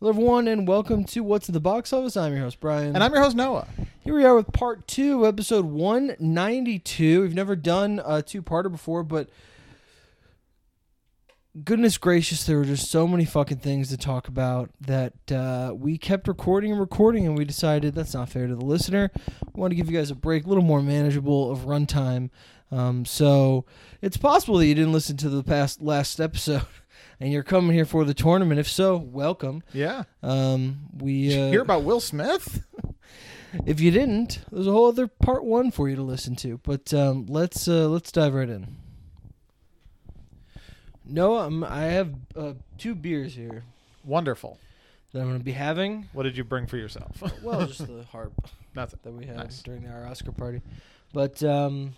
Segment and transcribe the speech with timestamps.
[0.00, 2.16] Hello, everyone, and welcome to What's in the Box Office.
[2.16, 2.94] I'm your host, Brian.
[2.94, 3.68] And I'm your host, Noah.
[4.00, 7.20] Here we are with part two, episode 192.
[7.20, 9.28] We've never done a two parter before, but
[11.64, 15.98] goodness gracious, there were just so many fucking things to talk about that uh, we
[15.98, 19.10] kept recording and recording, and we decided that's not fair to the listener.
[19.52, 22.30] We want to give you guys a break, a little more manageable of runtime.
[22.72, 23.66] Um, so
[24.00, 26.62] it's possible that you didn't listen to the past last episode.
[27.20, 28.58] And you're coming here for the tournament.
[28.58, 29.62] If so, welcome.
[29.74, 30.04] Yeah.
[30.22, 32.64] Um, we Did you uh, hear about Will Smith?
[33.66, 36.58] if you didn't, there's a whole other part one for you to listen to.
[36.62, 38.76] But um, let's uh, let's dive right in.
[41.04, 43.64] No, I'm, I have uh, two beers here
[44.04, 44.58] Wonderful.
[45.12, 46.08] that I'm going to be having.
[46.12, 47.22] What did you bring for yourself?
[47.42, 48.32] Well, just the harp
[48.74, 49.00] Nothing.
[49.02, 49.62] that we had Nice.
[49.62, 50.62] during our Oscar party.
[51.12, 51.94] But um,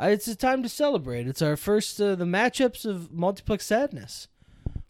[0.00, 1.26] It's a time to celebrate.
[1.26, 4.28] It's our first uh, the matchups of multiplex sadness.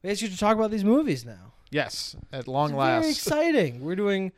[0.03, 1.53] We asked you to talk about these movies now.
[1.71, 3.01] Yes, at long It's last.
[3.01, 3.81] Very exciting.
[3.81, 4.33] We're doing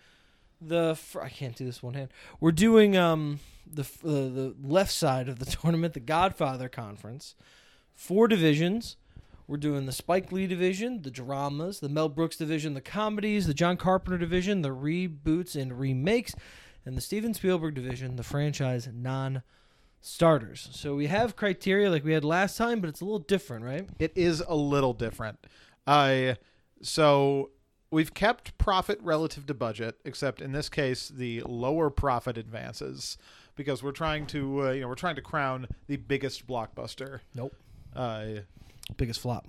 [0.61, 0.95] the.
[0.97, 2.09] Fr- I can't do this one hand.
[2.41, 7.35] We're doing um the f- uh, the left side of the tournament, the Godfather Conference,
[7.95, 8.97] four divisions.
[9.47, 13.53] We're doing the Spike Lee division, the dramas, the Mel Brooks division, the comedies, the
[13.53, 16.35] John Carpenter division, the reboots and remakes,
[16.87, 19.43] and the Steven Spielberg division, the franchise non
[20.05, 20.69] starters.
[20.73, 23.89] So we have criteria like we had last time, but it's a little different, right?
[23.99, 25.39] It is a little different.
[25.87, 26.35] Uh,
[26.83, 27.51] so
[27.91, 33.17] we've kept profit relative to budget, except in this case, the lower profit advances
[33.57, 37.21] because we're trying to, uh, you know, we're trying to crown the biggest blockbuster.
[37.35, 37.55] Nope.
[37.97, 38.27] Uh,
[38.99, 39.47] Biggest flop.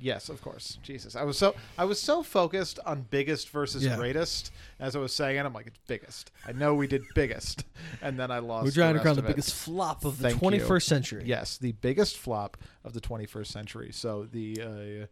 [0.00, 0.78] Yes, of course.
[0.82, 3.96] Jesus, I was so I was so focused on biggest versus Yeah.
[3.96, 5.44] greatest as I was saying it.
[5.44, 6.30] I'm like, it's biggest.
[6.46, 7.64] I know we did biggest,
[8.02, 8.64] and then I lost.
[8.64, 9.34] We're trying to the crown rest the of it.
[9.36, 10.80] biggest flop of the Thank 21st you.
[10.80, 11.22] century.
[11.26, 13.90] Yes, the biggest flop of the 21st century.
[13.92, 15.06] So the uh,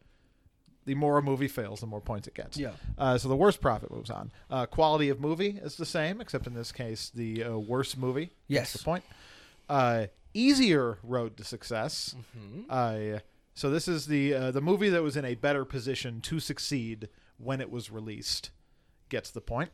[0.85, 2.57] the more a movie fails, the more points it gets.
[2.57, 2.71] Yeah.
[2.97, 4.31] Uh, so the worst profit moves on.
[4.49, 8.31] Uh, quality of movie is the same, except in this case, the uh, worst movie.
[8.47, 8.73] Yes.
[8.73, 9.05] That's the point.
[9.69, 12.15] Uh, easier road to success.
[12.39, 12.71] Mm-hmm.
[13.57, 17.09] So this is the uh, the movie that was in a better position to succeed
[17.39, 18.51] when it was released.
[19.09, 19.71] Gets the point.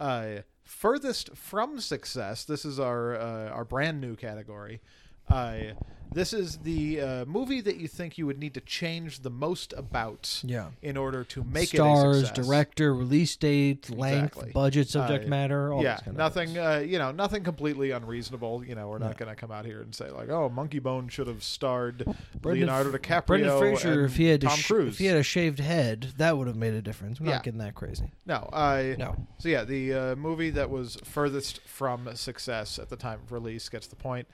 [0.00, 2.44] Uh, furthest from success.
[2.44, 4.80] This is our uh, our brand new category.
[5.28, 5.74] Uh,
[6.12, 9.74] this is the uh, movie that you think you would need to change the most
[9.76, 10.68] about Yeah.
[10.80, 12.46] in order to make it a Stars, success.
[12.46, 14.52] director, release date, length, Exactly.
[14.52, 16.56] budget, subject Uh, matter, all yeah, kind of nothing.
[16.56, 18.64] Uh, you know, nothing completely unreasonable.
[18.64, 19.26] You know, we're not No.
[19.26, 22.06] going to come out here and say like, "Oh, Monkey Bone should have starred
[22.40, 24.92] Brendan Leonardo DiCaprio." Brendan Fraser, and if he had Tom sh- Cruise.
[24.94, 27.20] if he had a shaved head, that would have made a difference.
[27.20, 27.34] We're Yeah.
[27.34, 28.12] not getting that crazy.
[28.24, 29.16] no, I No.
[29.38, 33.68] So yeah, the uh, movie that was furthest from success at the time of release
[33.68, 34.28] gets the point.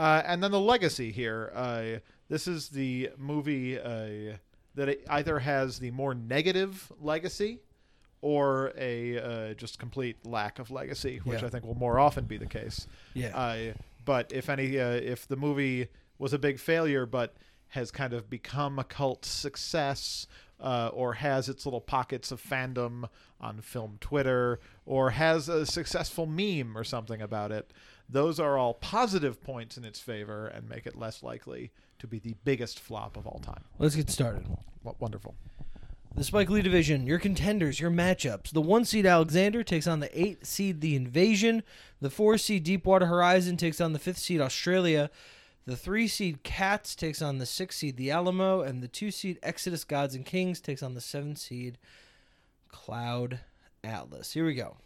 [0.00, 1.52] Uh, and then the legacy here.
[1.54, 1.98] Uh,
[2.30, 4.36] this is the movie uh,
[4.74, 7.58] that it either has the more negative legacy
[8.22, 11.46] or a uh, just complete lack of legacy, which Yeah.
[11.48, 12.86] I think will more often be the case.
[13.12, 13.36] Yeah.
[13.36, 13.72] Uh,
[14.06, 15.88] but if any, uh, if the movie
[16.18, 17.34] was a big failure, but
[17.68, 20.26] has kind of become a cult success,
[20.60, 23.08] uh, or has its little pockets of fandom
[23.40, 27.70] on film Twitter, or has a successful meme or something about it,
[28.10, 32.18] those are all positive points in its favor and make it less likely to be
[32.18, 33.64] the biggest flop of all time.
[33.78, 34.44] Let's get started.
[34.84, 35.34] W- wonderful.
[36.16, 38.50] The Spike Lee division, your contenders, your matchups.
[38.50, 41.62] The one seed Alexander takes on the eight seed The Invasion.
[42.00, 45.08] The four seed Deepwater Horizon takes on the fifth seed Australia.
[45.66, 49.38] The three seed Cats takes on the six seed The Alamo, and the two seed
[49.42, 51.78] Exodus Gods and Kings takes on the seven seed
[52.68, 53.40] Cloud
[53.84, 54.32] Atlas.
[54.32, 54.78] Here we go.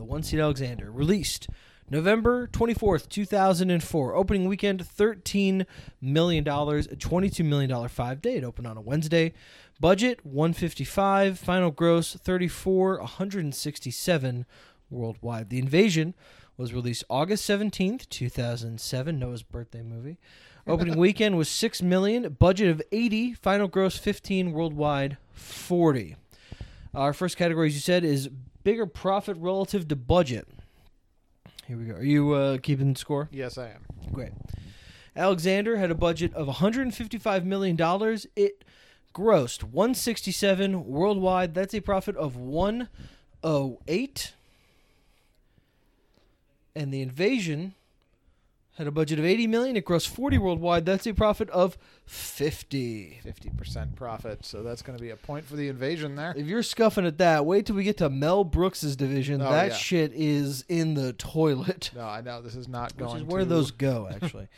[0.00, 1.46] The one seed Alexander released
[1.90, 4.14] November 24th, 2004.
[4.14, 5.66] Opening weekend, $13
[6.00, 8.36] million, a $22 million five day.
[8.36, 9.34] It opened on a Wednesday.
[9.78, 14.46] Budget, 155 Final gross, 34 167
[14.88, 15.50] worldwide.
[15.50, 16.14] The Invasion
[16.56, 19.18] was released August 17th, 2007.
[19.18, 20.16] Noah's birthday movie.
[20.66, 26.16] Opening weekend was 6 million, budget of 80, final gross 15, worldwide 40.
[26.94, 28.30] Our first category, as you said, is
[28.62, 30.48] bigger profit relative to budget.
[31.66, 31.94] Here we go.
[31.94, 33.28] Are you uh, keeping the score?
[33.30, 33.84] Yes, I am.
[34.12, 34.32] Great.
[35.14, 38.26] Alexander had a budget of 155 million dollars.
[38.36, 38.64] It
[39.14, 41.54] grossed 167 worldwide.
[41.54, 44.32] That's a profit of 108.
[46.74, 47.74] And the invasion
[48.80, 49.76] had a budget of 80 million.
[49.76, 50.86] It grossed 40 worldwide.
[50.86, 53.20] That's a profit of 50.
[53.22, 56.32] Fifty percent profit, so that's going to be a point for the invasion there.
[56.34, 59.42] If you're scuffing at that, wait till we get to Mel Brooks's division.
[59.42, 59.76] Oh, that yeah.
[59.76, 61.90] shit is in the toilet.
[61.94, 63.16] No, I know this is not Which going.
[63.18, 64.48] is where to- those go, actually.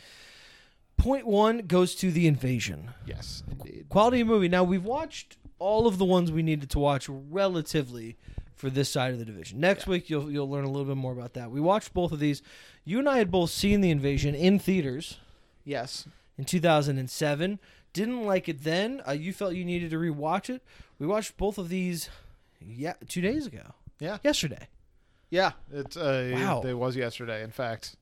[0.97, 2.91] point one goes to the invasion.
[3.05, 3.87] Yes, indeed.
[3.89, 4.47] Quality of movie.
[4.47, 8.15] Now we've watched all of the ones we needed to watch relatively
[8.55, 9.59] for this side of the division.
[9.59, 11.51] Next week you'll you'll learn a little bit more about that.
[11.51, 12.41] We watched both of these.
[12.85, 15.17] You and I had both seen the invasion in theaters
[15.65, 16.05] Yes.
[16.37, 17.59] in 2007.
[17.93, 19.01] Didn't like it then.
[19.07, 20.61] Uh, you felt you needed to rewatch it.
[20.99, 22.09] We watched both of these,
[22.59, 23.73] yeah, two days ago.
[23.99, 24.17] Yeah.
[24.23, 24.67] Yesterday.
[25.29, 25.51] Yeah.
[25.71, 26.61] It, uh, Wow.
[26.65, 27.95] it was yesterday, in fact.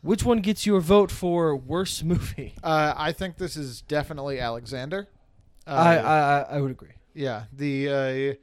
[0.00, 2.54] Which one gets your vote for worst movie?
[2.62, 5.08] Uh, I think this is definitely Alexander.
[5.66, 6.90] Uh, I, I I would agree.
[7.14, 8.34] Yeah, the uh,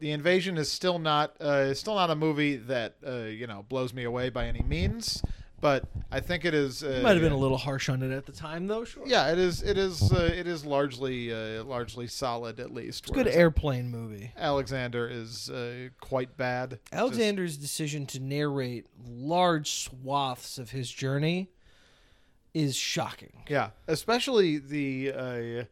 [0.00, 3.92] the invasion is still not uh, still not a movie that uh, you know blows
[3.92, 5.22] me away by any means,
[5.60, 6.82] but I think it is.
[6.82, 8.84] Uh, Might have been a little harsh on it at the time, though.
[8.84, 9.06] Sure.
[9.06, 9.62] Yeah, it is.
[9.62, 10.12] It is.
[10.12, 13.04] Uh, it is largely uh, largely solid at least.
[13.04, 14.32] It's a good airplane movie.
[14.36, 16.78] Alexander is uh, quite bad.
[16.92, 21.50] Alexander's decision to narrate large swaths of his journey
[22.54, 23.44] is shocking.
[23.48, 25.66] Yeah, especially the.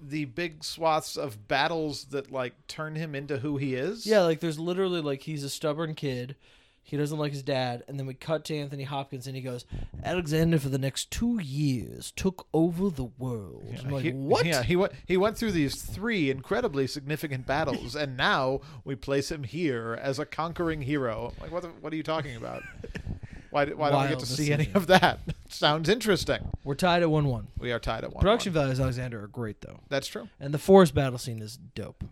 [0.00, 4.06] The big swaths of battles that like turn him into who he is.
[4.06, 6.36] Yeah, like there's literally like he's a stubborn kid.
[6.82, 9.64] He doesn't like his dad, and then we cut to Anthony Hopkins, and he goes,
[10.02, 14.44] "Alexander for the next two years took over the world." Yeah, I'm like, he, what?
[14.44, 14.92] Yeah, he went.
[15.06, 20.18] He went through these three incredibly significant battles, and now we place him here as
[20.18, 21.32] a conquering hero.
[21.40, 21.62] Like, what?
[21.62, 22.62] The, what are you talking about?
[23.50, 23.64] Why?
[23.66, 25.20] Why don't we get Wild to see any of that?
[25.48, 26.48] Sounds interesting.
[26.64, 27.48] We're tied at one-one.
[27.58, 28.20] We are tied at one.
[28.20, 30.28] Production values Alexander are great though, That's true.
[30.38, 32.04] and the forest battle scene is dope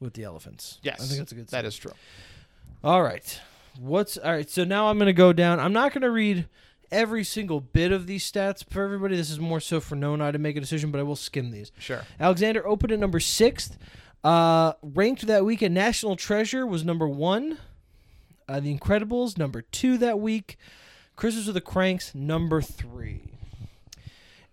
[0.00, 0.78] with the elephants.
[0.82, 1.48] Yes, I think that's a good.
[1.48, 1.66] That scene.
[1.66, 1.92] is true.
[2.84, 3.40] All right.
[3.78, 4.48] What's all right?
[4.48, 5.60] So now I'm going to go down.
[5.60, 6.46] I'm not going to read
[6.90, 9.16] every single bit of these stats for everybody.
[9.16, 11.16] This is more so for Noah and I to make a decision, but I will
[11.16, 11.72] skim these.
[11.78, 12.04] Sure.
[12.20, 13.76] Alexander opened at number sixth.
[14.24, 17.58] Uh, ranked that week at National Treasure was number one.
[18.48, 20.56] Uh, the Incredibles number two that week.
[21.16, 23.32] Christmas with the Cranks number three.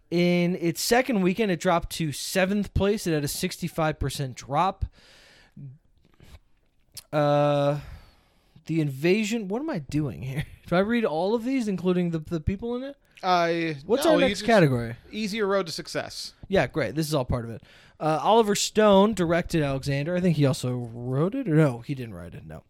[0.09, 3.05] In its second weekend, it dropped to seventh place.
[3.07, 4.85] It had a 65% drop.
[7.11, 7.79] Uh,
[8.65, 9.47] the invasion.
[9.47, 10.45] What am I doing here?
[10.67, 12.95] Do I read all of these, including the, the people in it?
[13.21, 13.77] I.
[13.85, 14.95] What's Noah, our next category?
[15.11, 16.33] Easier road to success.
[16.47, 16.95] Yeah, great.
[16.95, 17.61] This is all part of it.
[18.03, 20.13] Uh, Oliver Stone directed Alexander.
[20.13, 22.45] I think he also wrote it, or no, he didn't write it.
[22.45, 22.63] No,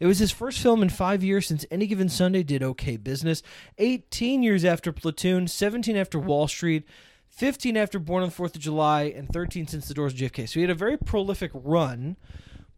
[0.00, 3.42] it was his first film in five years since Any Given Sunday did okay business.
[3.76, 6.84] Eighteen years after Platoon, seventeen after Wall Street,
[7.28, 10.48] fifteen after Born on the Fourth of July, and thirteen since The Doors of JFK.
[10.48, 12.16] So he had a very prolific run,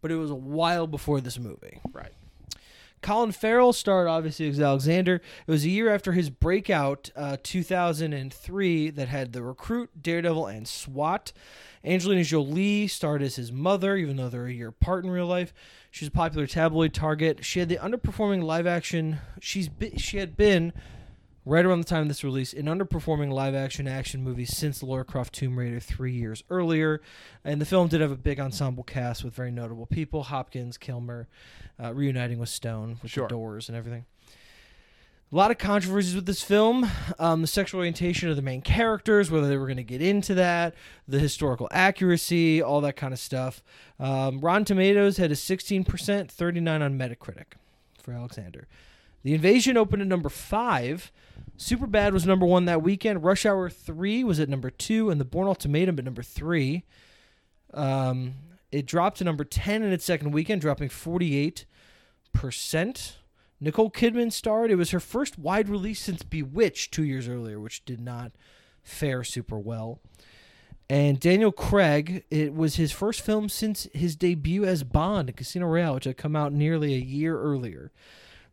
[0.02, 1.80] but it was a while before this movie.
[1.92, 2.12] Right.
[3.02, 5.22] Colin Farrell starred obviously as Alexander.
[5.46, 10.66] It was a year after his breakout, uh, 2003, that had The Recruit, Daredevil, and
[10.66, 11.32] SWAT.
[11.84, 15.54] Angelina Jolie starred as his mother, even though they're a year apart in real life.
[15.90, 17.44] She's a popular tabloid target.
[17.44, 19.18] She had the underperforming live action.
[19.40, 20.72] She's be, she had been
[21.46, 25.04] right around the time of this release in underperforming live action action movies since Lara
[25.04, 27.00] Croft Tomb Raider three years earlier.
[27.44, 31.28] And the film did have a big ensemble cast with very notable people: Hopkins, Kilmer,
[31.82, 33.24] uh, reuniting with Stone with Sure.
[33.24, 34.04] the Doors and everything.
[35.32, 36.90] A lot of controversies with this film.
[37.20, 40.34] Um, the sexual orientation of the main characters, whether they were going to get into
[40.34, 40.74] that,
[41.06, 43.62] the historical accuracy, all that kind of stuff.
[44.00, 47.52] Um, Rotten Tomatoes had a 16%, 39 on Metacritic
[48.02, 48.66] for Alexander.
[49.22, 51.12] The Invasion opened at number five.
[51.56, 53.22] Superbad was number one that weekend.
[53.22, 56.82] Rush Hour 3 was at number two, and The Bourne Ultimatum at number three.
[57.72, 58.32] Um,
[58.72, 61.66] it dropped to number 10 in its second weekend, dropping 48%.
[63.60, 64.70] Nicole Kidman starred.
[64.70, 68.32] It was her first wide release since Bewitched two years earlier, which did not
[68.82, 70.00] fare super well.
[70.88, 75.66] And Daniel Craig, it was his first film since his debut as Bond in Casino
[75.66, 77.92] Royale, which had come out nearly a year earlier.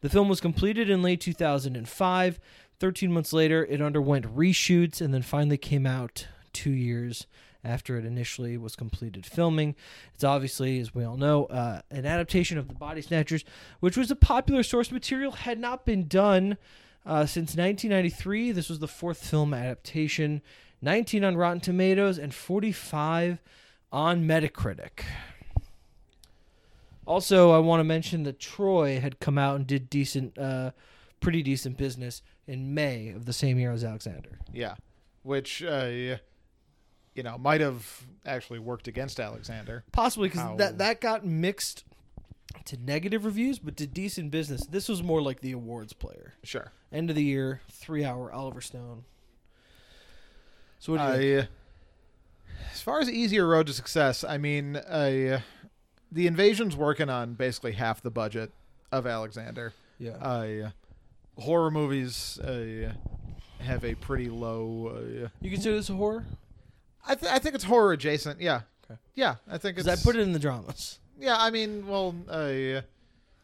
[0.01, 2.39] The film was completed in late 2005.
[2.79, 7.25] 13 months later, it underwent reshoots and then finally came out two years
[7.67, 9.75] after it initially was completed filming.
[10.13, 13.43] It's obviously, as we all know, uh, an adaptation of The Body Snatchers,
[13.79, 16.57] which was a popular source material, had not been done
[17.05, 18.51] uh, since 1993.
[18.51, 20.41] This was the fourth film adaptation.
[20.81, 23.39] 19 on Rotten Tomatoes and 45
[23.91, 25.03] on Metacritic.
[27.05, 30.71] Also, I want to mention that Troy had come out and did decent, uh,
[31.21, 34.39] pretty decent business in May of the same year as Alexander.
[34.53, 34.75] Yeah.
[35.23, 36.17] Which, uh,
[37.17, 39.83] you know, might have actually worked against Alexander.
[39.91, 41.83] Possibly because How- that that got mixed
[42.65, 44.65] to negative reviews, but did decent business.
[44.65, 46.33] This was more like the awards player.
[46.43, 46.71] Sure.
[46.91, 49.03] End of the year, three hour Oliver Stone.
[50.79, 51.49] So what do you think?
[51.49, 55.41] I, as far as easier road to success, I mean, uh,
[56.11, 58.51] the invasion's working on basically half the budget
[58.91, 59.73] of Alexander.
[59.99, 60.11] Yeah.
[60.11, 60.69] Uh,
[61.41, 62.93] horror movies, uh,
[63.59, 64.93] have a pretty low.
[65.25, 66.25] Uh, You consider this a horror?
[67.05, 68.39] I th- I think it's horror adjacent.
[68.41, 68.61] Yeah.
[68.89, 68.99] Okay.
[69.15, 69.85] Yeah, I think it's.
[69.85, 70.99] Because I put it in the dramas.
[71.19, 72.81] Yeah, I mean, well, uh, you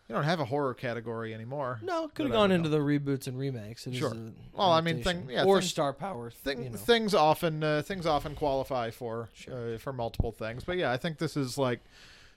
[0.10, 1.80] don't have a horror category anymore.
[1.82, 3.88] No, could have But I gone don't into the reboots and remakes.
[3.88, 4.12] It is Sure.
[4.14, 5.22] a Well, I mean, adaptation.
[5.28, 6.30] thing- yeah, or things- star power.
[6.30, 6.78] Thing, you know.
[6.78, 9.76] Things often uh, things often qualify for Sure.
[9.76, 11.80] uh, for multiple things, but yeah, I think this is like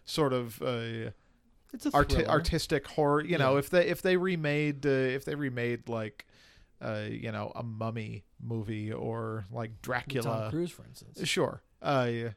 [0.05, 1.11] sort of uh,
[1.75, 2.31] it's a arti- thriller.
[2.31, 3.23] artistic horror.
[3.23, 6.25] You know, if they if they remade uh, if they remade like
[6.81, 11.27] uh, you know a mummy movie or like Dracula, Tom Cruise, for instance.
[11.29, 11.63] sure.
[11.83, 12.31] Uh,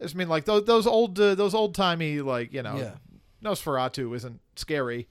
[0.00, 2.94] I mean, like those those old uh, those old timey like you know Yeah,
[3.42, 5.08] Nosferatu isn't scary,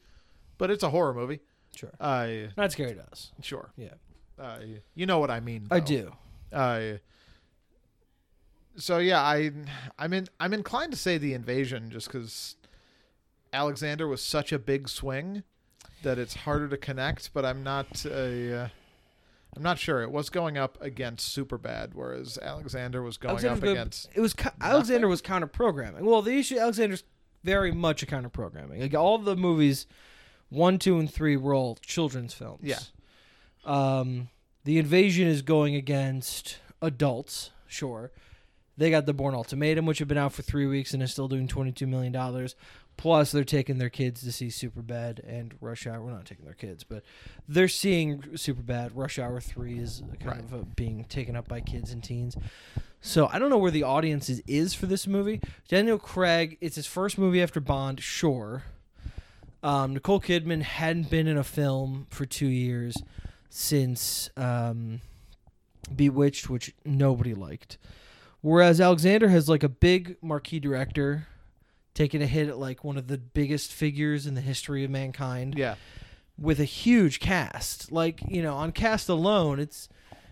[0.58, 1.40] but it's a horror movie.
[1.76, 1.92] sure.
[2.00, 3.32] Uh, Not scary to us.
[3.42, 3.72] sure.
[3.78, 3.94] Yeah,
[4.40, 4.60] Uh,
[4.96, 5.68] you know what I mean.
[5.72, 6.14] I do.
[6.54, 6.94] Uh,
[8.76, 9.52] so yeah, I
[9.98, 12.56] I'm in I'm inclined to say the invasion just because
[13.52, 15.44] Alexander was such a big swing
[16.08, 17.34] that it's harder to connect.
[17.34, 18.68] But I'm not uh,
[19.56, 20.02] I'm not sure.
[20.02, 24.22] It was going up against Superbad, whereas Alexander was going Alexander's up good- against It
[24.22, 26.06] was co- Alexander was counter programming.
[26.06, 27.04] Well, the issue Alexander's
[27.44, 28.82] very much a counter programming.
[28.82, 29.86] Like all the movies,
[30.50, 32.62] one, two, and three were all children's films.
[32.64, 32.80] Yeah.
[33.66, 34.30] Um,
[34.64, 37.52] the invasion is going against adults.
[37.68, 38.12] Sure,
[38.78, 41.28] they got the Bourne Ultimatum, which had been out for three weeks and is still
[41.28, 42.56] doing twenty two million dollars.
[42.98, 46.02] Plus, they're taking their kids to see Superbad and Rush Hour.
[46.02, 47.04] We're not taking their kids, but
[47.48, 48.92] they're seeing Superbad.
[48.96, 50.40] Rush Hour Three is kind Right.
[50.40, 52.36] of uh being taken up by kids and teens.
[53.00, 55.40] So I don't know where the audience is, is for this movie.
[55.68, 58.64] Daniel Craig, it's his first movie after Bond, sure.
[59.62, 62.98] Um, Nicole Kidman hadn't been in a film for two years
[63.50, 65.02] since um,
[65.96, 67.78] Bewitched, which nobody liked.
[68.42, 71.28] Whereas Alexander has like a big marquee director
[71.98, 75.58] taking a hit at like one of the biggest figures in the history of mankind
[75.58, 75.76] yeah
[76.38, 77.92] with a huge cast.
[77.92, 79.90] Like, you know, on cast alone, it's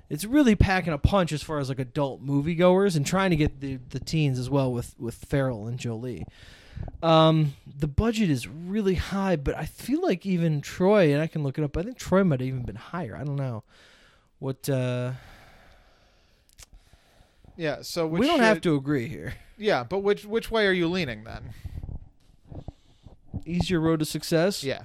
[0.09, 3.59] it's really packing a punch as far as like adult moviegoers and trying to get
[3.59, 6.25] the the teens as well with with Farrell and Jolie.
[7.01, 11.41] Um, the budget is really high, but I feel like even Troy and I can
[11.41, 11.75] look it up.
[11.77, 13.15] I think Troy might have even been higher.
[13.15, 13.63] I don't know.
[14.39, 15.13] What uh
[17.55, 17.81] yeah.
[17.81, 19.33] So which, we don't uh, have to agree here.
[19.57, 21.53] Yeah, but which which way are you leaning then?
[23.45, 24.63] Easier road to success.
[24.63, 24.83] Yeah,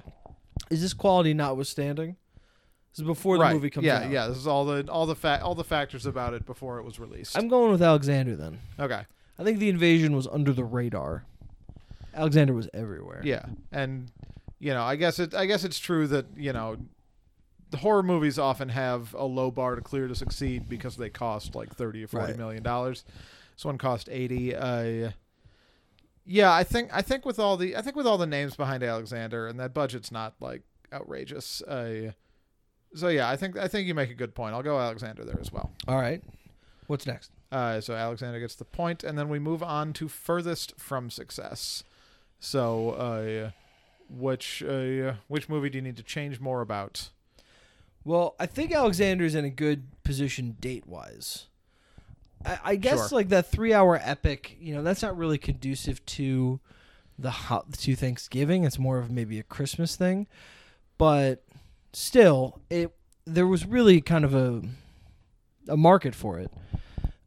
[0.69, 2.17] Is this quality notwithstanding?
[2.91, 3.53] This is before the right.
[3.53, 4.03] movie comes yeah, out.
[4.03, 4.09] yeah.
[4.09, 4.27] Yeah.
[4.27, 6.99] This is all the all the fa- all the factors about it before it was
[6.99, 7.37] released.
[7.37, 8.59] I'm going with Alexander then.
[8.79, 9.03] okay.
[9.39, 11.25] I think the invasion was under the radar.
[12.13, 13.21] Alexander was everywhere.
[13.23, 14.11] Yeah, and
[14.59, 15.33] you know, I guess it.
[15.33, 16.77] I guess it's true that you know,
[17.71, 21.55] the horror movies often have a low bar to clear to succeed because they cost
[21.55, 22.37] like thirty or forty Right.
[22.37, 23.05] million dollars.
[23.61, 24.55] This one cost eighty.
[24.55, 25.11] Uh,
[26.25, 28.81] yeah, I think I think with all the I think with all the names behind
[28.81, 31.61] Alexander and that budget's not like outrageous.
[31.61, 32.13] Uh,
[32.95, 34.55] so yeah, I think I think you make a good point.
[34.55, 35.69] I'll go Alexander there as well.
[35.87, 36.23] All right.
[36.87, 37.29] What's next?
[37.51, 41.83] Uh, so Alexander gets the point, and then we move on to furthest from success.
[42.39, 43.51] So, uh,
[44.09, 47.11] which uh, which movie do you need to change more about?
[48.03, 51.45] Well, I think Alexander's in a good position date wise.
[52.45, 53.17] I, I guess Sure.
[53.19, 56.59] like that three hour epic, you know, that's not really conducive to
[57.19, 58.63] the ho- to Thanksgiving.
[58.63, 60.27] It's more of maybe a Christmas thing,
[60.97, 61.43] but
[61.93, 62.91] still, it
[63.25, 64.61] there was really kind of a
[65.67, 66.51] a market for it.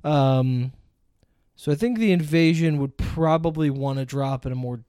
[0.02, 0.73] Um,
[1.56, 4.80] so I think the invasion would probably want to drop in a more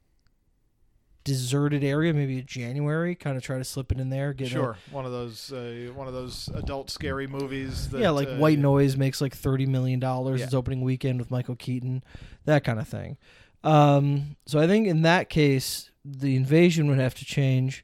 [1.25, 3.13] deserted area, maybe January.
[3.15, 4.31] Kind of try to slip it in there.
[4.31, 7.89] Get a- Sure, one of those uh, one of those adult scary movies.
[7.89, 10.45] That, yeah, like uh, White Noise makes like thirty million dollars Yeah.
[10.45, 12.01] its opening weekend with Michael Keaton,
[12.45, 13.17] that kind of thing.
[13.65, 17.83] Um, so I think in that case, the invasion would have to change.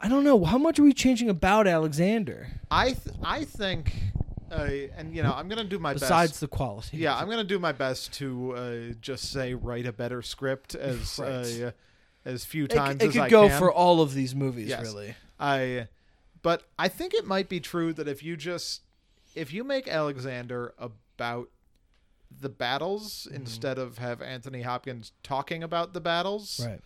[0.00, 3.92] I don't know how much are we changing about Alexander I th- I think,
[4.50, 6.10] uh, and you know, I'm gonna do my besides best.
[6.10, 6.96] Besides the quality.
[6.98, 11.18] Yeah, I'm gonna do my best to uh, just say write a better script as
[11.22, 11.62] Right.
[11.62, 11.70] uh,
[12.28, 13.58] as few it, times it as could I go can.
[13.58, 14.82] for all of these movies, Yes.
[14.82, 15.14] really.
[15.40, 15.88] I
[16.42, 18.82] but I think it might be true that if you just
[19.34, 21.48] if you make Alexander about
[22.30, 23.36] the battles Mm-hmm.
[23.42, 26.80] instead of have Anthony Hopkins talking about the battles, Right.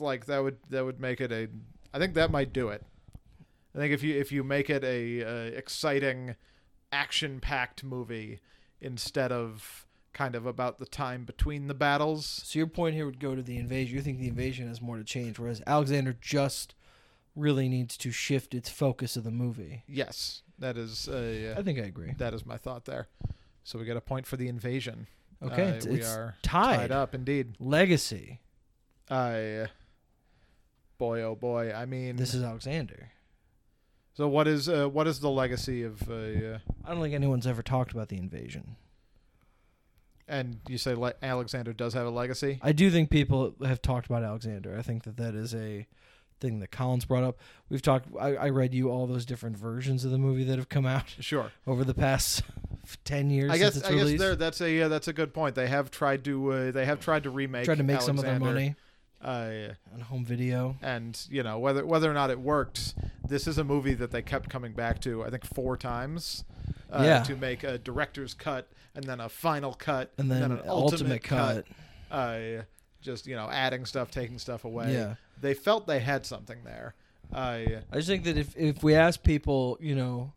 [0.00, 1.48] like that would that would make it a
[1.92, 2.82] I think that might do it.
[3.74, 6.36] I think if you if you make it a, uh exciting
[6.92, 8.40] action packed movie
[8.80, 9.85] instead of
[10.16, 12.24] kind of about the time between the battles.
[12.44, 13.94] So your point here would go to the invasion.
[13.96, 16.74] You think the invasion has more to change, whereas Alexander just
[17.34, 19.82] really needs to shift its focus of the movie.
[19.86, 22.14] Yes, that is uh, I think I agree.
[22.16, 23.08] That is my thought there.
[23.62, 25.06] So we get a point for the invasion.
[25.42, 26.76] Okay, Uh, it's, we it's are tied.
[26.78, 27.56] tied up indeed.
[27.60, 28.40] Legacy.
[29.10, 29.66] I,
[30.96, 31.72] boy, oh boy.
[31.74, 33.10] I mean, This is Alexander.
[34.14, 36.08] So what is uh, what is the legacy of?
[36.08, 38.76] Uh, uh, I don't think anyone's ever talked about the invasion.
[40.28, 42.58] And you say le- Alexander does have a legacy.
[42.62, 44.76] I do think people have talked about Alexander.
[44.78, 45.86] I think that that is a
[46.40, 47.38] thing that Collins brought up.
[47.68, 48.08] We've talked.
[48.20, 51.04] I, I read you all those different versions of the movie that have come out
[51.20, 51.50] Sure.
[51.66, 52.42] over the past
[53.04, 55.32] ten years I guess since it's I guess there that's a yeah, that's a good
[55.32, 55.54] point.
[55.54, 58.24] They have tried to uh, they have tried to remake Tried to make some of
[58.24, 58.74] their money
[59.22, 60.76] Uh, on home video.
[60.82, 62.94] and you know whether whether or not it worked,
[63.26, 65.24] this is a movie that they kept coming back to.
[65.24, 66.44] I think four times.
[66.90, 67.22] Uh, Yeah.
[67.24, 71.66] To make a director's cut and then a final cut And then, an ultimate, cut.
[72.10, 72.62] Uh,
[73.02, 74.92] just you know adding stuff, taking stuff away.
[74.92, 75.14] Yeah.
[75.40, 76.94] They felt they had something there.
[77.32, 77.36] Uh,
[77.90, 80.32] I just think that if if we ask people, you know,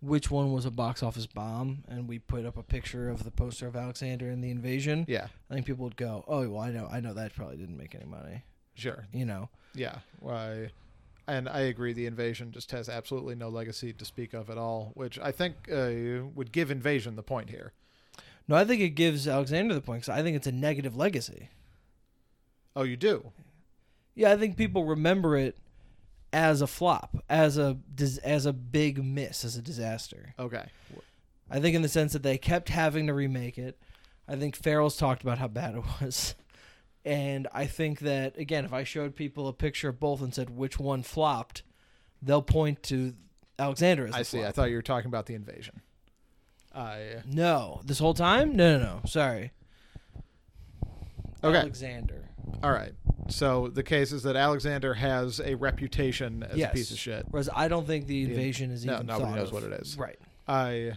[0.00, 3.30] which one was a box office bomb, and we put up a picture of the
[3.30, 5.28] poster of Alexander and the invasion, yeah.
[5.50, 7.94] I think people would go, "Oh, well, I know, I know that probably didn't make
[7.94, 8.42] any money."
[8.74, 9.06] Sure.
[9.12, 10.68] You know, Yeah, I,
[11.26, 11.92] and I agree.
[11.94, 15.54] The invasion just has absolutely no legacy to speak of at all, which I think
[15.72, 17.72] uh, would give invasion the point here.
[18.46, 21.48] no, I think it gives Alexander the point because I think it's a negative legacy.
[22.76, 23.32] Oh, you do?
[24.14, 25.56] Yeah, I think people remember it
[26.32, 27.78] as a flop, as a
[28.24, 30.34] as a big miss, as a disaster.
[30.38, 30.66] Okay.
[31.50, 33.78] I think in the sense that they kept having to remake it.
[34.28, 36.34] I think Farrell's talked about how bad it was.
[37.04, 40.50] And I think that again, if I showed people a picture of both and said
[40.50, 41.62] which one flopped,
[42.20, 43.14] they'll point to
[43.58, 44.44] Alexander as I see.
[44.44, 45.80] I thought you were talking about the invasion.
[46.74, 48.56] I uh, No, this whole time?
[48.56, 49.00] No, no, no.
[49.06, 49.52] Sorry.
[51.44, 51.58] Okay.
[51.58, 52.28] Alexander.
[52.62, 52.92] all right.
[53.28, 56.70] So the case is that Alexander has a reputation as Yes.
[56.72, 57.26] a piece of shit.
[57.30, 59.54] Whereas I don't think the invasion is no, even nobody knows of.
[59.54, 59.96] what it is.
[59.98, 60.18] Right.
[60.46, 60.92] I.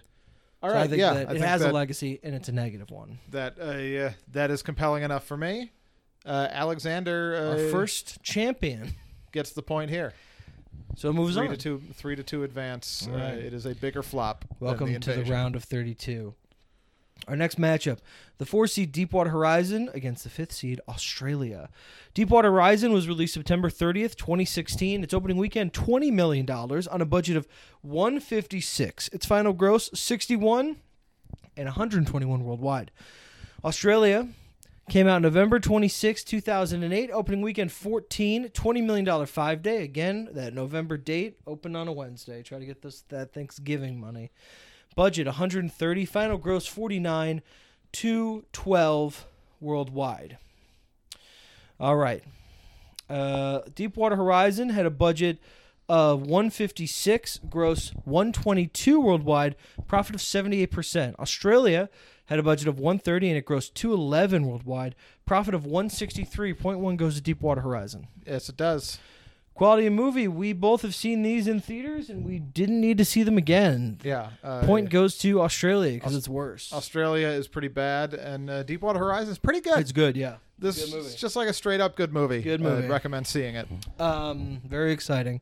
[0.62, 0.83] All So right.
[0.83, 1.13] I think yeah.
[1.13, 3.17] that I it think has that, a legacy and it's a negative one.
[3.31, 5.71] that uh, yeah, that is compelling enough for me.
[6.25, 8.93] Uh, Alexander uh, Our first champion.
[9.31, 10.13] gets the point here.
[10.95, 11.51] So it moves three on.
[11.53, 13.07] to two, three to two advance.
[13.07, 13.33] All Uh, right.
[13.38, 14.43] it is a bigger flop.
[14.59, 16.33] Welcome the to the round of 32.
[17.27, 17.99] Our next matchup
[18.38, 21.69] the four seed Deepwater Horizon against the fifth seed Australia.
[22.13, 25.03] Deepwater Horizon was released September 30th, 2016.
[25.03, 27.47] Its opening weekend, $20 million on a budget of
[27.82, 29.10] 156.
[29.10, 30.77] Its final gross, 61
[31.58, 32.91] and 121 worldwide.
[33.63, 34.29] Australia
[34.89, 37.12] came out November 26, 2008.
[37.12, 39.84] Opening weekend 14, $20 million five day.
[39.84, 42.41] Again, that November date, open on a Wednesday.
[42.41, 44.32] Try to get this that Thanksgiving money.
[44.99, 47.41] Budget 130, final gross 49,
[47.93, 49.25] 212
[49.62, 50.38] worldwide.
[51.79, 52.21] All right.
[53.09, 55.38] Uh, Deepwater Horizon had a budget
[55.88, 59.55] of 156, gross 122 worldwide,
[59.88, 61.15] profit of 78%.
[61.17, 61.89] Australia
[62.25, 67.21] had a budget of 130 and it grossed 211 worldwide, profit of 163.1 goes to
[67.21, 68.09] Deepwater Horizon.
[68.27, 68.99] Yes, it does.
[69.60, 73.04] Quality of movie, we both have seen these in theaters and we didn't need to
[73.04, 74.00] see them again.
[74.06, 74.30] Yeah.
[74.41, 76.72] Uh, Point goes to Australia because Aus- it's worse.
[76.72, 79.78] Australia is pretty bad, and uh, Deepwater Horizon is pretty good.
[79.78, 80.38] It's good, yeah.
[80.58, 82.41] this good is just like a straight up good movie.
[82.41, 82.86] Good movie.
[82.86, 83.67] I'd recommend seeing it.
[84.00, 85.41] Um, very exciting.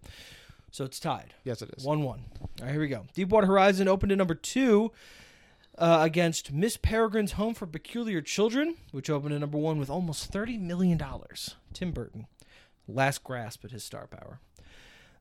[0.71, 1.35] So it's tied.
[1.43, 1.85] Yes, it is.
[1.85, 2.25] One one.
[2.41, 3.05] All right, here we go.
[3.13, 4.91] Deepwater Horizon opened at number two
[5.77, 10.31] uh, against Miss Peregrine's Home for Peculiar Children, which opened at number one with almost
[10.31, 11.55] thirty million dollars.
[11.73, 12.25] Tim Burton,
[12.87, 14.39] last grasp at his star power.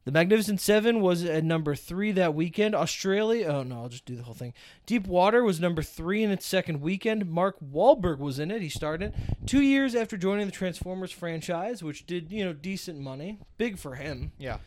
[0.07, 2.77] The Magnificent Seven was at number three that weekend.
[2.77, 4.55] Australia, oh no, I'll just do the whole thing.
[4.87, 7.29] Deep Water was number three in its second weekend.
[7.29, 8.63] Mark Wahlberg was in it.
[8.63, 13.01] He started it two years after joining the Transformers franchise, which did you know decent
[13.01, 14.31] money, big for him.
[14.39, 14.59] Yeah.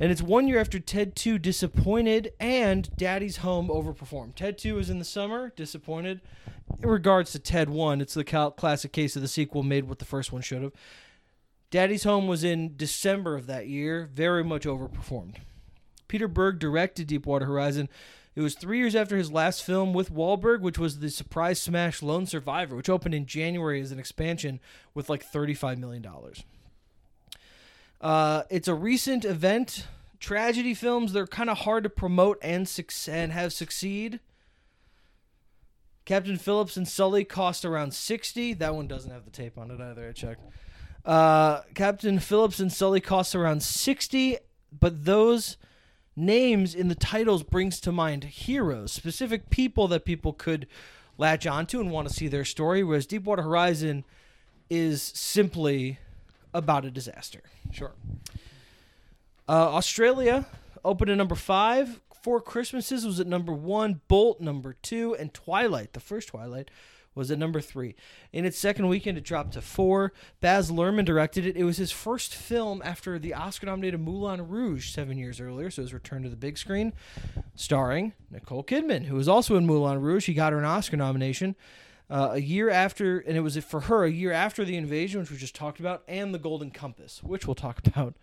[0.00, 4.34] And it's one year after Ted 2 disappointed and Daddy's Home overperformed.
[4.34, 6.22] Ted 2 was in the summer, disappointed.
[6.82, 10.06] In regards to Ted 1, it's the classic case of the sequel made what the
[10.06, 10.72] first one should have.
[11.70, 15.36] Daddy's Home was in December of that year, very much overperformed.
[16.08, 17.88] Peter Berg directed Deepwater Horizon.
[18.34, 22.02] It was three years after his last film with Wahlberg, which was the surprise smash
[22.02, 24.58] Lone Survivor, which opened in January as an expansion
[24.94, 26.04] with like $35 million.
[28.00, 29.86] Uh, it's a recent event.
[30.18, 34.20] Tragedy films, they're kind of hard to promote and, suc- and have succeed.
[36.04, 38.54] Captain Phillips and Sully cost around 60.
[38.54, 40.42] That one doesn't have the tape on it either, I checked.
[41.04, 44.38] Uh, Captain Phillips and Sully cost around 60,
[44.78, 45.56] but those
[46.14, 50.66] names in the titles brings to mind heroes, specific people that people could
[51.16, 54.04] latch onto and want to see their story, whereas Deepwater Horizon
[54.68, 55.98] is simply
[56.52, 57.42] about a disaster.
[57.72, 57.92] Sure.
[59.48, 60.46] Uh, Australia
[60.84, 62.00] opened at number five.
[62.22, 64.00] Four Christmases was at number one.
[64.08, 66.70] Bolt number two, and Twilight, the first Twilight,
[67.20, 67.94] was at number three.
[68.32, 70.12] In its second weekend, it dropped to four.
[70.40, 71.56] Baz Luhrmann directed it.
[71.56, 75.92] It was his first film after the Oscar-nominated Moulin Rouge seven years earlier, so his
[75.92, 76.94] return to the big screen,
[77.54, 80.24] starring Nicole Kidman, who was also in Moulin Rouge.
[80.26, 81.54] He got her an Oscar nomination.
[82.08, 85.30] Uh, a year after, and it was for her a year after the invasion, which
[85.30, 88.16] we just talked about, and the Golden Compass, which we'll talk about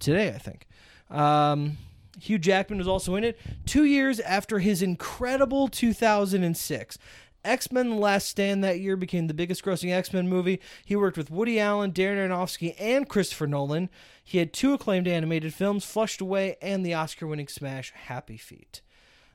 [0.00, 0.66] today, I think.
[1.08, 1.76] Um,
[2.20, 6.98] Hugh Jackman was also in it two years after his incredible 2006.
[7.44, 10.60] X Men The Last Stand that year became the biggest grossing X Men movie.
[10.84, 13.90] He worked with Woody Allen, Darren Aronofsky, and Christopher Nolan.
[14.22, 18.80] He had two acclaimed animated films, Flushed Away and the Oscar winning smash Happy Feet.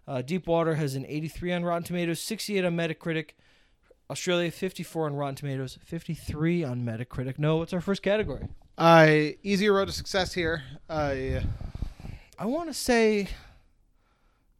[0.08, 3.32] Uh, Deepwater has an 83 on Rotten Tomatoes, 68 on Metacritic.
[4.10, 7.38] Australia, 54 on Rotten Tomatoes, 53 on Metacritic.
[7.38, 8.48] No, what's our first category?
[8.76, 10.64] Uh, easy road to success here.
[10.90, 11.14] Uh,
[12.40, 13.28] I want to say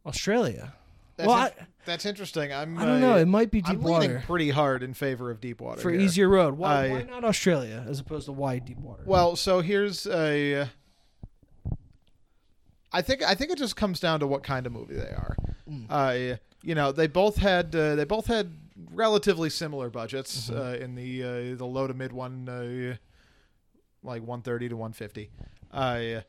[0.06, 0.74] Australia.
[1.20, 2.52] That's, Well, in- that's interesting.
[2.52, 2.76] I'm.
[2.78, 3.16] I don't uh, know.
[3.16, 6.00] It might be I'm Deepwater leaning pretty hard in favor of Deepwater for here.
[6.00, 6.54] easier road.
[6.54, 9.02] Why, I- why not Australia as opposed to why Deepwater?
[9.06, 10.68] Well, so here's a.
[12.92, 15.36] I think I think it just comes down to what kind of movie they are.
[15.70, 15.86] Mm.
[15.88, 18.52] Uh, you know, they both had uh, they both had
[18.92, 20.60] relatively similar budgets Mm-hmm.
[20.60, 22.96] uh, in the uh, the low to mid one, uh,
[24.02, 25.30] like one thirty to one fifty.
[25.72, 26.22] Uh,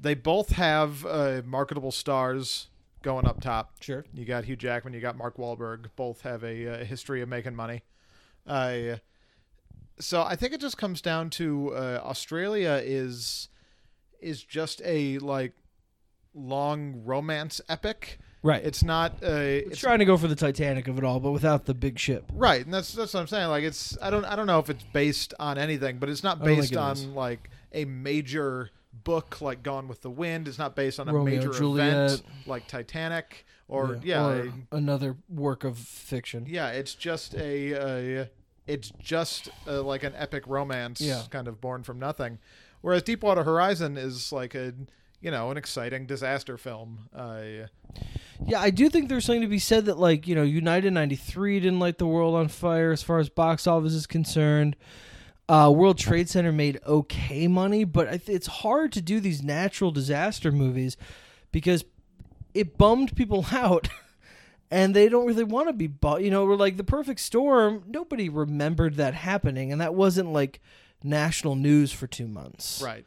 [0.00, 2.68] they both have uh, marketable stars
[3.02, 3.72] going up top.
[3.80, 4.04] sure.
[4.12, 5.86] You got Hugh Jackman, you got Mark Wahlberg.
[5.96, 7.82] Both have a, uh history of making money.
[8.46, 8.96] Uh,
[10.00, 13.48] so I think it just comes down to uh, Australia is
[14.20, 15.52] is just a like
[16.34, 18.18] long romance epic.
[18.42, 18.64] Right.
[18.64, 19.14] It's not.
[19.22, 21.74] Uh, It's it's trying to go for the Titanic of it all, but without the
[21.74, 22.24] big ship.
[22.32, 23.48] right, and that's that's what I'm saying.
[23.48, 26.42] Like it's I don't I don't know if it's based on anything, but it's not
[26.42, 27.04] based it on is.
[27.06, 28.70] like a major
[29.08, 30.46] book like Gone with the Wind.
[30.48, 31.88] It's not based on a Romeo, major Juliet.
[31.94, 36.44] event like Titanic or yeah, or another work of fiction.
[36.46, 38.26] Yeah, it's just a, uh,
[38.66, 41.22] it's just uh, like an epic romance, Yeah.
[41.30, 42.38] kind of born from nothing.
[42.82, 44.74] Whereas Deepwater Horizon is like a,
[45.22, 47.08] you know, an exciting disaster film.
[47.14, 47.40] Uh,
[48.46, 51.60] Yeah, I do think there's something to be said that like you know United '93
[51.60, 54.76] didn't light the world on fire as far as box office is concerned.
[55.48, 60.52] Uh, World Trade Center made okay money, but it's hard to do these natural disaster
[60.52, 60.96] movies
[61.52, 61.84] because
[62.54, 63.88] it bummed people out,
[64.70, 65.86] and they don't really want to be.
[65.86, 67.84] Bu- you know, we're like the Perfect Storm.
[67.86, 70.60] Nobody remembered that happening, and that wasn't like
[71.02, 73.04] national news for two months right.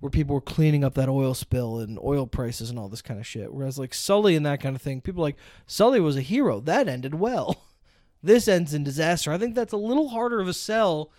[0.00, 3.18] where people were cleaning up that oil spill and oil prices and all this kind
[3.18, 3.52] of shit.
[3.52, 6.60] Whereas like Sully and that kind of thing, people are like Sully was a hero.
[6.60, 7.64] That ended well.
[8.22, 9.32] This ends in disaster.
[9.32, 11.10] I think that's a little harder of a sell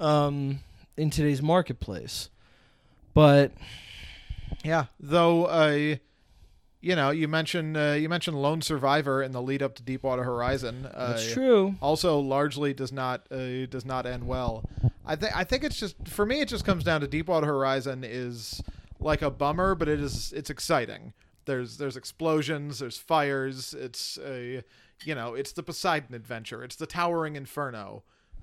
[0.00, 0.60] um,
[0.96, 2.28] in today's marketplace.
[3.14, 3.52] But
[4.64, 4.86] Yeah.
[5.00, 5.96] Though, uh,
[6.80, 10.24] you know, you mentioned uh, you mentioned Lone Survivor in the lead up to Deepwater
[10.24, 10.86] Horizon.
[10.92, 11.76] Uh, that's true.
[11.80, 14.64] Also, largely does not uh, does not end well.
[15.06, 16.40] I think I think it's just for me.
[16.40, 18.62] It just comes down to Deepwater Horizon is
[18.98, 21.12] like a bummer, but it is it's exciting.
[21.44, 23.74] There's there's explosions, there's fires.
[23.74, 24.64] It's a
[25.04, 26.64] you know it's the Poseidon adventure.
[26.64, 28.02] It's the Towering Inferno.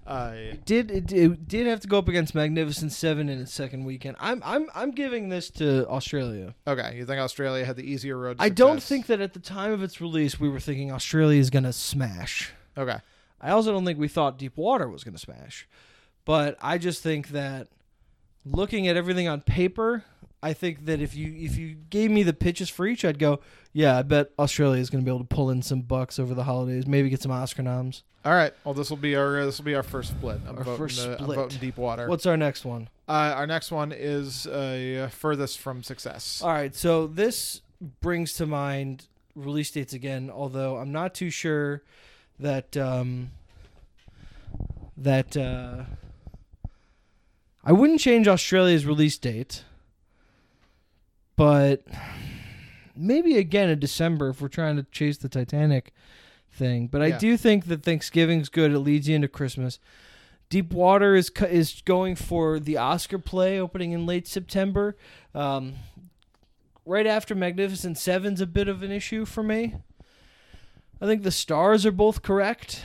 [0.09, 3.83] Uh, Did it, it did have to go up against Magnificent Seven in its second
[3.85, 4.17] weekend?
[4.19, 6.55] I'm I'm I'm giving this to Australia.
[6.65, 8.37] okay, you think Australia had the easier road?
[8.39, 11.39] To I don't think that at the time of its release we were thinking Australia
[11.39, 12.51] is gonna smash.
[12.75, 12.97] Okay,
[13.39, 15.67] I also don't think we thought Deep Water was going to smash.
[16.25, 17.67] But I just think that
[18.45, 20.03] looking at everything on paper,
[20.41, 23.39] I think that if you if you gave me the pitches for each, I'd go,
[23.73, 26.33] yeah, I bet Australia is going to be able to pull in some bucks over
[26.33, 28.03] the holidays, maybe get some Oscar noms.
[28.25, 28.53] all right.
[28.63, 30.39] Well, this will be our uh, this will be our first split.
[30.47, 30.77] I'm Our voting.
[30.77, 31.35] first uh, I'm split.
[31.37, 32.07] voting Deepwater.
[32.07, 32.89] What's our next one?
[33.07, 36.41] Uh, our next one is uh, furthest from success.
[36.43, 37.61] All right, so this
[38.01, 41.81] brings to mind release dates again, although I'm not too sure
[42.39, 43.31] that um,
[44.97, 45.83] that uh,
[47.63, 49.63] I wouldn't change Australia's release date,
[51.35, 51.83] but
[52.99, 55.93] maybe again in December if we're trying to chase the Titanic
[56.51, 56.87] thing.
[56.87, 59.79] But I do think that Thanksgiving's good; it leads you into Christmas.
[60.49, 64.97] Deep Water is is going for the Oscar play opening in late September.
[65.33, 65.75] Um,
[66.85, 69.75] right after Magnificent Seven's a bit of an issue for me.
[71.01, 72.83] I think the stars are both correct.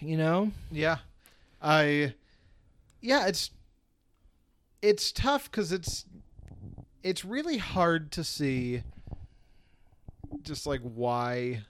[0.00, 0.98] You know, Yeah,
[1.60, 2.14] I.
[3.02, 3.50] Yeah, it's
[4.82, 6.06] it's tough because it's
[7.02, 8.82] it's really hard to see
[10.42, 11.62] just like why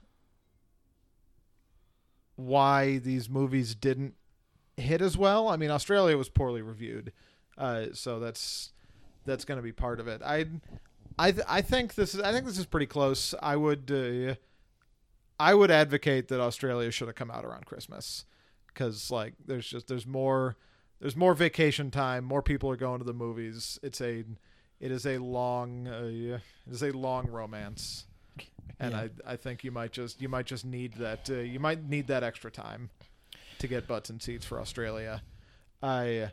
[2.37, 4.14] why these movies didn't
[4.77, 5.49] hit as well.
[5.49, 7.12] I mean, Australia was poorly reviewed,
[7.59, 8.73] uh, so that's
[9.25, 10.23] that's going to be part of it.
[10.25, 10.46] I
[11.18, 13.35] I th- I think this is I think this is pretty close.
[13.42, 14.35] I would uh,
[15.38, 18.25] I would advocate that Australia should have come out around Christmas
[18.66, 20.57] because like there's just there's more
[21.01, 22.25] there's more vacation time.
[22.25, 23.79] More people are going to the movies.
[23.83, 24.25] It's a
[24.81, 28.07] it is a long uh, it is a long romance,
[28.78, 29.09] and Yeah.
[29.26, 32.06] I I think you might just you might just need that uh, you might need
[32.09, 32.90] that extra time
[33.59, 35.22] to get butts and seats for Australia.
[35.83, 36.30] I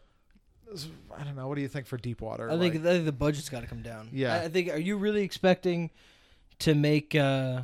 [1.17, 1.47] I don't know.
[1.47, 2.49] What do you think for Deepwater?
[2.49, 4.09] I think, Like, I think the budget's got to come down.
[4.11, 4.35] Yeah.
[4.35, 4.69] I, I think.
[4.69, 5.91] Are you really expecting
[6.59, 7.61] to make uh,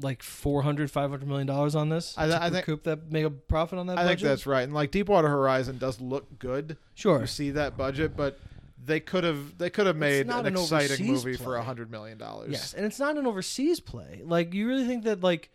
[0.00, 2.14] like 400 500 million dollars on this?
[2.18, 3.98] I- to I think- that, make a profit on that.
[3.98, 4.62] I think that's right.
[4.62, 6.76] And like Deepwater Horizon does look good.
[6.94, 7.20] sure.
[7.20, 8.40] You see that budget, but
[8.84, 12.18] they could have they could have made an an exciting movie for a hundred million
[12.18, 12.50] dollars.
[12.50, 14.22] Yes, and it's not an overseas play.
[14.24, 15.50] Like you really think that like,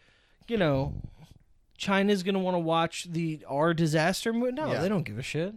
[0.48, 0.94] you know,
[1.78, 4.52] China's gonna want to watch the our disaster movie?
[4.52, 4.82] No, Yeah.
[4.82, 5.54] they don't give a shit.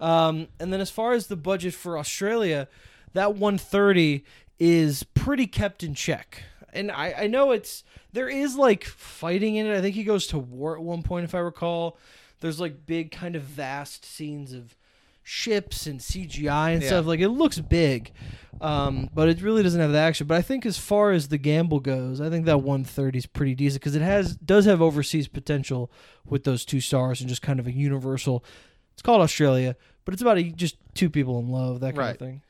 [0.00, 2.68] Um, and then as far as the budget for Australia,
[3.12, 4.24] that 130
[4.58, 6.42] is pretty kept in check.
[6.72, 9.76] And I, I know it's there is like fighting in it.
[9.76, 11.96] I think he goes to war at one point, if I recall.
[12.40, 14.76] There's like big kind of vast scenes of
[15.24, 16.88] ships and CGI and Yeah.
[16.88, 17.06] stuff.
[17.06, 18.12] Like it looks big,
[18.60, 20.26] um, but it really doesn't have the action.
[20.26, 23.54] But I think as far as the gamble goes, I think that 130 is pretty
[23.54, 25.90] decent because it has does have overseas potential
[26.26, 28.44] with those two stars and just kind of a universal.
[28.92, 32.10] It's called Australia, but it's about a, just two people in love, that kind Right.
[32.12, 32.42] of thing.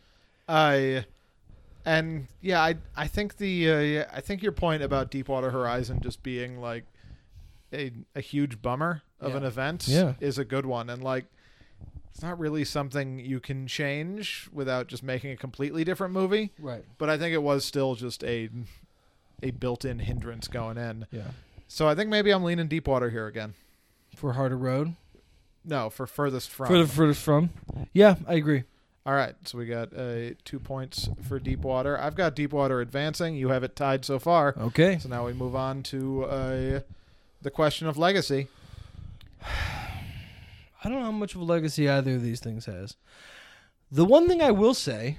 [0.48, 1.04] I
[1.86, 6.00] and yeah, I I think the uh, yeah, I think your point about Deepwater Horizon
[6.02, 6.84] just being like
[7.72, 9.36] a a huge bummer of Yeah.
[9.38, 10.14] an event Yeah.
[10.20, 11.26] is a good one, and like
[12.14, 16.52] it's not really something you can change without just making a completely different movie.
[16.60, 16.84] Right.
[16.96, 18.48] But I think it was still just a
[19.42, 21.06] a built-in hindrance going in.
[21.10, 21.32] Yeah.
[21.66, 23.54] So I think maybe I'm leaning Deepwater here again.
[24.14, 24.94] For Harder Road.
[25.64, 26.68] No, for furthest from.
[26.68, 27.50] For the furthest from.
[27.92, 28.62] Yeah, I agree.
[29.04, 32.00] All right, so we got uh, two points for Deepwater.
[32.00, 33.34] I've got Deepwater advancing.
[33.34, 34.54] You have it tied so far.
[34.56, 34.98] Okay.
[34.98, 36.80] So now we move on to uh,
[37.42, 38.46] the question of legacy.
[40.84, 42.96] I don't know how much of a legacy either of these things has.
[43.90, 45.18] The one thing I will say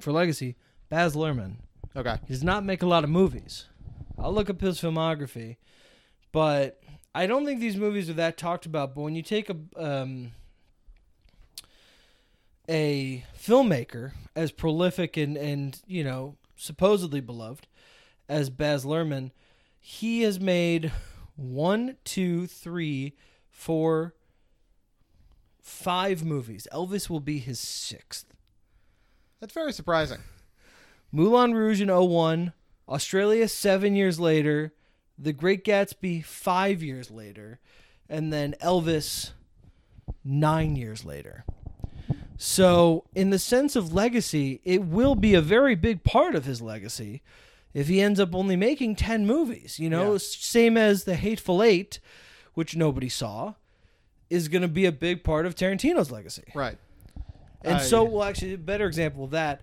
[0.00, 0.56] for legacy,
[0.88, 1.56] Baz Luhrmann.
[1.96, 2.16] Okay.
[2.26, 3.66] He does not make a lot of movies.
[4.18, 5.56] I'll look up his filmography,
[6.30, 6.80] but
[7.14, 8.94] I don't think these movies are that talked about.
[8.94, 10.32] But when you take a um,
[12.68, 17.66] a filmmaker as prolific and and you know supposedly beloved
[18.28, 19.32] as Baz Luhrmann,
[19.80, 20.92] he has made
[21.34, 23.16] one, two, three,
[23.50, 24.14] four,
[25.62, 26.66] five movies.
[26.72, 28.26] Elvis will be his sixth.
[29.40, 30.18] That's very surprising.
[31.12, 32.52] Moulin Rouge in 01,
[32.88, 34.72] Australia seven years later,
[35.18, 37.58] The Great Gatsby five years later,
[38.08, 39.30] and then Elvis
[40.24, 41.44] nine years later.
[42.36, 46.62] So, in the sense of legacy, it will be a very big part of his
[46.62, 47.22] legacy
[47.74, 49.78] if he ends up only making 10 movies.
[49.78, 50.18] You know, Yeah.
[50.18, 52.00] Same as The Hateful Eight,
[52.54, 53.54] which nobody saw,
[54.30, 56.44] is going to be a big part of Tarantino's legacy.
[56.54, 56.78] Right.
[57.62, 59.60] And I- so, well, actually, a better example of that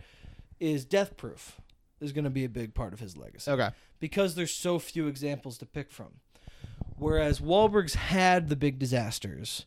[0.60, 1.60] is Death Proof
[2.00, 3.70] is going to be a big part of his legacy Okay.
[4.00, 6.20] because there's so few examples to pick from.
[6.98, 9.66] Whereas Wahlberg's had the big disasters,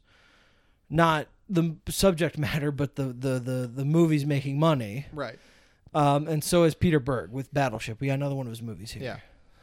[0.88, 5.06] not the subject matter, but the the the, the movies making money.
[5.12, 5.38] Right.
[5.94, 8.00] Um, and so is Peter Berg with Battleship.
[8.00, 9.02] We got another one of his movies here.
[9.02, 9.16] Yeah.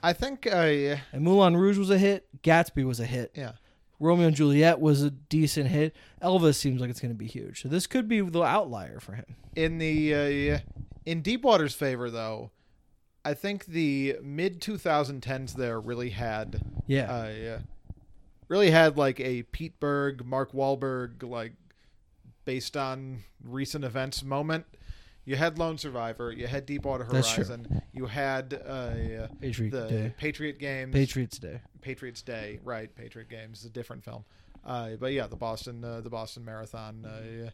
[0.03, 0.45] I think.
[0.47, 2.27] Uh, And Moulin Rouge was a hit.
[2.41, 3.31] Gatsby was a hit.
[3.35, 3.53] yeah.
[3.99, 5.95] Romeo and Juliet was a decent hit.
[6.21, 7.61] Elvis seems like it's going to be huge.
[7.63, 9.25] So this could be the outlier for him.
[9.55, 10.59] In the uh,
[11.05, 12.51] in Deepwater's favor, though,
[13.25, 17.11] I think the mid 2010s there really had Yeah.
[17.11, 17.57] uh, yeah,
[18.47, 21.53] really had like a Pete Berg, Mark Wahlberg, like
[22.45, 24.65] based on recent events moment.
[25.27, 27.43] You had Lone Survivor, you had Deepwater That's true.
[27.43, 30.13] Horizon, you had uh, Patriot the Day.
[30.17, 31.59] Patriot Games, Patriots Day.
[31.81, 32.95] Patriots Day, right?
[32.95, 34.23] Patriot Games is a different film,
[34.65, 37.03] uh, but yeah, the Boston, uh, the Boston Marathon.
[37.05, 37.49] Uh,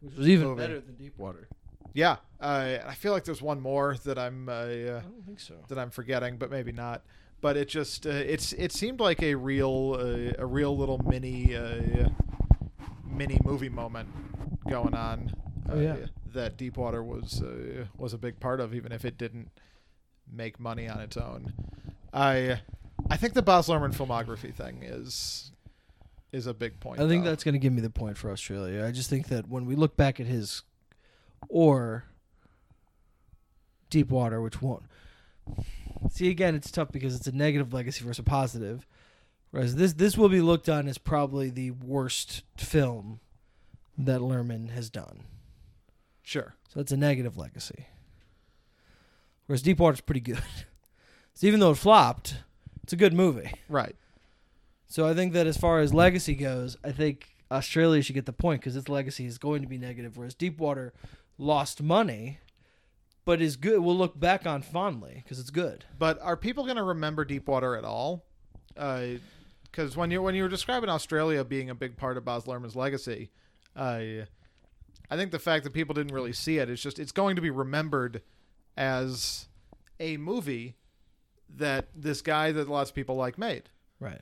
[0.00, 0.60] Which was even Movie.
[0.60, 1.48] better than Deepwater.
[1.92, 5.54] yeah, uh, I feel like there's one more that I'm uh, I don't think so.
[5.66, 7.02] that I'm forgetting, but maybe not.
[7.40, 11.56] But it just uh, it's it seemed like a real uh, a real little mini
[11.56, 12.08] uh,
[13.04, 14.08] mini movie moment
[14.70, 15.32] going on.
[15.68, 15.96] Oh, yeah.
[16.34, 19.50] That Deepwater was uh, was a big part of, even if it didn't
[20.30, 21.52] make money on its own.
[22.12, 22.60] I
[23.10, 25.52] I think the Baz Luhrmann filmography thing is
[26.32, 27.00] is a big point.
[27.00, 27.30] I think though.
[27.30, 28.84] that's going to give me the point for Australia.
[28.84, 30.62] I just think that when we look back at his
[31.48, 32.04] or
[33.90, 34.84] Deepwater, which won't
[36.10, 38.86] see again, it's tough because it's a negative legacy versus a positive.
[39.50, 43.20] Whereas this this will be looked on as probably the worst film
[43.96, 45.24] that Luhrmann has done.
[46.28, 46.54] Sure.
[46.68, 47.86] So it's a negative legacy.
[49.46, 50.42] Whereas Deepwater's pretty good.
[51.34, 52.36] so even though it flopped,
[52.82, 53.50] It's a good movie.
[53.68, 53.96] Right.
[54.86, 58.32] So I think that as far as legacy goes, I think Australia should get the
[58.32, 60.92] point because its legacy is going to be negative, whereas Deepwater
[61.38, 62.38] lost money,
[63.24, 63.80] but is good.
[63.80, 65.84] We'll look back on fondly because it's good.
[65.98, 68.24] But are people going to remember Deepwater at all?
[68.74, 72.76] Because when you when you were describing Australia being a big part of Baz Luhrmann's
[72.76, 73.30] legacy,
[73.76, 74.00] uh,
[75.10, 77.42] I think the fact that people didn't really see it is just it's going to
[77.42, 78.22] be remembered
[78.76, 79.48] as
[80.00, 80.76] a movie
[81.56, 83.70] that this guy that lots of people like made.
[84.00, 84.20] Right.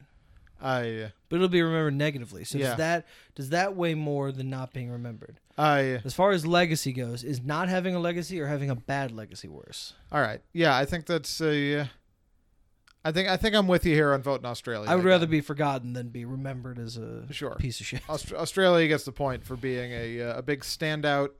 [0.62, 2.44] I But it'll be remembered negatively.
[2.44, 2.68] So Yeah.
[2.68, 5.38] does that does that weigh more than not being remembered?
[5.58, 9.10] I As far as legacy goes, is not having a legacy or having a bad
[9.12, 9.92] legacy worse?
[10.12, 10.40] all right.
[10.52, 11.90] Yeah, I think that's a.
[13.06, 14.88] I think I think I'm with you here on voting Australia.
[14.90, 15.08] I would again.
[15.10, 17.54] rather be forgotten than be remembered as a Sure.
[17.54, 18.02] piece of shit.
[18.08, 21.30] Aust- Australia gets the point for being a uh, a big standout.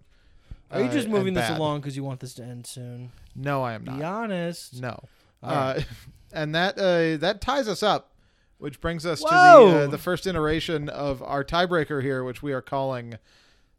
[0.70, 3.10] Are you uh, just moving this along because you want this to end soon?
[3.34, 3.98] No, I am not.
[3.98, 4.80] Be honest.
[4.80, 4.98] No.
[5.42, 5.52] Right.
[5.52, 5.80] Uh,
[6.32, 8.12] and that uh, that ties us up,
[8.58, 12.52] which brings us to the uh, the first iteration of our tiebreaker here, which we
[12.52, 13.18] are calling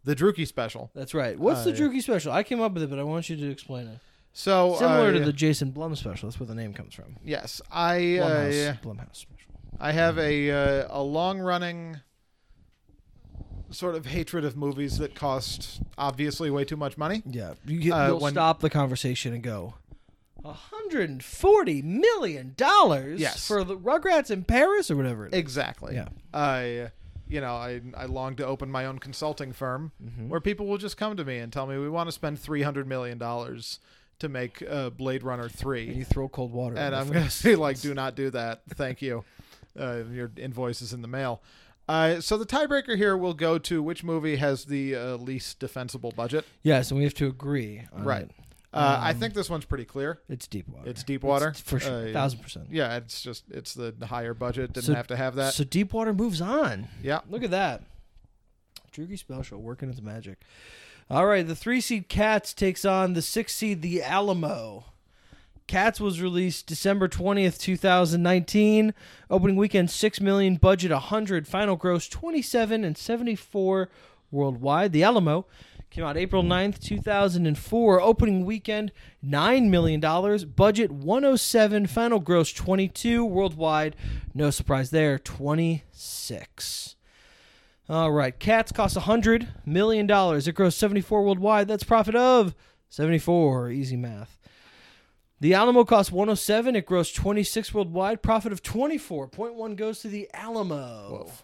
[0.03, 0.91] the Drookie special.
[0.95, 1.37] That's right.
[1.39, 2.31] What's the Uh, Drookie special?
[2.31, 3.99] I came up with it, but I want you to explain it.
[4.39, 6.29] So Similar uh, to the Jason Blum special.
[6.29, 7.15] That's where the name comes from.
[7.25, 9.51] yes, I Blumhouse, uh, Blumhouse special.
[9.79, 12.01] I have a uh, a long running
[13.71, 17.23] sort of hatred of movies that cost obviously way too much money.
[17.25, 19.73] Yeah, you get, Uh, you'll when- stop the conversation and go.
[20.45, 23.45] hundred and forty million dollars Yes.
[23.47, 25.25] for the Rugrats in Paris or whatever.
[25.25, 25.39] It is.
[25.39, 25.95] Exactly.
[25.95, 26.09] Yeah.
[26.31, 26.91] I
[27.27, 30.29] you know I I long to open my own consulting firm Mhm.
[30.29, 32.61] where people will just come to me and tell me we want to spend three
[32.61, 33.79] hundred million dollars
[34.19, 35.87] to make uh, Blade Runner three.
[35.87, 36.75] And you throw cold water.
[36.77, 38.61] and I'm gonna say like, do not do that.
[38.75, 39.23] Thank you.
[39.79, 41.41] Uh, your invoice is in the mail.
[41.87, 46.11] Uh, so the tiebreaker here will go to which movie has the uh, least defensible
[46.15, 46.45] budget.
[46.63, 47.83] Yes, and we have to agree.
[47.93, 48.23] On Right.
[48.23, 48.31] it.
[48.73, 50.19] Uh, I Um, think this one's pretty clear.
[50.27, 50.89] It's Deepwater.
[50.89, 51.47] It's Deepwater?
[51.49, 52.67] It's for sure, Uh, thousand percent.
[52.69, 54.73] Yeah, it's just it's the higher budget.
[54.73, 55.53] Didn't So- have to have that.
[55.53, 56.87] So Deepwater moves on.
[57.01, 57.21] yeah.
[57.29, 57.83] Look at that.
[58.91, 60.41] Droogie Special working its magic.
[61.09, 64.87] All right, the three seed Cats takes on the six seed The Alamo.
[65.65, 68.93] Cats was released December 20th, 2019.
[69.29, 73.89] Opening weekend 6 million, budget 100, final gross 27 and 74
[74.31, 74.91] worldwide.
[74.91, 75.45] The Alamo
[75.89, 78.01] came out April 9th, 2004.
[78.01, 78.91] Opening weekend
[79.21, 83.95] 9 million dollars, budget 107, final gross 22 worldwide.
[84.33, 86.96] No surprise there, 26.
[87.89, 90.05] All right, Cats cost $100 million.
[90.05, 91.67] It grossed 74 worldwide.
[91.69, 92.53] That's profit of
[92.89, 93.71] 74.
[93.71, 94.37] Easy math.
[95.39, 96.75] The Alamo cost 107.
[96.75, 98.21] It grossed 26 worldwide.
[98.21, 101.19] Profit of 24.1 goes to the Alamo.
[101.19, 101.43] Woof.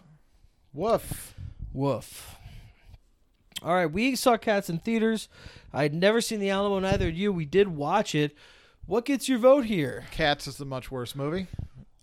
[0.74, 1.34] Woof.
[1.72, 2.36] Woof.
[3.62, 5.28] All right, we saw Cats in theaters.
[5.72, 7.32] I had never seen the Alamo, neither had you.
[7.32, 8.36] We did watch it.
[8.84, 10.04] What gets your vote here?
[10.10, 11.46] Cats is the much worse movie.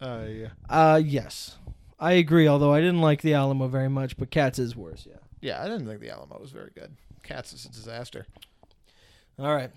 [0.02, 0.48] Uh, yeah.
[0.68, 1.58] Uh, yes.
[2.02, 5.18] I agree, although I didn't like the Alamo very much, but Cats is worse, yeah.
[5.40, 6.96] Yeah, I didn't think the Alamo was very good.
[7.22, 8.26] Cats is a disaster.
[9.38, 9.70] All right.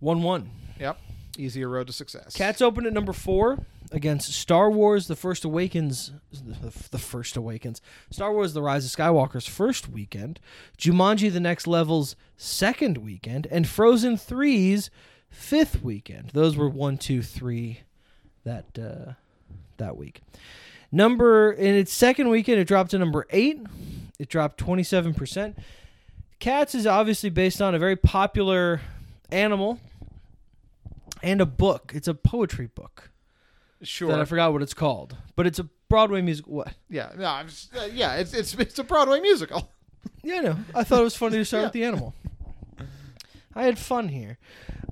[0.00, 0.50] 1 1.
[0.80, 0.98] Yep.
[1.38, 2.34] Easier road to success.
[2.34, 6.12] Cats opened at number four against Star Wars: The First Awakens.
[6.32, 7.80] The, the First Awakens.
[8.10, 10.40] Star Wars: The Rise of Skywalker's first weekend,
[10.76, 14.90] Jumanji: The Next Level's second weekend, and Frozen 3's
[15.28, 16.30] fifth weekend.
[16.30, 17.80] Those were one, two, three
[18.44, 19.12] that uh,
[19.80, 20.22] that week.
[20.92, 23.60] Number in its second weekend, it dropped to number eight.
[24.18, 25.58] It dropped twenty seven percent.
[26.38, 28.80] Cats is obviously based on a very popular
[29.30, 29.78] animal
[31.22, 31.92] and a book.
[31.94, 33.10] It's a poetry book
[33.82, 34.08] Sure.
[34.10, 36.54] that I forgot what it's called, but it's a Broadway musical.
[36.54, 36.72] What?
[36.88, 37.10] yeah.
[37.16, 37.24] No.
[37.26, 38.14] I'm just, uh, yeah.
[38.16, 39.70] It's it's it's a Broadway musical.
[40.22, 40.56] Yeah, I know.
[40.74, 41.66] I thought it was funny to start Yeah.
[41.66, 42.14] with the animal.
[43.54, 44.38] I had fun here.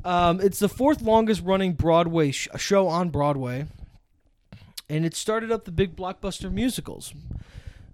[0.04, 3.66] Um, it's the fourth longest running Broadway sh- show on Broadway,
[4.88, 7.12] and it started up the big blockbuster musicals.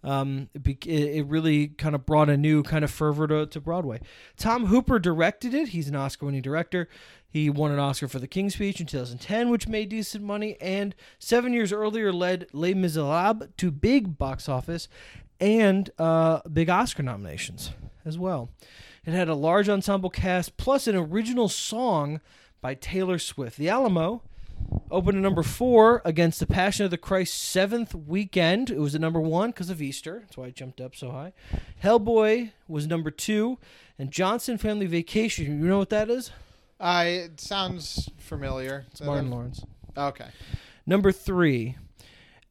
[0.03, 4.01] Um, it, it really kind of brought a new kind of fervor to, to Broadway.
[4.37, 5.69] Tom Hooper directed it.
[5.69, 6.89] He's an Oscar-winning director.
[7.27, 10.95] He won an Oscar for The King's Speech in 2010, which made decent money, and
[11.19, 14.89] seven years earlier led Les Miserables to big box office
[15.41, 17.71] and uh, big Oscar nominations
[18.05, 18.51] as well.
[19.07, 22.21] It had a large ensemble cast plus an original song
[22.61, 23.57] by Taylor Swift.
[23.57, 24.23] The Alamo
[24.91, 28.71] opened at number four against The Passion of the Christ seventh weekend.
[28.71, 30.21] It was at number one because of Easter.
[30.21, 31.33] That's why it jumped up so high.
[31.83, 33.59] Hellboy was number two,
[33.99, 35.47] and Johnson Family Vacation.
[35.47, 36.31] You know what that is?
[36.81, 38.87] I it sounds familiar.
[38.91, 39.65] It's Martin Lawrence.
[39.97, 40.27] Okay.
[40.87, 41.77] Number three.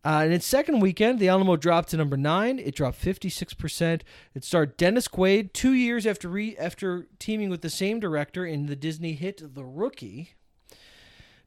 [0.05, 2.59] Uh, in its second weekend, the Alamo dropped to number nine.
[2.59, 4.01] It dropped 56%.
[4.35, 8.65] It starred Dennis Quaid two years after re- after teaming with the same director in
[8.65, 10.33] the Disney hit The Rookie.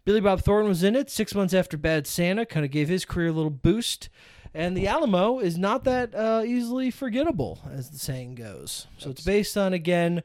[0.07, 3.05] Billy Bob Thornton was in it six months after Bad Santa, kind of gave his
[3.05, 4.09] career a little boost.
[4.55, 8.87] And The Alamo is not that uh, easily forgettable, as the saying goes.
[8.99, 10.23] So it's based on, again,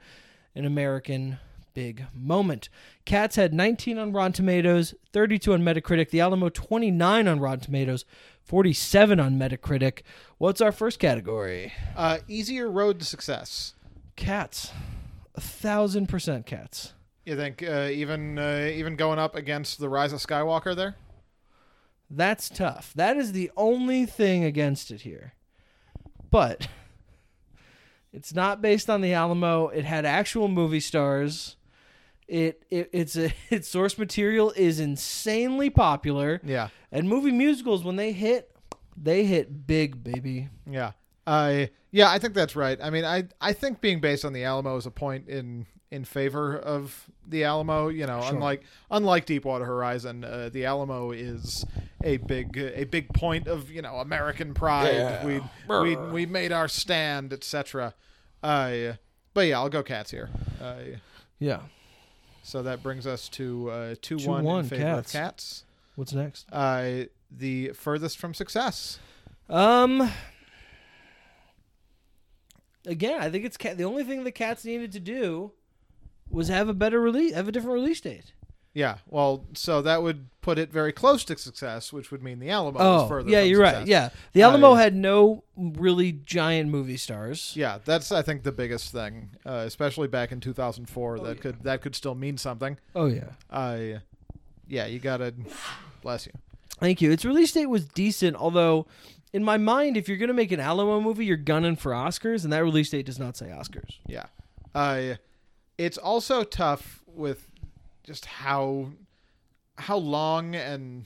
[0.53, 1.39] an American
[1.73, 2.69] big moment.
[3.05, 6.11] Cats had 19 on Rotten Tomatoes, 32 on Metacritic.
[6.11, 8.05] The Alamo 29 on Rotten Tomatoes,
[8.43, 10.03] 47 on Metacritic.
[10.37, 11.73] What's our first category?
[11.97, 13.73] Uh, easier road to success.
[14.15, 14.71] Cats.
[15.33, 16.93] A thousand percent cats.
[17.31, 20.95] You think uh, even uh, even going up against the Rise of Skywalker there?
[22.09, 22.91] That's tough.
[22.93, 25.31] That is the only thing against it here.
[26.29, 26.67] But
[28.11, 29.69] it's not based on the Alamo.
[29.69, 31.55] It had actual movie stars.
[32.27, 36.41] It, it it's a its source material is insanely popular.
[36.43, 38.53] Yeah, And movie musicals when they hit,
[39.01, 40.49] they hit big, baby.
[40.69, 40.91] yeah.
[41.25, 42.77] I yeah, I think that's right.
[42.83, 46.05] I mean, I I think being based on the Alamo is a point in in
[46.05, 47.89] favor of the Alamo.
[47.89, 48.33] You know, Sure.
[48.33, 51.65] unlike unlike Deepwater Horizon, uh, the Alamo is
[52.03, 54.95] a big a big point of you know American pride.
[54.95, 55.25] Yeah.
[55.25, 57.93] We we we made our stand, etc.
[58.41, 58.93] Uh,
[59.33, 60.29] but yeah, I'll go Cats here.
[60.61, 60.75] Uh,
[61.39, 61.61] Yeah.
[62.43, 65.13] so that brings us to uh, two, 2-1 in favor Cats.
[65.13, 65.63] of Cats.
[65.95, 66.45] What's next?
[66.51, 68.97] Uh, the furthest from success.
[69.49, 70.11] Um.
[72.85, 73.77] Again, I think it's cat.
[73.77, 75.51] The only thing the cats needed to do
[76.31, 78.33] was have a better release, have a different release date.
[78.73, 82.49] Yeah, well, so that would put it very close to success, which would mean the
[82.49, 83.29] Alamo Oh, further.
[83.29, 83.85] yeah, you're right.
[83.85, 87.51] Yeah, the Alamo Uh, had no really giant movie stars.
[87.57, 91.17] yeah, that's I think the biggest thing, uh, especially back in 2004.
[91.17, 91.41] Oh, that yeah.
[91.41, 92.77] could that could still mean something.
[92.95, 93.31] Oh yeah.
[93.49, 93.99] Uh,
[94.69, 95.33] yeah, you gotta
[96.01, 96.31] bless you.
[96.79, 97.11] Thank you.
[97.11, 98.87] Its release date was decent, although
[99.33, 102.53] in my mind, if you're gonna make an Alamo movie, you're gunning for Oscars, and
[102.53, 103.97] that release date does not say Oscars.
[104.07, 104.27] Yeah,
[104.73, 105.15] uh,
[105.85, 107.47] it's also tough with
[108.03, 108.91] just how
[109.77, 111.05] how long and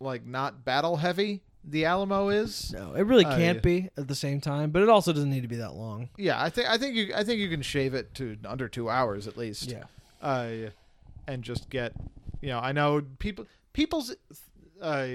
[0.00, 2.72] like not battle heavy the Alamo is.
[2.72, 3.62] No, it really Uh, can't yeah.
[3.62, 6.08] be at the same time, but it also doesn't need to be that long.
[6.16, 8.90] Yeah, I think I think you I think you can shave it to under two
[8.90, 9.70] hours at least.
[9.70, 9.84] Yeah.
[10.20, 10.70] uh,
[11.28, 11.92] and just get
[12.40, 14.14] you know I know people people's
[14.80, 15.06] uh,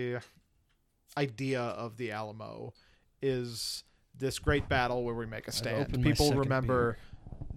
[1.18, 2.74] idea of the Alamo
[3.22, 3.84] is
[4.18, 6.01] this great battle where we make a stand.
[6.01, 6.97] People remember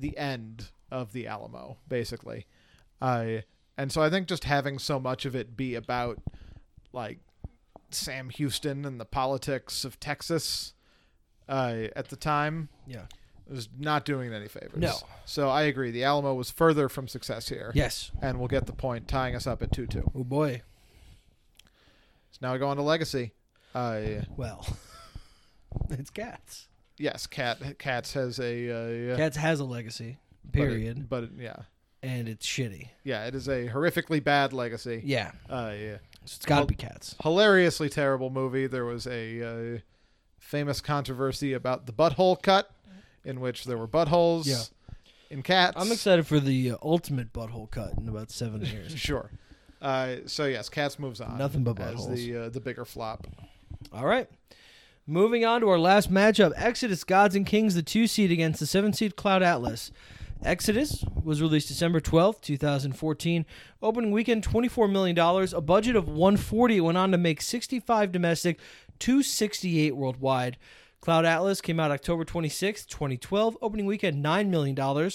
[0.00, 2.46] the end of the Alamo basically,
[3.00, 3.38] uh,
[3.78, 6.18] and so I think just having so much of it be about
[6.92, 7.18] like
[7.90, 10.74] Sam Houston and the politics of Texas
[11.48, 13.04] uh, at the time Yeah.
[13.48, 14.76] was not doing it any favors.
[14.80, 14.94] No.
[15.24, 15.90] So I agree.
[15.90, 17.72] The Alamo was further from success here.
[17.74, 18.10] Yes.
[18.22, 20.12] And we'll get the point, tying us up at 2 2.
[20.14, 20.62] Oh boy.
[22.32, 23.32] So now we go on to Legacy.
[23.74, 24.66] Uh, Well,
[25.90, 26.68] it's cats.
[27.00, 29.12] Yes, Cat Cats has a.
[29.12, 30.18] Uh, Cats has a legacy.
[30.44, 31.08] but it- Period.
[31.08, 31.56] But, it- yeah.
[32.02, 32.88] and it's shitty.
[33.04, 35.02] Yeah, it is a horrifically bad legacy.
[35.04, 35.32] Yeah.
[35.48, 35.96] Uh, yeah.
[36.24, 37.16] So it's got to Well- be cats.
[37.22, 38.66] Hilariously terrible movie.
[38.66, 39.78] There was a uh,
[40.38, 42.70] famous controversy about the butthole cut,
[43.24, 44.62] in which there were buttholes Yeah.
[45.30, 45.74] in cats.
[45.76, 48.94] I'm excited for the uh, ultimate butthole cut in about seven years.
[48.96, 49.30] Sure.
[49.82, 51.38] Uh, so yes, Cats moves on.
[51.38, 52.14] Nothing but as buttholes.
[52.16, 53.26] the uh, the bigger flop.
[53.94, 54.28] All right.
[55.06, 58.66] Moving on to our last matchup Exodus Gods and Kings, the two seed against the
[58.66, 59.90] seven seed Cloud Atlas.
[60.42, 63.44] Exodus was released December 12th, 2014.
[63.82, 65.18] Opening weekend, $24 million.
[65.18, 68.58] A budget of 140 It went on to make 65 domestic,
[69.00, 70.56] 268 worldwide.
[71.00, 73.58] Cloud Atlas came out October 26th, 2012.
[73.60, 75.10] Opening weekend, $9 million.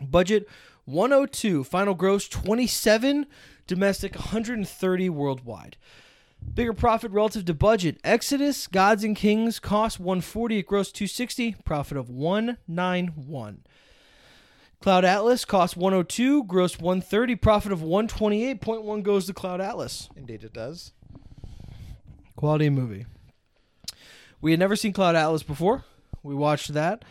[0.00, 0.48] Budget
[0.84, 1.64] 102.
[1.64, 3.26] Final gross 27.
[3.66, 5.76] Domestic 130 worldwide.
[6.54, 7.98] Bigger profit relative to budget.
[8.02, 13.60] Exodus, Gods and Kings cost 140, it grossed 260, profit of 191.
[14.80, 20.08] Cloud Atlas cost 102, gross 130, profit of 128.1 goes to Cloud Atlas.
[20.16, 20.92] Indeed, it does.
[22.36, 23.06] Quality movie.
[24.40, 25.84] We had never seen Cloud Atlas before.
[26.22, 27.04] We watched that.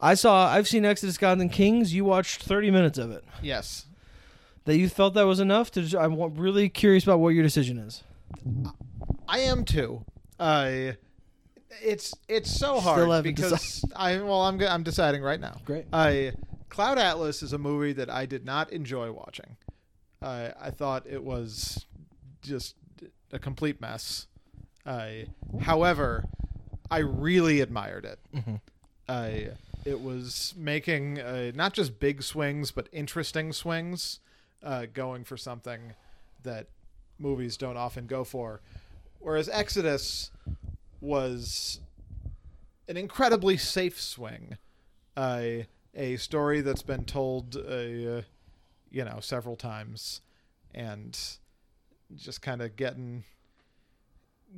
[0.00, 1.94] I saw I've seen Exodus Gods and Kings.
[1.94, 3.24] You watched 30 minutes of it.
[3.42, 3.86] Yes.
[4.64, 8.02] That you felt that was enough to I'm really curious about what your decision is.
[9.28, 10.04] I am too.
[10.38, 10.92] Uh,
[11.82, 15.60] it's it's so hard because I well I'm I'm deciding right now.
[15.64, 15.86] Great.
[15.92, 16.32] I
[16.68, 19.56] Cloud Atlas is a movie that I did not enjoy watching.
[20.20, 21.86] Uh, I thought it was
[22.42, 22.74] just
[23.32, 24.26] a complete mess.
[24.86, 25.08] Uh,
[25.60, 26.24] however,
[26.90, 28.18] I really admired it.
[28.34, 28.60] Mhm.
[29.08, 29.54] Uh,
[29.84, 34.20] it was making uh, not just big swings but interesting swings,
[34.62, 35.92] uh, going for something
[36.42, 36.68] that
[37.18, 38.60] movies don't often go for.
[39.18, 40.30] Whereas Exodus
[41.00, 41.80] was
[42.88, 44.58] an incredibly safe swing,
[45.16, 48.22] uh, a story that's been told, uh,
[48.90, 50.20] you know, several times,
[50.74, 51.18] and
[52.16, 53.24] just kind of getting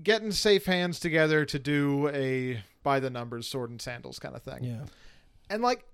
[0.02, 4.42] getting safe hands together to do a by the numbers sword and sandals kind of
[4.42, 4.62] thing.
[4.62, 4.84] Yeah.
[5.48, 5.84] And like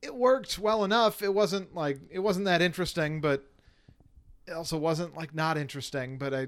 [0.00, 1.22] it worked well enough.
[1.22, 3.44] It wasn't like it wasn't that interesting, but
[4.52, 6.46] also wasn't like not interesting, but I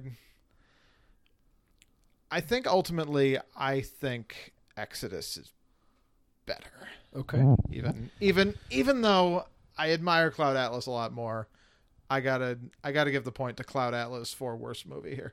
[2.30, 5.52] I think ultimately I think Exodus is
[6.44, 6.88] better.
[7.14, 7.42] Okay.
[7.70, 9.46] Even even even though
[9.78, 11.48] I admire Cloud Atlas a lot more,
[12.10, 15.32] I gotta I gotta give the point to Cloud Atlas for worst movie here.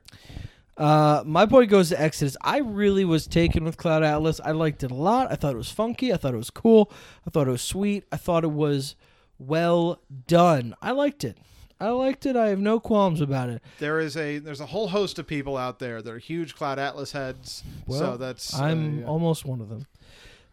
[0.76, 2.36] Uh, my point goes to Exodus.
[2.42, 4.40] I really was taken with Cloud Atlas.
[4.44, 5.30] I liked it a lot.
[5.30, 6.12] I thought it was funky.
[6.12, 6.90] I thought it was cool.
[7.26, 8.04] I thought it was sweet.
[8.10, 8.96] I thought it was
[9.38, 10.74] well done.
[10.82, 11.38] I liked it.
[11.84, 12.34] I liked it.
[12.34, 13.62] I have no qualms about it.
[13.78, 16.78] There is a there's a whole host of people out there that are huge Cloud
[16.78, 17.62] Atlas heads.
[17.86, 19.06] Well, so that's I'm uh, yeah.
[19.06, 19.86] almost one of them.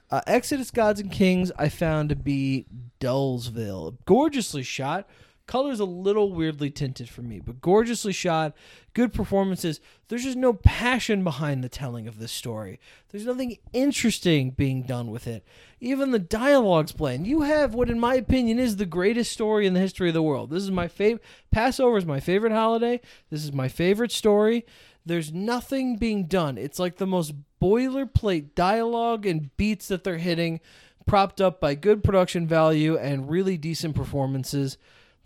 [0.09, 2.65] Uh, Exodus Gods and Kings I found to be
[2.99, 3.95] Dullsville.
[4.05, 5.07] Gorgeously shot.
[5.51, 8.55] Color's a little weirdly tinted for me, but gorgeously shot.
[8.93, 9.81] Good performances.
[10.07, 12.79] There's just no passion behind the telling of this story.
[13.09, 15.45] There's nothing interesting being done with it.
[15.81, 17.27] Even the dialogue's bland.
[17.27, 20.23] You have what, in my opinion, is the greatest story in the history of the
[20.23, 20.51] world.
[20.51, 21.25] This is my favorite.
[21.51, 23.01] Passover is my favorite holiday.
[23.29, 24.65] This is my favorite story.
[25.05, 26.57] There's nothing being done.
[26.57, 30.61] It's like the most boilerplate dialogue and beats that they're hitting,
[31.05, 34.77] propped up by good production value and really decent performances.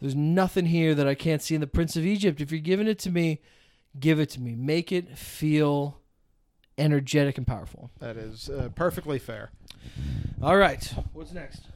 [0.02, 2.42] There's nothing here that I can't see in the Prince of Egypt.
[2.42, 3.42] If you're giving it to me,
[4.00, 4.56] give it to me.
[4.56, 6.00] Make it feel
[6.78, 7.90] energetic and powerful.
[8.00, 9.52] that is uh, perfectly fair.
[10.42, 10.94] All right.
[11.14, 11.68] What's next?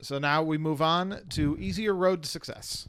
[0.00, 2.88] So now we move on to easier road to success.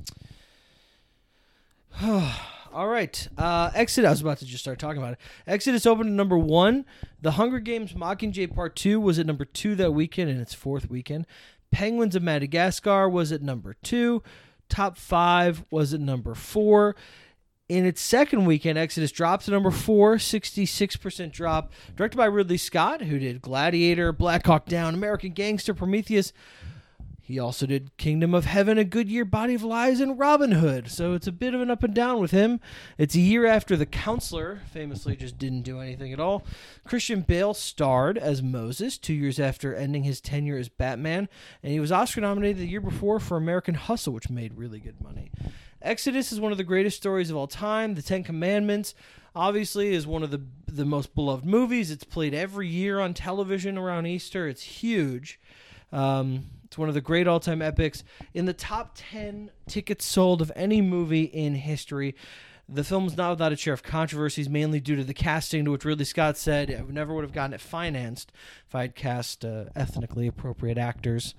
[2.01, 3.27] All right.
[3.37, 4.07] Uh, Exodus.
[4.07, 5.19] I was about to just start talking about it.
[5.47, 6.85] Exodus opened at number one.
[7.21, 10.89] The Hunger Games Mockingjay Part 2 was at number two that weekend in its fourth
[10.89, 11.25] weekend.
[11.71, 14.21] Penguins of Madagascar was at number two.
[14.69, 16.95] Top five was at number four.
[17.67, 21.73] In its second weekend, Exodus dropped to number four, 66% drop.
[21.95, 26.31] Directed by Ridley Scott, who did Gladiator, Black Hawk Down, American Gangster, Prometheus.
[27.27, 30.91] He also did Kingdom of Heaven, A Good Year, Body of Lies, and Robin Hood.
[30.91, 32.59] So it's a bit of an up and down with him.
[32.99, 36.43] It's a year after The Counselor famously just didn't do anything at all.
[36.83, 41.27] Christian Bale starred as Moses two years after ending his tenure as Batman,
[41.63, 45.01] and he was Oscar nominated the year before for American Hustle, which made really good
[45.01, 45.31] money.
[45.81, 47.95] Exodus is one of the greatest stories of all time.
[47.95, 48.93] The Ten Commandments,
[49.35, 51.89] obviously, is one of the the most beloved movies.
[51.89, 54.47] It's played every year on television around Easter.
[54.47, 55.39] It's huge.
[55.91, 56.45] Um,
[56.75, 58.03] it's one of the great all time epics.
[58.33, 62.15] In the top 10 tickets sold of any movie in history,
[62.67, 65.71] the film is not without its share of controversies, mainly due to the casting, to
[65.71, 68.33] which Ridley Scott said, I never would have gotten it financed
[68.67, 71.33] if I had cast uh, ethnically appropriate actors.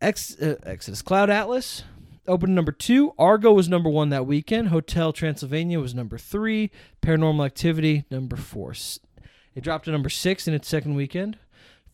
[0.00, 1.84] Ex- uh, Exodus Cloud Atlas
[2.26, 3.12] opened number two.
[3.20, 4.70] Argo was number one that weekend.
[4.70, 6.72] Hotel Transylvania was number three.
[7.00, 8.74] Paranormal Activity, number four.
[9.54, 11.38] It dropped to number six in its second weekend.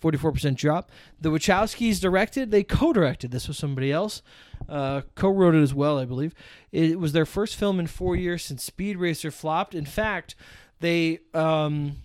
[0.03, 0.91] 44% drop.
[1.21, 4.23] The Wachowskis directed, they co directed this with somebody else,
[4.69, 6.35] uh, co wrote it as well, I believe.
[6.73, 9.75] It was their first film in four years since Speed Racer flopped.
[9.75, 10.35] In fact,
[10.81, 11.21] they.
[11.33, 11.97] Um,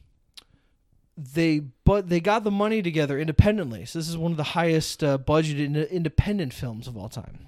[1.19, 3.85] they but they got the money together independently.
[3.85, 7.47] So this is one of the highest uh, budgeted independent films of all time.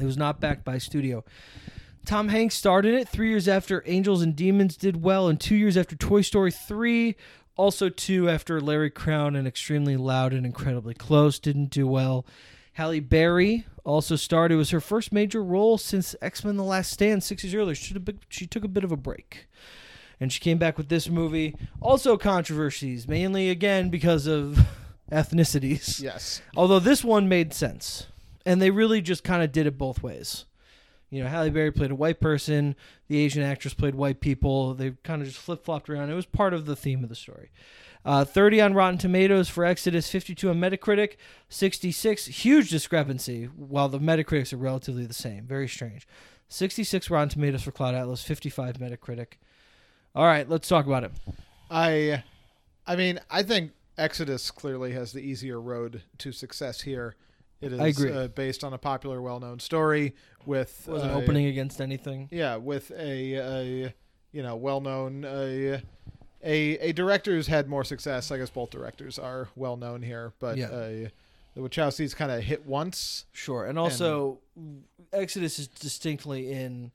[0.00, 1.24] It was not backed by a studio.
[2.04, 5.54] Tom Hanks starred in it three years after Angels and Demons did well, and two
[5.54, 7.14] years after Toy Story 3.
[7.56, 12.24] Also, two after Larry Crowne and Extremely Loud and Incredibly Close didn't do well.
[12.74, 14.50] Halle Berry also starred.
[14.52, 17.74] It was her first major role since X Men The Last Stand six years earlier.
[17.74, 19.46] She, bit- she took a bit of a break.
[20.18, 21.54] And she came back with this movie.
[21.80, 24.58] Also, controversies, mainly again because of
[25.12, 26.00] ethnicities.
[26.00, 26.40] Yes.
[26.56, 28.06] Although this one made sense.
[28.46, 30.46] And they really just kind of did it both ways.
[31.12, 32.74] You know, Halle Berry played a white person,
[33.08, 34.72] the Asian actress played white people.
[34.72, 36.08] They kind of just flip flopped around.
[36.08, 37.50] It was part of the theme of the story.
[38.02, 41.16] Uh, 30 on Rotten Tomatoes for Exodus, 52 on Metacritic,
[41.50, 42.26] 66.
[42.26, 45.44] Huge discrepancy, while the Metacritics are relatively the same.
[45.44, 46.08] Very strange.
[46.48, 49.34] 66 Rotten Tomatoes for Cloud Atlas, 55 Metacritic.
[50.14, 51.12] All right, let's talk about it.
[51.70, 52.24] I
[52.86, 57.16] I mean, I think Exodus clearly has the easier road to success here.
[57.62, 58.12] It is I agree.
[58.12, 62.28] Uh, based on a popular, well-known story with Wasn't uh, opening against anything.
[62.30, 63.94] Yeah, with a, a
[64.32, 65.80] you know well-known uh,
[66.44, 68.30] a a director who's had more success.
[68.30, 70.66] I guess both directors are well known here, but Yeah.
[70.66, 71.08] uh,
[71.54, 73.26] the Wachowskis kind of hit once.
[73.32, 74.40] Sure, and also
[75.12, 76.90] Exodus is distinctly in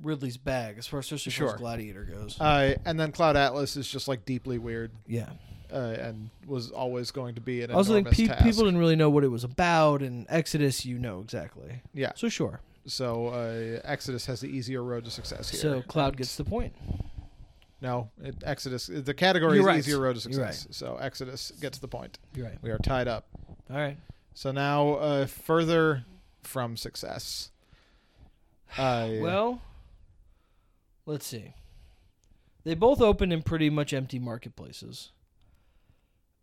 [0.00, 2.40] Ridley's bag as far as especially as as Gladiator goes.
[2.40, 5.30] Uh, and then Cloud Atlas is just like deeply weird yeah.
[5.72, 8.96] Uh, and was always going to be an I also think pe- people didn't really
[8.96, 11.82] know what it was about, and Exodus, you know exactly.
[11.94, 12.12] yeah.
[12.14, 12.60] So sure.
[12.86, 15.60] So uh, Exodus has the easier road to success here.
[15.60, 16.74] So Cloud gets the point.
[17.82, 18.86] no, it, Exodus.
[18.86, 19.78] The category You're is right.
[19.78, 20.66] easier road to success.
[20.70, 22.18] So Exodus gets the point.
[22.34, 22.58] You're right.
[22.62, 23.26] We are tied up.
[23.70, 23.98] All right.
[24.32, 26.04] So now uh, further
[26.42, 27.50] from success.
[28.78, 29.60] Uh, Well,
[31.06, 31.52] let's see.
[32.64, 35.10] They both opened in pretty much empty marketplaces.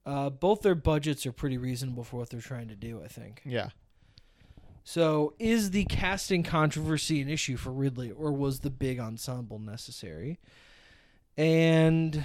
[0.05, 3.41] Uh, both their budgets are pretty reasonable for what they're trying to do, I think.
[3.43, 3.69] yeah,
[4.83, 10.39] So, is the casting controversy an issue for Ridley, or was the big ensemble necessary?
[11.37, 12.23] And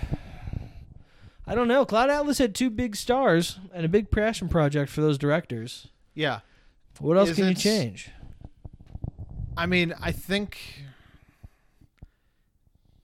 [1.46, 1.84] I don't know.
[1.86, 5.88] Cloud Atlas had two big stars and a big passion project for those directors.
[6.14, 6.40] yeah.
[6.98, 8.10] What else Is can you change?
[9.56, 10.58] I mean, I think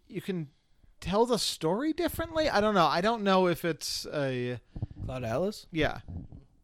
[0.06, 0.48] you can
[1.07, 2.48] tell the story differently.
[2.48, 2.86] I don't know.
[2.86, 4.59] I don't know if it's a
[5.04, 5.66] Cloud Atlas?
[5.70, 6.00] yeah.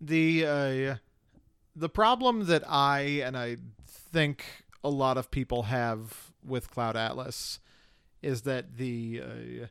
[0.01, 0.97] The uh,
[1.77, 4.45] the problem that I and I think
[4.83, 7.61] a lot of people have with Cloud Atlas
[8.21, 9.67] is that the uh,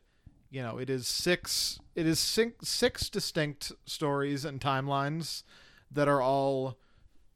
[0.50, 5.42] you know it is six it is six, six distinct stories and timelines
[5.90, 6.78] that are all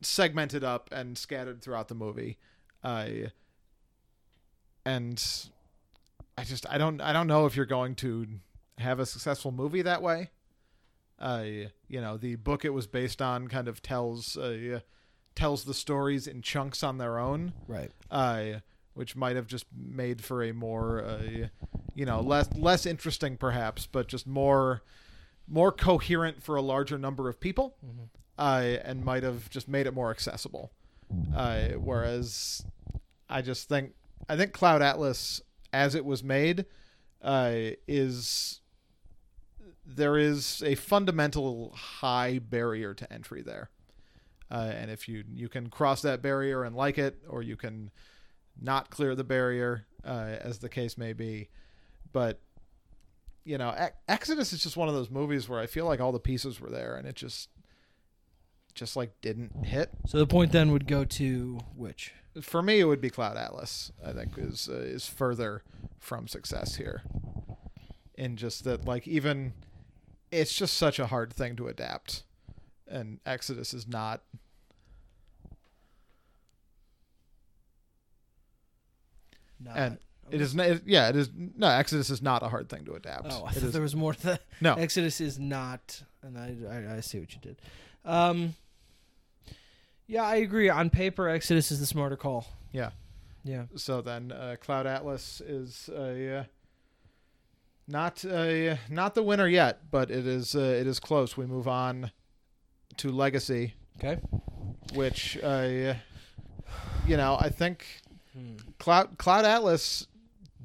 [0.00, 2.38] segmented up and scattered throughout the movie
[2.82, 3.08] uh,
[4.86, 5.50] and
[6.38, 8.26] i just i don't i don't know if you're going to
[8.78, 10.30] have a successful movie that way
[11.18, 11.42] uh,
[11.88, 14.80] you know the book it was based on kind of tells uh,
[15.34, 17.90] tells the stories in chunks on their own Right.
[18.10, 18.60] uh,
[18.92, 21.48] which might have just made for a more, uh,
[21.94, 24.82] you know, less less interesting perhaps, but just more
[25.48, 27.76] more coherent for a larger number of people,
[28.38, 30.72] uh, and might have just made it more accessible.
[31.34, 32.64] Uh, whereas,
[33.28, 33.92] I just think
[34.30, 35.42] I think Cloud Atlas,
[35.72, 36.66] as it was made,
[37.22, 37.52] uh,
[37.86, 38.60] is
[39.84, 43.70] there is a fundamental high barrier to entry there.
[44.50, 47.90] Uh, and if you you can cross that barrier and like it, or you can
[48.60, 51.48] not clear the barrier, uh, as the case may be.
[52.12, 52.40] But
[53.44, 56.12] you know, Ex- Exodus is just one of those movies where I feel like all
[56.12, 57.48] the pieces were there, and it just
[58.76, 59.90] just like didn't hit.
[60.06, 62.12] So the point then would go to which?
[62.40, 63.90] For me, it would be Cloud Atlas.
[64.04, 65.62] I think is uh, is further
[65.98, 67.02] from success here.
[68.14, 69.52] In just that, like even
[70.30, 72.22] it's just such a hard thing to adapt,
[72.86, 74.22] and Exodus is not.
[79.58, 79.76] Not.
[79.76, 79.98] And
[80.30, 81.30] It is, not, it, yeah, it is.
[81.34, 83.28] No, Exodus is not a hard thing to adapt.
[83.30, 84.42] Oh, I It thought is- there was more to that.
[84.60, 86.54] no, Exodus is not, and I,
[86.92, 87.60] I, I see what you did.
[88.04, 88.54] Um,
[90.06, 90.68] yeah, I agree.
[90.68, 92.46] On paper, Exodus is the smarter call.
[92.72, 92.90] yeah.
[93.44, 93.66] Yeah.
[93.76, 96.44] So then, uh, Cloud Atlas is uh,
[97.86, 101.36] not uh, not the winner yet, but it is uh, it is close.
[101.36, 102.10] We move on
[102.96, 104.20] to Legacy, Okay.
[104.94, 105.94] which uh,
[107.06, 107.84] you know I think
[108.36, 108.56] Hmm.
[108.78, 110.08] Cloud Cloud Atlas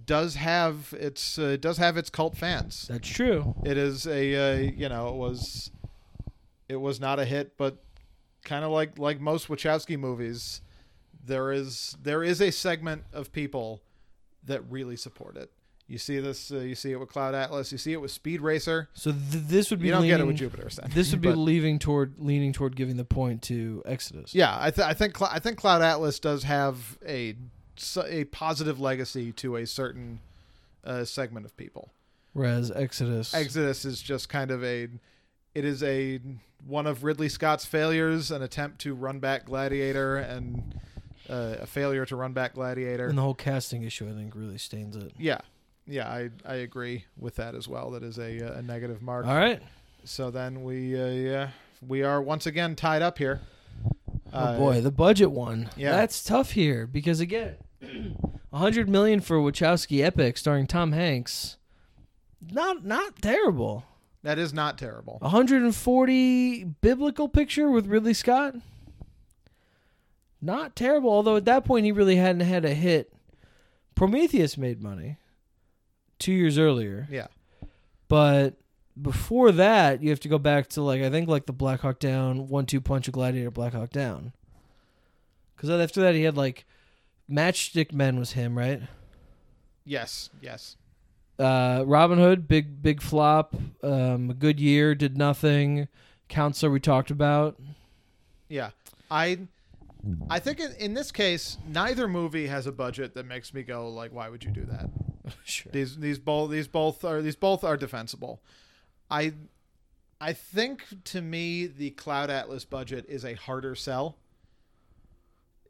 [0.05, 2.87] does have its uh, does have its cult fans.
[2.89, 3.55] That's true.
[3.63, 5.71] It is a uh, you know it was
[6.67, 7.77] it was not a hit, but
[8.43, 10.61] kind of like like most Wachowski movies,
[11.25, 13.81] there is there is a segment of people
[14.45, 15.51] that really support it.
[15.87, 18.39] You see this, uh, you see it with Cloud Atlas, you see it with Speed
[18.39, 18.87] Racer.
[18.93, 20.95] So th- this would be You don't leaning, get it with Jupiter Ascending.
[20.95, 24.33] This would be but- leaning toward leaning toward giving the point to Exodus.
[24.33, 24.55] yeah.
[24.57, 27.35] I, th- I think Cl- I think Cloud Atlas does have a
[28.07, 30.19] a positive legacy to a certain
[30.85, 31.91] uh, segment of people.
[32.33, 33.33] Whereas Exodus.
[33.33, 34.87] Exodus is just kind of a
[35.53, 36.19] it is a
[36.65, 40.75] one of Ridley Scott's failures, an attempt to run back Gladiator and
[41.29, 43.07] uh, a failure to run back Gladiator.
[43.07, 45.13] and the whole casting issue, I think, really stains it.
[45.17, 45.39] Yeah.
[45.87, 47.91] Yeah, I, I agree with that as well.
[47.91, 49.25] That is a, a negative mark.
[49.25, 49.61] All right.
[50.03, 51.49] So then we uh, yeah,
[51.85, 53.41] we are once again tied up here.
[54.31, 55.69] Uh, oh boy, the budget one.
[55.75, 55.91] yeah.
[55.91, 57.57] That's tough here because again,
[58.53, 61.57] a hundred million for Wachowski epic starring Tom Hanks.
[62.51, 63.83] Not not terrible.
[64.23, 65.17] That is not terrible.
[65.21, 68.55] 140 biblical picture with Ridley Scott.
[70.41, 73.13] Not terrible, although at that point he really hadn't had a hit.
[73.95, 75.17] Prometheus made money
[76.19, 77.27] 2 years earlier, Yeah.
[78.07, 78.55] but
[78.99, 81.99] before that you have to go back to like I think like the Black Hawk
[81.99, 84.33] Down one-two punch of Gladiator Black Hawk Down.
[85.57, 86.65] Cuz after that he had like
[87.29, 88.81] Matchstick Men was him, right?
[89.85, 90.29] Yes.
[90.41, 90.75] Yes.
[91.39, 93.55] Uh, Robin Hood, big big flop.
[93.83, 95.87] Um, a good year, did nothing.
[96.29, 97.59] Counselor, we talked about.
[98.47, 98.71] Yeah.
[99.09, 99.39] I
[100.29, 103.89] I think in, in this case, neither movie has a budget that makes me go
[103.89, 104.89] like, why would you do that?
[105.45, 105.71] Sure.
[105.71, 108.41] These these both these both are these both are defensible.
[109.09, 109.33] I
[110.19, 114.17] I think to me the Cloud Atlas budget is a harder sell.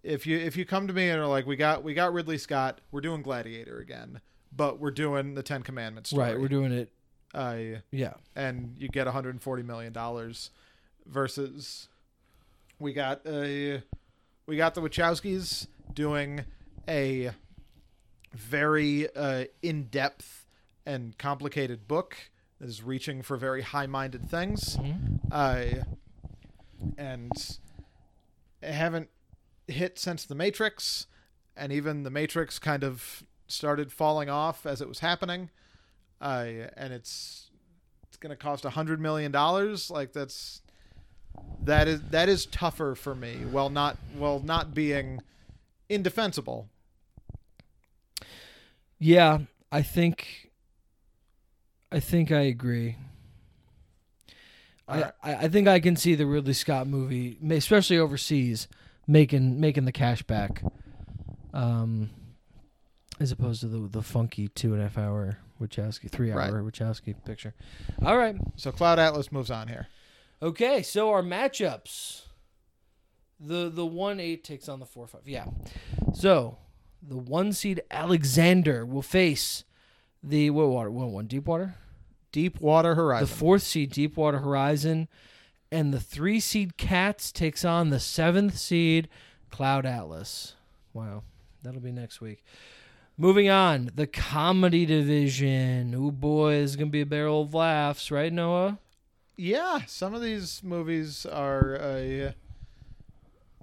[0.04, 2.38] if you if you come to me and are like, we got we got Ridley
[2.40, 4.22] Scott, we're doing Gladiator again,
[4.56, 6.10] but we're doing the Ten Commandments.
[6.12, 6.32] Story.
[6.32, 6.92] Right, we're doing it.
[7.34, 8.14] Uh, Yeah.
[8.36, 10.50] and you get 140 million dollars
[11.06, 11.88] versus
[12.80, 13.80] we got uh,
[14.48, 16.44] we got the Wachowskis doing
[16.88, 17.32] a
[18.34, 20.46] very uh, in-depth
[20.86, 22.18] and complicated book
[22.60, 24.78] that is reaching for very high-minded things
[25.32, 25.64] uh,
[26.98, 27.32] and
[28.64, 29.10] haven't
[29.68, 31.08] hit since the Matrix,
[31.56, 35.50] and even the Matrix kind of started falling off as it was happening.
[36.20, 36.46] Uh,
[36.78, 37.50] and it's
[38.08, 39.90] it's going to cost a hundred million dollars.
[39.90, 40.62] Like that's
[41.64, 43.38] that is that is tougher for me.
[43.50, 45.22] While not while not being
[45.90, 46.68] indefensible.
[49.00, 49.40] Yeah,
[49.72, 50.52] I think.
[51.92, 52.98] I think I agree.
[54.88, 58.68] I, I I think I can see the Ridley Scott movie, especially overseas,
[59.08, 60.64] making making the cash back,
[61.54, 62.10] um,
[63.22, 67.14] as opposed to the the funky two and a half hour Wachowski, three hour Wachowski
[67.24, 67.54] picture.
[68.04, 69.88] All right, So Cloud Atlas moves on here.
[70.42, 70.82] okay.
[70.82, 72.24] So our matchups,
[73.40, 75.22] the the one eight takes on the four five.
[75.26, 75.46] Yeah.
[76.14, 76.58] So
[77.02, 79.64] the one seed Alexander will face
[80.24, 80.92] the what water?
[80.92, 81.28] What one?
[81.28, 81.76] Deepwater.
[82.32, 83.28] Deepwater Horizon.
[83.28, 85.08] The fourth seed Deepwater Horizon,
[85.72, 89.10] and the three seed Cats takes on the seventh seed
[89.50, 90.56] Cloud Atlas.
[90.94, 91.24] Wow,
[91.62, 92.44] that'll be next week.
[93.22, 95.94] Moving on, the comedy division.
[95.96, 98.80] Oh boy, it's gonna be a barrel of laughs, right, Noah?
[99.38, 102.32] yeah, some of these movies are uh,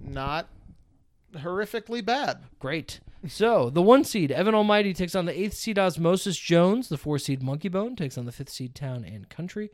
[0.01, 0.47] not
[1.33, 2.39] horrifically bad.
[2.59, 3.01] Great.
[3.27, 6.87] So the one seed Evan Almighty takes on the eighth seed Osmosis Jones.
[6.87, 9.71] The four seed Monkey Bone takes on the fifth seed Town and Country.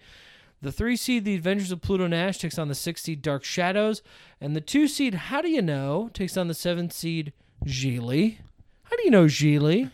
[0.64, 4.02] The three seed The Adventures of Pluto Nash takes on the six seed Dark Shadows,
[4.42, 7.34] and the two seed How Do You Know takes on the seventh seed
[7.68, 8.38] Gigli.
[8.86, 9.92] How do you know Gigli?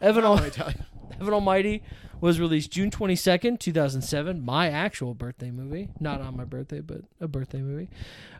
[0.00, 0.76] Evan, Al- Let me tell you.
[1.20, 1.82] Evan Almighty
[2.20, 4.44] was released June 22nd, 2007.
[4.44, 5.88] My actual birthday movie.
[6.00, 7.88] Not on my birthday, but a birthday movie.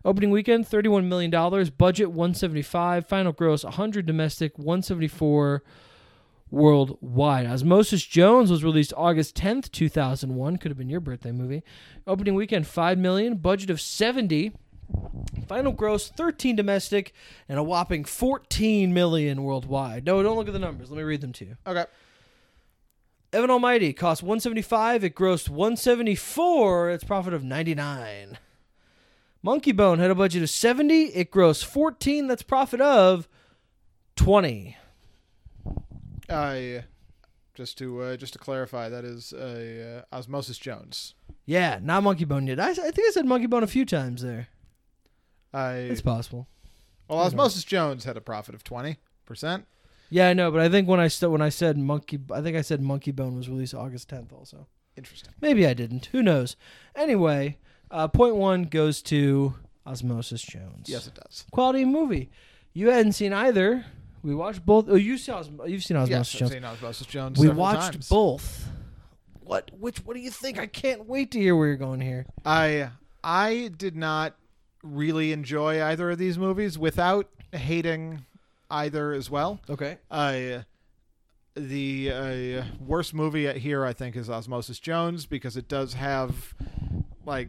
[0.04, 1.30] Opening weekend, $31 million.
[1.78, 5.62] Budget, 175 Final gross, 100 domestic, 174
[6.50, 7.46] worldwide.
[7.46, 10.56] Osmosis Jones was released August 10th, 2001.
[10.58, 11.62] Could have been your birthday movie.
[12.06, 13.36] Opening weekend, 5 million.
[13.36, 14.52] Budget of 70
[15.47, 17.12] Final gross 13 domestic
[17.49, 20.05] and a whopping 14 million worldwide.
[20.05, 20.91] No, don't look at the numbers.
[20.91, 21.57] Let me read them to you.
[21.66, 21.85] Okay.
[23.32, 25.05] Evan Almighty cost 175.
[25.05, 26.91] It grossed 174.
[26.91, 28.39] Its profit of 99.
[29.43, 31.07] Monkey Bone had a budget of 70.
[31.07, 32.28] It grossed 14.
[32.28, 33.28] That's profit of
[34.16, 34.76] 20.
[36.28, 36.57] Uh,
[37.55, 41.14] just to uh, just to clarify, that is uh, Osmosis Jones.
[41.45, 42.59] Yeah, not Monkey Bone yet.
[42.59, 44.49] I, I think I said Monkey Bone a few times there.
[45.55, 46.48] I It's possible.
[47.09, 49.66] well, Osmosis Jones had a profit of twenty percent.
[50.11, 52.57] Yeah, I know, but I think when I st- when I said Monkey, I think
[52.57, 54.32] I said Monkey Bone was released August 10th.
[54.32, 55.32] Also, Interesting.
[55.40, 56.07] maybe I didn't.
[56.12, 56.57] Who knows?
[56.94, 57.57] Anyway,
[57.90, 59.55] uh, point one goes to
[59.86, 60.88] Osmosis Jones.
[60.88, 61.46] Yes, it does.
[61.50, 62.30] quality movie.
[62.74, 63.86] You hadn't seen either.
[64.22, 64.86] We watched both.
[64.88, 65.42] Oh, you saw.
[65.66, 67.38] You've seen Osmosis Yes, I've seen Osmosis Jones.
[67.38, 68.09] We watched times.
[68.09, 68.68] both.
[69.40, 69.70] What?
[69.78, 69.98] Which?
[69.98, 70.59] What do you think?
[70.59, 72.26] I can't wait to hear where you're going here.
[72.44, 72.90] I
[73.22, 74.36] I did not
[74.85, 78.24] really enjoy either of these movies without hating
[78.70, 79.61] either as well.
[79.68, 79.99] Okay.
[80.11, 80.61] Uh,
[81.57, 86.55] the uh, worst movie here, I think, is Osmosis Jones because it does have
[87.24, 87.49] like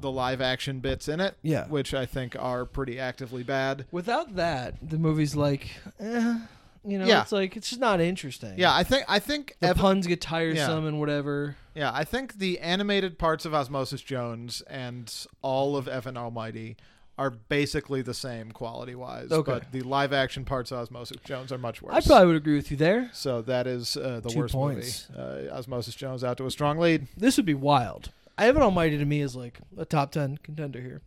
[0.00, 1.66] the live action bits in it, Yeah.
[1.66, 3.84] which I think are pretty actively bad.
[3.90, 6.38] Without that, the movie's like, eh,
[6.84, 7.22] you know, Yeah.
[7.22, 8.54] it's like it's just not interesting.
[8.58, 11.56] Yeah, I think I think The Ev- puns get tiresome and whatever.
[11.74, 15.12] yeah, I think the animated parts of Osmosis Jones and
[15.42, 16.76] all of Evan Almighty
[17.18, 19.50] are basically the same quality wise, Okay.
[19.52, 21.92] but the live action parts of Osmosis Jones are much worse.
[21.92, 23.10] I probably would agree with you there.
[23.12, 25.08] so that is uh, the Two worst points.
[25.10, 25.48] movie.
[25.50, 27.08] Uh, Osmosis Jones out to a strong lead.
[27.16, 28.12] This would be wild.
[28.38, 31.00] Evan Almighty to me is like a top 10 contender here.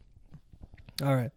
[1.02, 1.32] All right.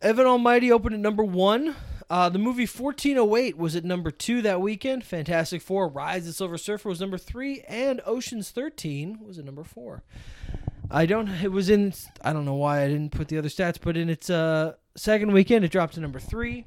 [0.00, 1.76] Evan Almighty opened at number one.
[2.12, 5.02] Uh, the movie 1408 was at number two that weekend.
[5.02, 7.62] Fantastic Four, Rise of the Silver Surfer was number three.
[7.66, 10.02] And Ocean's 13 was at number four.
[10.90, 13.78] I don't, it was in, I don't know why I didn't put the other stats,
[13.82, 16.66] but in its uh, second weekend, it dropped to number three.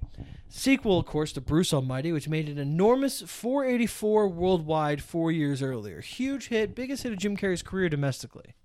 [0.49, 6.01] Sequel, of course, to Bruce Almighty, which made an enormous 484 worldwide four years earlier.
[6.01, 8.55] Huge hit, biggest hit of Jim Carrey's career domestically.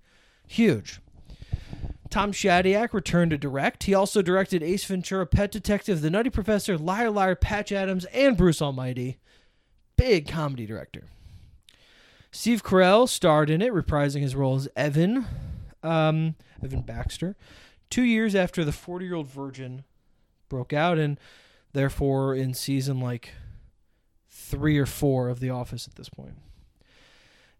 [0.47, 0.99] Huge.
[2.11, 3.83] Tom Shadyac returned to direct.
[3.83, 8.35] He also directed Ace Ventura, Pet Detective, The Nutty Professor, Liar Liar, Patch Adams, and
[8.37, 9.17] Bruce Almighty.
[9.95, 11.05] Big comedy director.
[12.31, 15.25] Steve Carell starred in it, reprising his role as Evan,
[15.83, 17.35] um, Evan Baxter.
[17.89, 19.83] two years after the 40 year old virgin
[20.49, 21.19] broke out, and
[21.73, 23.33] therefore in season like
[24.29, 26.37] three or four of The Office at this point.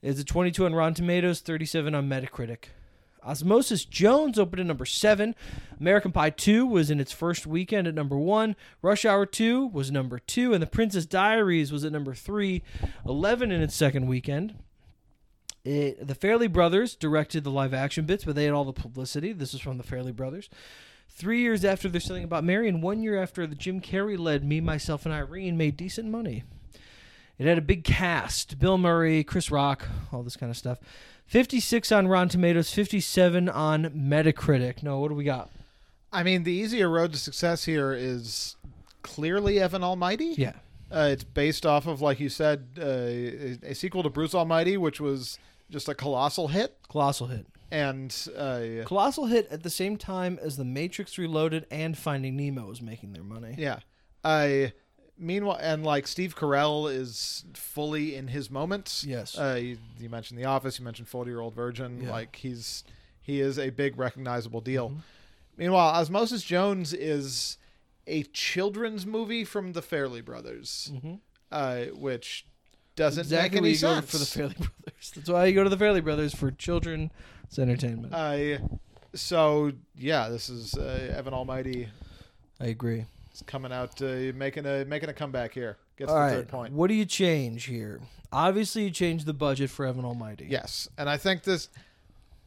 [0.02, 2.66] It's a 22 on Rotten Tomatoes, 37 on Metacritic.
[3.24, 5.36] Osmosis Jones opened at number seven.
[5.80, 8.56] American Pie 2 was in its first weekend at number one.
[8.82, 10.54] Rush Hour 2 was number two.
[10.54, 12.64] And The Princess Diaries was at number three.
[13.06, 14.56] 11 in its second weekend.
[15.64, 19.32] It, the Farrelly Brothers directed the live action bits, but they had all the publicity.
[19.32, 20.50] This is from the Farrelly Brothers.
[21.08, 24.44] Three years after they're selling about Mary, and one year after the Jim Carrey led
[24.44, 26.44] Me, Myself, and Irene made decent money.
[27.38, 30.80] It had a big cast Bill Murray, Chris Rock, all this kind of stuff.
[31.32, 34.84] 56 on Rotten Tomatoes, 57 on Metacritic.
[34.84, 35.50] No, what do we got?
[36.12, 38.58] I mean, the easier road to success here is
[39.02, 40.36] clearly Evan Almighty.
[40.38, 40.56] Yeah.
[40.94, 44.76] Uh, it's based off of, like you said, uh, a, a sequel to Bruce Almighty,
[44.76, 46.78] which was just a colossal hit.
[46.90, 47.46] Colossal hit.
[47.72, 52.66] And uh, Colossal hit at the same time as The Matrix Reloaded and Finding Nemo
[52.66, 53.56] was making their money.
[53.58, 53.80] yeah,
[54.22, 54.74] I.
[55.22, 59.04] Meanwhile, and like Steve Carell is fully in his moments.
[59.06, 59.38] Yes.
[59.38, 60.80] Uh, you, you mentioned The Office.
[60.80, 62.02] You mentioned Forty Year Old Virgin.
[62.04, 62.12] Yeah.
[62.12, 62.84] Like he's
[63.22, 64.90] he is a big recognizable deal.
[64.90, 64.98] Mhm.
[65.58, 67.58] Meanwhile, Osmosis Jones is
[68.08, 71.14] a children's movie from the Farrelly Brothers, Mm-hmm.
[71.52, 72.48] uh, which
[72.96, 75.12] doesn't exactly make any sense for the Farrelly Brothers.
[75.16, 77.12] That's why you go to the Farrelly Brothers for children's
[77.60, 78.12] entertainment.
[78.14, 78.58] Uh,
[79.14, 81.90] so yeah, this is uh, Evan Almighty
[82.60, 83.06] I agree.
[83.46, 85.78] Coming out, uh, making a making a comeback here.
[85.98, 86.74] Gets All the right, third point.
[86.74, 88.02] what do you change here?
[88.32, 90.48] Obviously, you change the budget for Evan Almighty.
[90.50, 91.70] Yes, and I think this.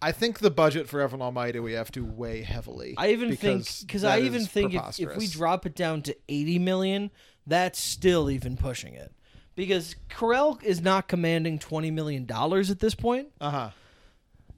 [0.03, 2.95] I think the budget for Evan Almighty we have to weigh heavily.
[2.99, 6.17] I even think because because I even think if, if we drop it down to
[6.29, 7.11] eighty million,
[7.47, 9.13] that's still even pushing it.
[9.55, 13.71] Because Carell is not commanding twenty million dollars at this point, uh huh.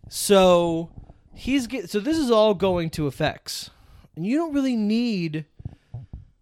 [0.08, 0.90] so
[1.34, 3.70] he's get so this is all going to effects,
[4.16, 5.44] and you don't really need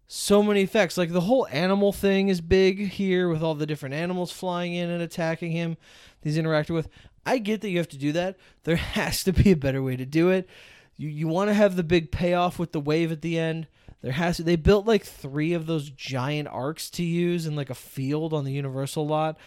[0.07, 0.97] so many effects.
[0.97, 4.89] Like the whole animal thing is big here with all the different animals flying in
[4.89, 5.77] and attacking him.
[6.21, 6.89] He's interacting with.
[7.25, 8.37] I get that you have to do that.
[8.63, 10.49] There has to be a better way to do it.
[10.97, 13.67] You you want to have the big payoff with the wave at the end.
[14.01, 14.43] There has to.
[14.43, 18.45] They built like three of those giant arks to use in like a field on
[18.45, 19.37] the Universal lot.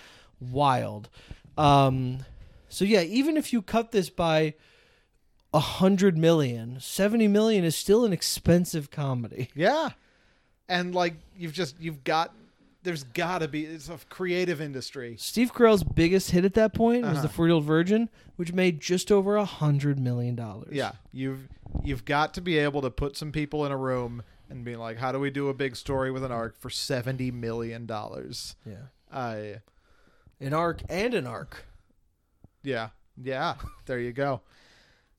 [0.40, 1.08] Wild.
[1.56, 2.24] Um,
[2.68, 4.54] so yeah, even if you cut this by
[5.52, 9.50] a hundred million, 70 million is still an expensive comedy.
[9.54, 9.90] Yeah,
[10.68, 12.34] and like you've just you've got.
[12.84, 15.16] There's got to be it's a creative industry.
[15.18, 17.22] Steve Carell's biggest hit at that point was Uh-huh.
[17.22, 20.70] The 40 Year Old Virgin, which made just over a hundred million dollars.
[20.72, 21.48] Yeah, you've
[21.82, 24.96] you've got to be able to put some people in a room and be like,
[24.96, 28.54] how do we do a big story with an arc for seventy million dollars?
[28.64, 28.86] yeah.
[29.12, 29.60] I
[30.40, 31.64] An arc and an arc.
[32.62, 32.90] yeah
[33.20, 33.56] yeah.
[33.86, 34.40] There you go.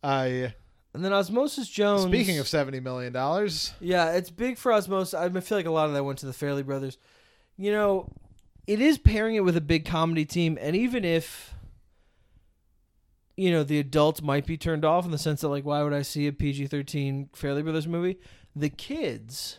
[0.01, 0.53] I
[0.93, 2.03] And then Osmosis Jones.
[2.03, 3.73] speaking of seventy million dollars.
[3.79, 5.13] Yeah, it's big for Osmosis.
[5.13, 6.97] I feel like a lot of that went to the Farrelly Brothers.
[7.57, 8.11] You know,
[8.65, 11.53] it is pairing it with a big comedy team, and even if
[13.37, 15.93] you know the adults might be turned off in the sense that like, why would
[15.93, 18.19] I see a PG thirteen Farrelly Brothers movie?
[18.55, 19.57] The kids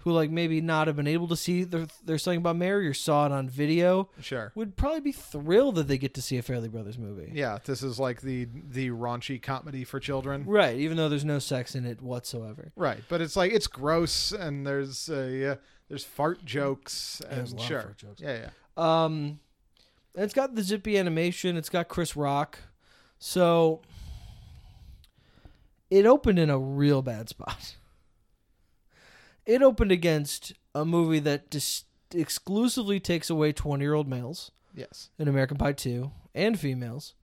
[0.00, 2.94] who like maybe not have been able to see their their something about Mary or
[2.94, 4.50] saw it on video Sure.
[4.54, 7.30] would probably be thrilled that they get to see a Farrelly Brothers movie.
[7.34, 10.44] Yeah, this is like the the raunchy comedy for children.
[10.46, 12.72] Right, even though there's no sex in it whatsoever.
[12.76, 15.54] Right, but it's like it's gross and there's uh, yeah,
[15.88, 17.80] there's fart jokes there's a and sure.
[17.82, 18.20] fart jokes.
[18.20, 18.38] Yeah,
[18.78, 19.04] yeah.
[19.04, 19.40] Um,
[20.14, 21.56] and it's got the zippy animation.
[21.56, 22.58] It's got Chris Rock.
[23.18, 23.82] So
[25.90, 27.76] it opened in a real bad spot.
[29.46, 31.84] It opened against a movie that dis-
[32.14, 35.10] exclusively takes away 20 year old males Yes.
[35.18, 37.14] in American Pie 2 and females.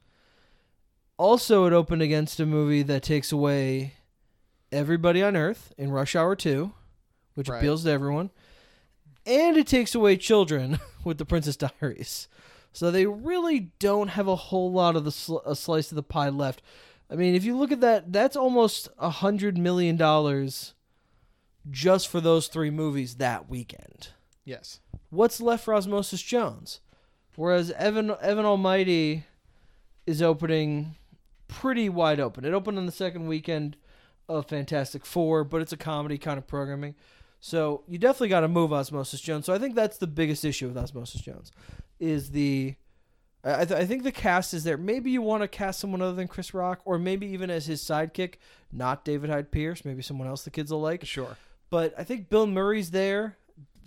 [1.17, 3.93] Also, it opened against a movie that takes away
[4.71, 6.71] everybody on Earth in Rush Hour 2,
[7.33, 7.57] which Right.
[7.57, 8.29] appeals to everyone.
[9.25, 12.27] And it takes away children with The Princess Diaries.
[12.73, 16.03] So they really don't have a whole lot of the sl- a slice of the
[16.03, 16.61] pie left.
[17.09, 20.73] I mean, if you look at that, that's almost a hundred million dollars
[21.69, 24.09] just for those three movies that weekend
[24.45, 24.79] Yes.
[25.09, 26.79] what's left for Osmosis Jones?
[27.35, 29.25] Whereas Evan Evan Almighty
[30.05, 30.95] is opening
[31.47, 32.45] pretty wide open.
[32.45, 33.77] It opened on the second weekend
[34.29, 36.95] of Fantastic Four, but it's a comedy kind of programming.
[37.39, 39.45] So you definitely got to move Osmosis Jones.
[39.45, 41.51] So I think that's the biggest issue with Osmosis Jones,
[41.99, 42.75] is the
[43.43, 44.75] I, th- I think the cast is there.
[44.77, 47.81] Maybe you want to cast someone other than Chris Rock, or maybe even as his
[47.83, 48.35] sidekick,
[48.71, 49.85] not David Hyde Pierce.
[49.85, 51.05] Maybe someone else the kids will like.
[51.05, 51.37] Sure.
[51.69, 53.37] But I think Bill Murray's there.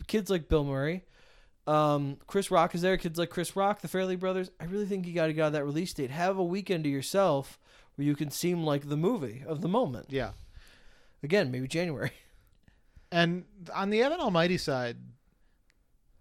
[0.06, 1.04] Kids like Bill Murray.
[1.66, 2.96] Um, Chris Rock is there.
[2.96, 4.50] Kids like Chris Rock, the Farrelly Brothers.
[4.60, 6.10] I really think you got to get out of that release date.
[6.10, 7.58] Have a weekend to yourself
[7.94, 10.06] where you can seem like the movie of the moment.
[10.10, 10.32] Yeah.
[11.22, 12.12] Again, maybe January.
[13.12, 14.96] And on the Evan Almighty side,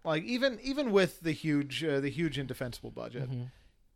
[0.03, 3.51] like even even with the huge uh, the huge indefensible budget, Mhm.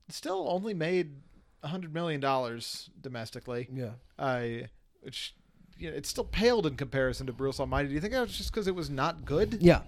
[0.08, 1.16] it still only made
[1.64, 3.68] a hundred million dollars domestically.
[3.74, 3.94] Yeah.
[4.20, 4.68] I,
[5.02, 5.34] which
[5.78, 7.90] you know, it still paled in comparison to Bruce Almighty.
[7.90, 9.58] Do you think that was just because it was not good?
[9.62, 9.82] Yeah.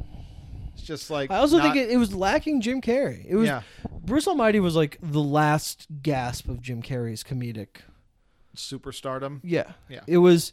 [0.73, 3.25] It's just like I also not- think it, it was lacking Jim Carrey.
[3.27, 3.61] It was yeah,
[4.03, 7.77] Bruce Almighty was like the last gasp of Jim Carrey's comedic.
[8.55, 9.39] superstardom.
[9.43, 9.71] Yeah.
[9.89, 10.01] Yeah.
[10.07, 10.51] It was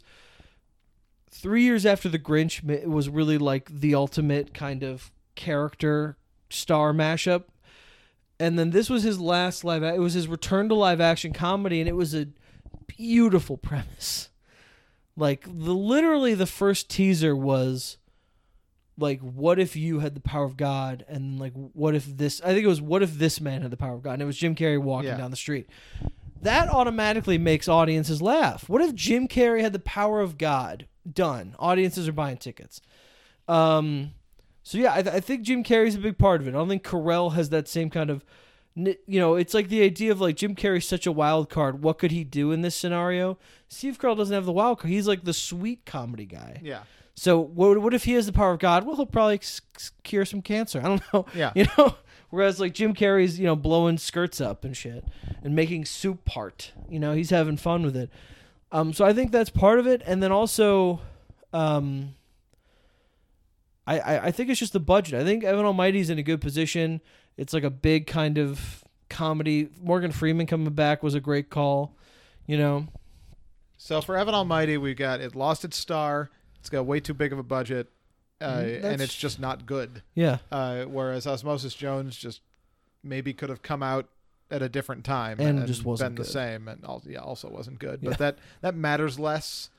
[1.29, 2.67] three years after The Grinch.
[2.69, 6.17] It was really like the ultimate kind of character
[6.49, 7.45] star mashup.
[8.39, 9.83] And then this was his last live.
[9.83, 12.27] It was his return to live action comedy, and it was a
[12.87, 14.29] beautiful premise.
[15.15, 17.97] Like the literally the first teaser was
[18.97, 22.47] like what if you had the power of God and like what if this I
[22.47, 24.37] think it was what if this man had the power of God and it was
[24.37, 25.17] Jim Carrey walking Yeah.
[25.17, 25.67] down the street.
[26.41, 28.67] That automatically makes audiences laugh.
[28.67, 30.87] What if Jim Carrey had the power of God?
[31.11, 31.55] Done.
[31.57, 32.81] Audiences are buying tickets.
[33.47, 34.11] Um
[34.65, 36.51] so yeah, I, th- I think Jim Carrey's a big part of it.
[36.51, 38.23] I don't think Carell has that same kind of
[38.75, 41.83] you know, it's like the idea of like Jim Carrey's such a wild card.
[41.83, 43.37] What could he do in this scenario?
[43.67, 44.91] Steve Carell doesn't have the wild card.
[44.91, 46.59] He's like the sweet comedy guy.
[46.63, 46.83] Yeah,
[47.15, 48.85] So what, what if he has the power of God?
[48.85, 49.39] Well, he'll probably
[50.03, 50.79] cure some cancer.
[50.79, 51.25] I don't know.
[51.35, 51.51] Yeah.
[51.55, 51.95] You know.
[52.29, 55.05] Whereas like Jim Carrey's, you know, blowing skirts up and shit
[55.43, 56.71] and making soup part.
[56.89, 58.09] You know, he's having fun with it.
[58.71, 60.99] Um, so I think that's part of it, and then also,
[61.53, 62.15] um,
[63.85, 65.21] I, I I think it's just the budget.
[65.21, 67.01] I think Evan Almighty's in a good position.
[67.37, 69.69] It's like a big kind of comedy.
[69.81, 71.95] Morgan Freeman coming back was a great call.
[72.47, 72.87] You know.
[73.77, 76.29] So for Evan Almighty, we got it lost its star.
[76.59, 77.89] It's got way too big of a budget,
[78.39, 80.01] uh, Mm, and it's just not good.
[80.15, 80.37] Yeah.
[80.51, 82.39] Uh, whereas Osmosis Jones just
[83.03, 84.07] maybe could have come out
[84.49, 86.31] at a different time And just wasn't been the good.
[86.31, 87.99] same, and also, yeah, also wasn't good.
[88.01, 88.11] Yeah.
[88.11, 89.69] But that that matters less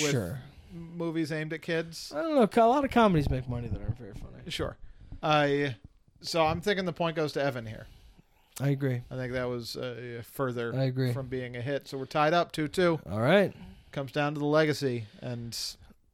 [0.00, 0.40] with Sure.
[0.72, 2.12] movies aimed at kids.
[2.14, 2.62] I don't know.
[2.64, 4.48] A lot of comedies make money that aren't very funny.
[4.48, 4.76] Sure.
[5.22, 5.76] I
[6.20, 7.86] so I'm thinking the point goes to Evan here.
[8.60, 9.02] I agree.
[9.10, 11.12] I think that was uh, further I agree.
[11.12, 11.86] from being a hit.
[11.88, 12.98] So we're tied up two two.
[13.10, 13.52] All right.
[13.92, 15.56] Comes down to the legacy, and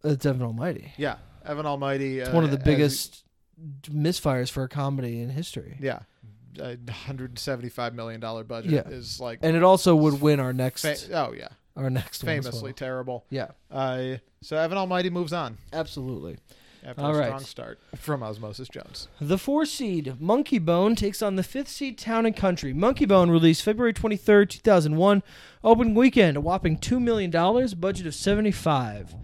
[0.05, 0.93] It's Evan Almighty.
[0.97, 2.21] yeah, Evan Almighty.
[2.21, 3.25] It's uh, one of the biggest
[3.91, 5.77] misfires for a comedy in history.
[5.81, 6.01] Yeah,
[6.61, 8.89] a hundred and seventy-five million dollar budget Yeah.
[8.89, 12.33] is like And it also would win our next fa- oh yeah, our next one
[12.37, 12.75] as famously well.
[12.75, 13.25] terrible.
[13.31, 16.37] Yeah, Uh, so Evan Almighty moves on absolutely.
[16.85, 17.27] After All a right.
[17.29, 19.09] strong start from Osmosis Jones.
[19.21, 22.75] The four seed Monkeybone takes on the fifth seed Town and Country.
[22.75, 25.23] Monkeybone released February 23rd, 2001.
[25.63, 27.31] Opening weekend, a whopping $2 million,
[27.79, 29.15] budget of 75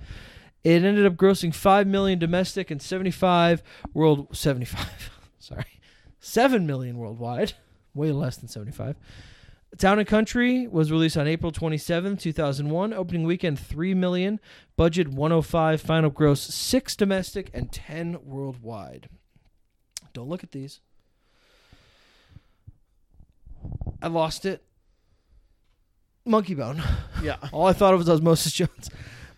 [0.65, 5.21] It ended up grossing 5 million domestic and 75 world 75.
[5.39, 5.81] Sorry.
[6.19, 7.53] 7 million worldwide.
[7.95, 8.97] Way less than 75.
[9.79, 12.93] Town and Country was released on April 27, 2001.
[12.93, 14.41] Opening weekend 3 million,
[14.77, 19.09] budget 105, final gross 6 domestic and 10 worldwide.
[20.13, 20.81] Don't look at these.
[24.03, 24.63] I lost it.
[26.27, 26.83] Monkeybone.
[27.23, 28.89] Yeah, All I thought of was Osmosis Jones.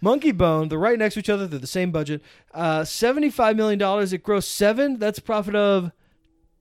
[0.05, 1.49] Monkeybone, they're right next to each other.
[1.49, 2.23] They're the same budget.
[2.55, 3.81] Uh, $75 million.
[3.81, 5.91] It grossed 7 That's a profit of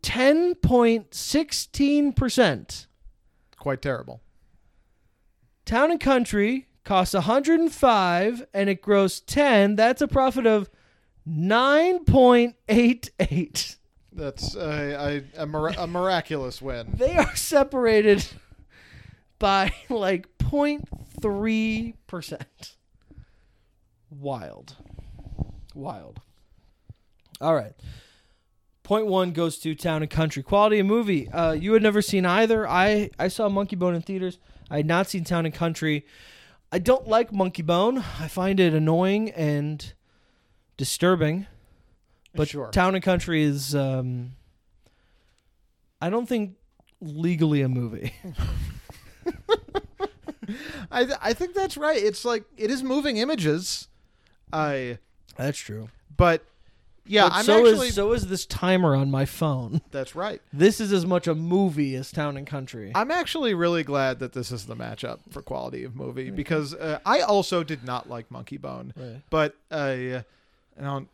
[0.01, 2.88] 10.16%.
[3.62, 4.22] quite terrible.
[5.66, 10.70] Town and Country costs 105 and it grossed 10 That's a profit of
[11.30, 13.76] 9.88.
[14.12, 16.93] That's uh, a, a, mir- a miraculous win.
[16.97, 18.26] They are separated
[19.39, 22.41] by like 0.3%.
[24.09, 24.76] Wild.
[25.76, 26.20] Wild.
[27.39, 27.74] All right.
[28.92, 30.44] Point one goes to Town and Country.
[30.44, 31.30] Quality of movie.
[31.30, 32.68] Uh, you had never seen either.
[32.68, 34.38] I, I saw Monkeybone in theaters.
[34.70, 36.06] I had not seen Town and Country.
[36.74, 38.04] I don't like Monkeybone.
[38.20, 39.94] I find it annoying and
[40.76, 41.48] disturbing.
[42.36, 42.68] But sure.
[42.72, 44.34] Town and Country is, um,
[46.02, 46.56] I don't think
[47.00, 48.14] legally a movie.
[50.92, 51.98] I th- I think that's right.
[51.98, 53.88] It's like it is moving images.
[54.52, 54.98] I
[55.38, 55.88] That's true.
[56.18, 56.44] but
[57.12, 59.82] yeah, But I'm so actually is so is this timer on my phone.
[59.91, 60.41] that's right.
[60.53, 62.91] This is as much a movie as Town and Country.
[62.95, 66.99] I'm actually really glad that this is the matchup for quality of movie because uh,
[67.05, 69.22] I also did not like Monkeybone, Right.
[69.30, 70.22] but uh,
[70.80, 71.07] I don't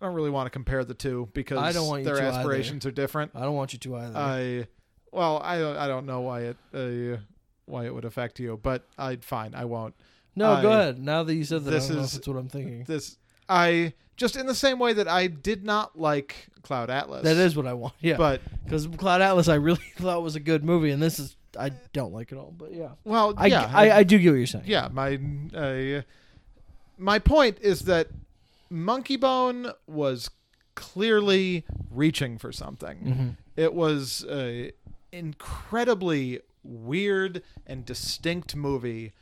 [0.00, 2.38] I don't really want to compare the two because I don't want their to either.
[2.38, 3.32] aspirations are different.
[3.34, 4.16] I don't want you to either.
[4.18, 4.66] I
[5.12, 7.18] well, I don't I don't know why it uh,
[7.66, 9.94] why it would affect you, but I'd fine, I won't.
[10.34, 10.98] no, go ahead.
[10.98, 12.84] Now that you said that, this I is- what I'm thinking.
[12.84, 13.16] This
[13.48, 17.22] I just in the same way that I did not like Cloud Atlas.
[17.24, 17.94] That is what I want.
[18.00, 21.36] Yeah, but because Cloud Atlas, I really thought was a good movie, and this is
[21.58, 22.52] I don't like it all.
[22.56, 24.64] But yeah, well, I yeah, I, I do get what you're saying.
[24.66, 25.18] yeah, my
[25.54, 26.02] uh,
[26.98, 28.08] my point is that
[28.72, 30.30] Monkeybone was
[30.74, 32.98] clearly reaching for something.
[32.98, 33.28] Mm-hmm.
[33.56, 34.72] It was a
[35.12, 39.12] incredibly weird and distinct movie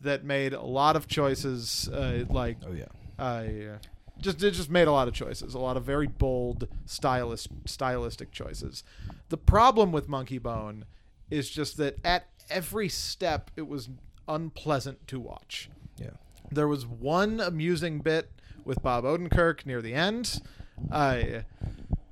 [0.00, 1.88] that made a lot of choices.
[1.88, 2.86] Uh, like, Oh yeah.
[3.22, 3.78] Uh,
[4.20, 8.32] just it just made a lot of choices, a lot of very bold stylist stylistic
[8.32, 8.82] choices.
[9.28, 10.82] The problem with Monkeybone
[11.30, 13.90] is just that at every step it was
[14.26, 15.70] unpleasant to watch.
[15.98, 16.10] Yeah.
[16.50, 18.32] There was one amusing bit
[18.64, 20.40] with Bob Odenkirk near the end.
[20.90, 21.22] Uh,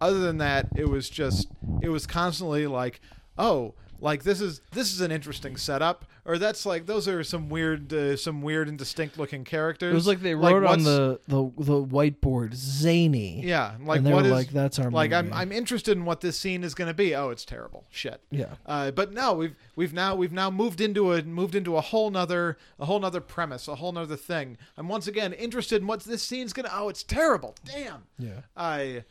[0.01, 1.49] other than that, it was just
[1.83, 3.01] it was constantly like,
[3.37, 7.49] oh, like this is this is an interesting setup, or that's like those are some
[7.49, 9.93] weird uh, some weird and distinct looking characters.
[9.93, 13.43] It was like they wrote on the, the the whiteboard zany.
[13.45, 15.33] yeah, like and they what were is like, "That's our like I'm.
[15.33, 17.15] I'm interested in what this scene is going to be.
[17.15, 17.85] Oh, it's terrible.
[17.91, 18.21] Shit.
[18.31, 18.55] Yeah.
[18.67, 22.11] Uh, but no, we've we've now we've now moved into a moved into a whole
[22.11, 24.57] nother a whole nother premise, a whole nother thing.
[24.77, 26.71] I'm once again interested in what this scene's gonna.
[26.73, 27.55] Oh, it's terrible.
[27.65, 28.05] Damn.
[28.19, 28.41] Yeah.
[28.57, 29.05] I.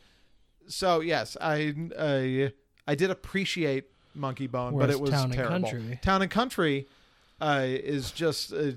[0.66, 2.52] So yes, I I
[2.86, 3.84] I did appreciate
[4.18, 5.70] Monkeybone, but it was Town and terrible.
[5.70, 6.88] Country- Town and Country,
[7.40, 8.76] uh, is just a,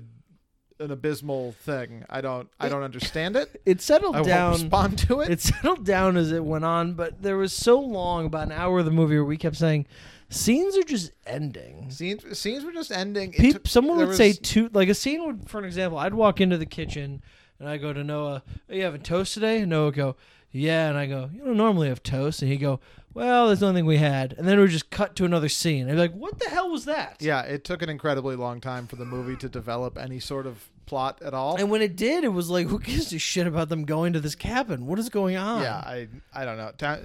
[0.80, 2.04] an abysmal thing.
[2.08, 3.60] I don't I don't understand it.
[3.66, 4.52] It settled I won't down.
[4.52, 5.30] respond to it.
[5.30, 8.78] It settled down as it went on, but there was so long, about an hour
[8.80, 9.86] of the movie, where we kept saying,
[10.28, 13.32] "Scenes are just ending." Scenes scenes were just ending.
[13.34, 15.64] It Peop took- someone there would say was- two, like a scene would, for an
[15.64, 17.22] example, I'd walk into the kitchen
[17.60, 20.16] and I go to Noah, "Are you having toast today?" And Noah would go,
[20.50, 22.80] "Yeah," and I go, "You don't normally have toast," and he'd go,
[23.14, 25.88] "Well, there's nothing we had," and then we would just cut to another scene.
[25.88, 28.86] I'd be like, "What the hell was that?" Yeah, it took an incredibly long time
[28.86, 31.56] for the movie to develop any sort of plot at all.
[31.56, 34.20] And when it did, it was like, who gives a shit about them going to
[34.20, 34.84] this cabin?
[34.86, 35.62] What is going on?
[35.62, 36.72] yeah, I I don't know.
[36.76, 36.98] Ta-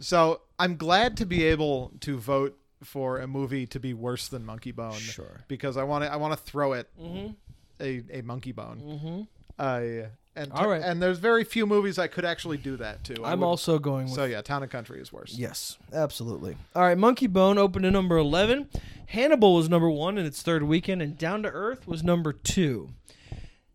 [0.00, 4.44] So I'm glad to be able to vote for a movie to be worse than
[4.46, 4.94] Monkeybone.
[4.98, 5.40] Sure.
[5.48, 7.32] Because I want to I want to throw it Mm-hmm.
[7.80, 8.80] a, a Monkeybone.
[8.82, 9.20] Mm-hmm.
[9.58, 10.06] Uh,
[10.38, 10.80] and All right.
[10.82, 13.24] and there's very few movies I could actually do that to.
[13.24, 15.34] I I'm would- also going with so yeah, Town and Country is worse.
[15.36, 16.56] Yes, absolutely.
[16.74, 18.68] All right, Monkeybone opened at number 11.
[19.06, 22.90] Hannibal was number one in its third weekend, and Down to Earth was number two.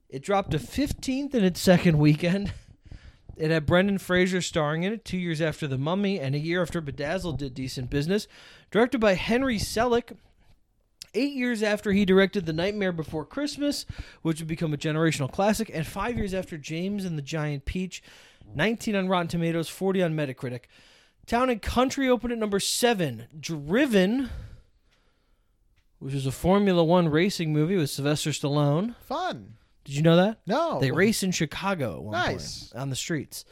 [0.10, 2.54] It dropped to 15th in its second weekend.
[3.36, 6.62] It had Brendan Fraser starring in it two years after The Mummy and a year
[6.62, 8.28] after Bedazzled did decent business.
[8.70, 10.16] Directed by Henry Selick,
[11.14, 13.86] eight years after he directed The Nightmare Before Christmas,
[14.22, 18.02] which would become a generational classic, and five years after James and the Giant Peach,
[18.56, 20.62] 19 on Rotten Tomatoes, 40 on Metacritic.
[21.26, 23.28] Town and Country opened at number seven.
[23.40, 24.30] Driven,
[26.00, 28.96] which is a Formula One racing movie with Sylvester Stallone.
[28.98, 29.56] Fun.
[29.86, 30.40] Did you know that?
[30.48, 30.80] No.
[30.80, 32.70] They race in Chicago at one Nice.
[32.70, 33.46] point on the streets.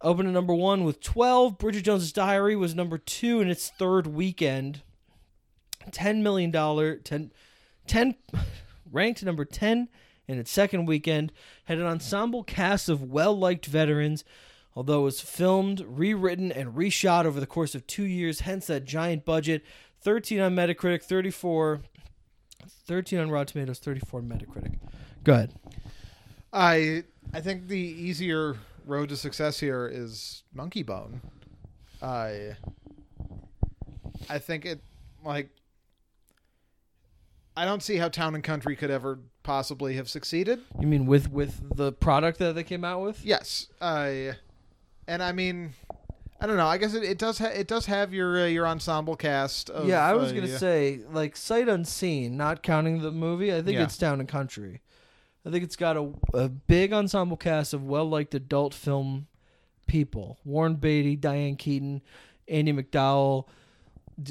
[0.00, 1.58] Opened at number one with 12.
[1.58, 4.82] Bridget Jones's Diary was number two in its third weekend.
[5.92, 6.52] $10 million.
[7.02, 7.32] 10,
[7.86, 8.14] 10
[8.92, 9.88] ranked number 10
[10.26, 11.32] in its second weekend.
[11.64, 14.24] Had an ensemble cast of well liked veterans,
[14.74, 18.84] although it was filmed, rewritten, and reshot over the course of two years, hence that
[18.84, 19.64] giant budget.
[20.00, 21.80] 13 on Metacritic, 34.
[22.86, 24.78] 13 on Rotten Tomatoes, 34 on Metacritic.
[25.24, 25.54] Go ahead.
[26.52, 31.20] I I think the easier road to success here is Monkeybone.
[32.00, 32.56] I
[34.28, 34.80] I think it
[35.24, 35.50] like
[37.58, 40.60] I don't see how Town and Country could ever possibly have succeeded.
[40.78, 43.24] You mean with with the product that they came out with?
[43.24, 44.36] Yes, I
[45.08, 45.72] and I mean
[46.40, 46.68] I don't know.
[46.68, 49.70] I guess it, it does ha- it does have your uh, your ensemble cast.
[49.70, 53.52] Of, yeah, I was uh, gonna say like sight unseen, not counting the movie.
[53.52, 53.82] I think Yeah.
[53.82, 54.80] it's Town and Country.
[55.44, 59.26] I think it's got a, a big ensemble cast of well liked adult film
[59.88, 62.02] people: Warren Beatty, Diane Keaton,
[62.46, 63.46] Andie MacDowell,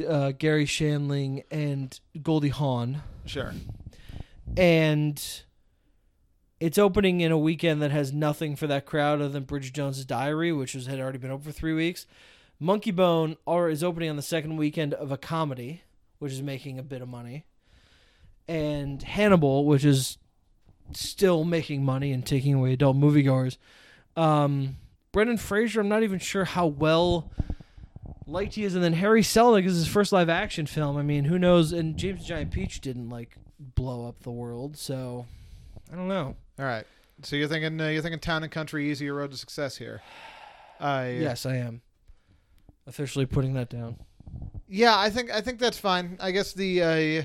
[0.07, 3.01] uh, Garry Shandling, and Goldie Hawn.
[3.26, 3.53] sure.
[4.55, 5.43] and
[6.59, 10.05] it's opening in a weekend that has nothing for that crowd other than Bridget Jones's
[10.05, 12.07] Diary, which was, had already been open for three weeks.
[12.61, 15.84] Monkeybone or is opening on the second weekend of a comedy,
[16.18, 17.45] which is making a bit of money,
[18.47, 20.18] and Hannibal, which is
[20.93, 23.57] still making money and taking away adult moviegoers.
[24.15, 24.77] Um,
[25.11, 27.30] Brendan Fraser, I'm not even sure how well
[28.27, 30.97] liked he is, and then Harry Selick is his first live action film.
[30.97, 31.71] I mean, who knows?
[31.71, 35.25] And James the Giant Peach didn't like blow up the world, so
[35.91, 36.35] I don't know.
[36.59, 36.85] All right.
[37.23, 40.01] So you're thinking uh, you're thinking Town and Country easier road to success here.
[40.79, 41.81] I Yes, I am
[42.85, 43.97] officially putting that down.
[44.67, 46.17] Yeah, I think I think that's fine.
[46.19, 47.23] I guess the uh,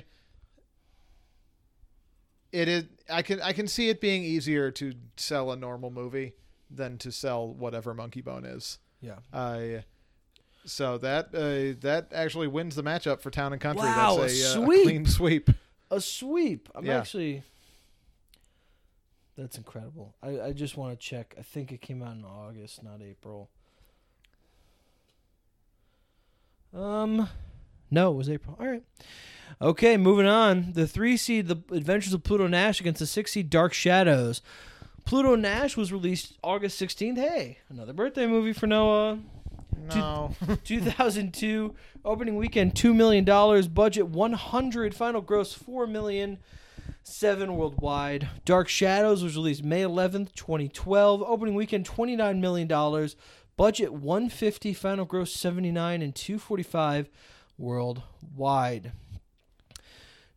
[2.53, 2.85] it is.
[3.11, 6.35] I can I can see it being easier to sell a normal movie
[6.71, 8.79] than to sell whatever Monkeybone is.
[9.01, 9.19] Yeah.
[9.33, 9.83] Uh,
[10.65, 13.83] so that uh, that actually wins the matchup for Town and Country.
[13.87, 14.83] Wow, that's a a, uh, a sweep.
[14.85, 15.51] clean sweep.
[15.91, 16.69] A sweep.
[16.75, 16.99] I'm Yeah.
[16.99, 17.43] actually
[19.37, 20.15] That's incredible.
[20.23, 21.35] I, I just want to check.
[21.39, 23.49] I think it came out in August, not April.
[26.75, 27.29] Um,
[27.91, 28.57] no, it was April.
[28.59, 28.83] All right.
[29.61, 30.73] Okay, moving on.
[30.73, 34.41] The three seed, The Adventures of Pluto Nash against the six seed Dark Shadows.
[35.05, 37.17] Pluto Nash was released August 16th.
[37.17, 39.19] Hey, another birthday movie for Noah.
[39.89, 40.35] No.
[40.65, 41.75] 2002
[42.05, 43.25] opening weekend $2 million
[43.73, 46.39] budget 100 final gross 4 million.
[47.05, 48.29] 7 worldwide.
[48.45, 53.09] Dark shadows was released may 11th 2012 opening weekend $29 million
[53.57, 57.11] budget 150 final gross 79 and 245
[57.59, 58.93] worldwide.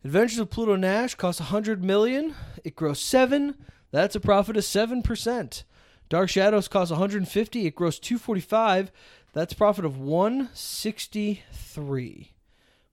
[0.04, 2.34] Adventures of pluto nash cost 100 million.
[2.64, 3.54] It grossed 7
[3.92, 5.62] that's a profit of 7%
[6.08, 8.90] dark shadows cost 150 it grossed 245
[9.36, 12.32] that's profit of 163.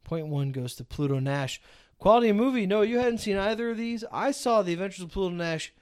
[0.04, 1.62] Point one goes to Pluto Nash.
[2.00, 2.66] Quality of movie.
[2.66, 4.04] No, you hadn't seen either of these.
[4.12, 5.74] I saw The Adventures of Pluto Nash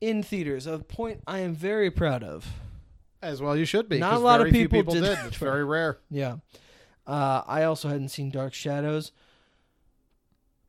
[0.00, 0.68] in theaters.
[0.68, 2.46] A point I am very proud of.
[3.20, 3.98] As well, you should be.
[3.98, 5.18] Not a lot of few people did did.
[5.26, 5.98] It's very rare.
[6.08, 6.36] Yeah.
[7.04, 9.10] Uh, I also hadn't seen Dark Shadows.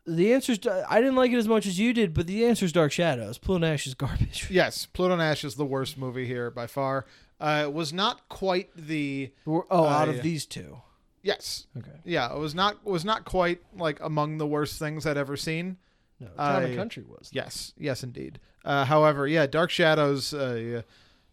[0.08, 2.92] The answer's I didn't like it as much as you did, but the answer's Dark
[2.92, 3.38] Shadows.
[3.38, 4.48] Pluto Nash is garbage.
[4.50, 7.06] Yes, Pluto Nash is the worst movie here by far.
[7.40, 10.82] Uh, was not quite the Oh, out Uh, of these two.
[11.22, 11.92] yes, Okay.
[12.04, 12.34] yeah.
[12.34, 15.78] It was not was not quite like among the worst things I'd ever seen.
[16.20, 17.30] No, Town I- Country was.
[17.32, 18.40] Yes, yes, indeed.
[18.66, 20.82] Uh, however, yeah, Dark Shadows, uh,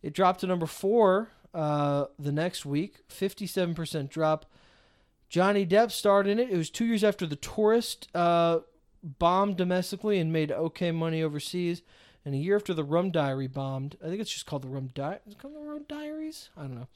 [0.03, 4.47] It dropped to number 4 uh, the next week, 57% drop.
[5.29, 6.51] Johnny Depp starred in it.
[6.51, 8.61] It was two years after The Tourist uh,
[9.03, 11.83] bombed domestically and made okay money overseas,
[12.25, 13.97] and a year after The Rum Diary bombed.
[14.05, 15.21] I think it's just called The Rum Diary.
[15.27, 16.51] Is it called The Rum Diaries?
[16.57, 16.89] I don't know.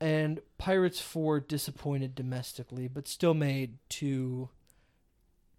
[0.00, 4.48] And Pirates 4 disappointed domestically, but still made two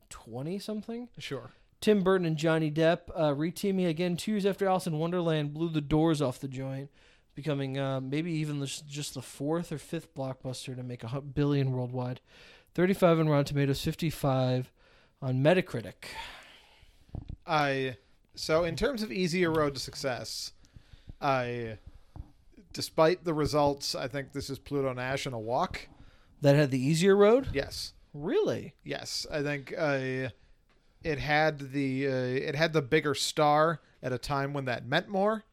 [0.10, 1.10] twenty something.
[1.18, 1.52] Sure.
[1.82, 5.70] Tim Burton and Johnny Depp uh, reteaming again two years after Alice in Wonderland blew
[5.70, 6.90] the doors off the joint,
[7.36, 11.72] becoming uh, maybe even just just the fourth or fifth blockbuster to make a billion
[11.72, 12.20] worldwide.
[12.74, 14.72] Thirty-five on Rotten Tomatoes, fifty-five
[15.22, 16.06] on Metacritic.
[17.48, 17.98] I
[18.36, 20.52] so in terms of easier road to success,
[21.22, 21.78] I
[22.74, 25.88] despite the results, I think this is Pluto Nash in a walk.
[26.42, 27.50] That had the easier road.
[27.54, 27.94] Yes.
[28.14, 28.74] Really?
[28.84, 30.30] Yes, I think uh,
[31.04, 35.08] it had the uh, it had the bigger star at a time when that meant
[35.08, 35.44] more.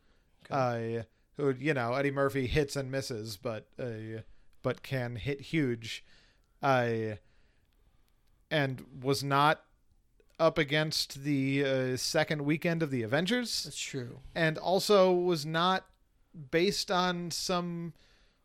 [0.50, 1.02] Uh,
[1.36, 4.22] who you know Eddie Murphy hits and misses, but uh,
[4.62, 6.04] but can hit huge.
[6.62, 7.16] Uh,
[8.50, 9.62] and was not
[10.38, 14.20] up against the uh, second weekend of the Avengers, That's true.
[14.34, 15.86] and also was not
[16.50, 17.92] based on some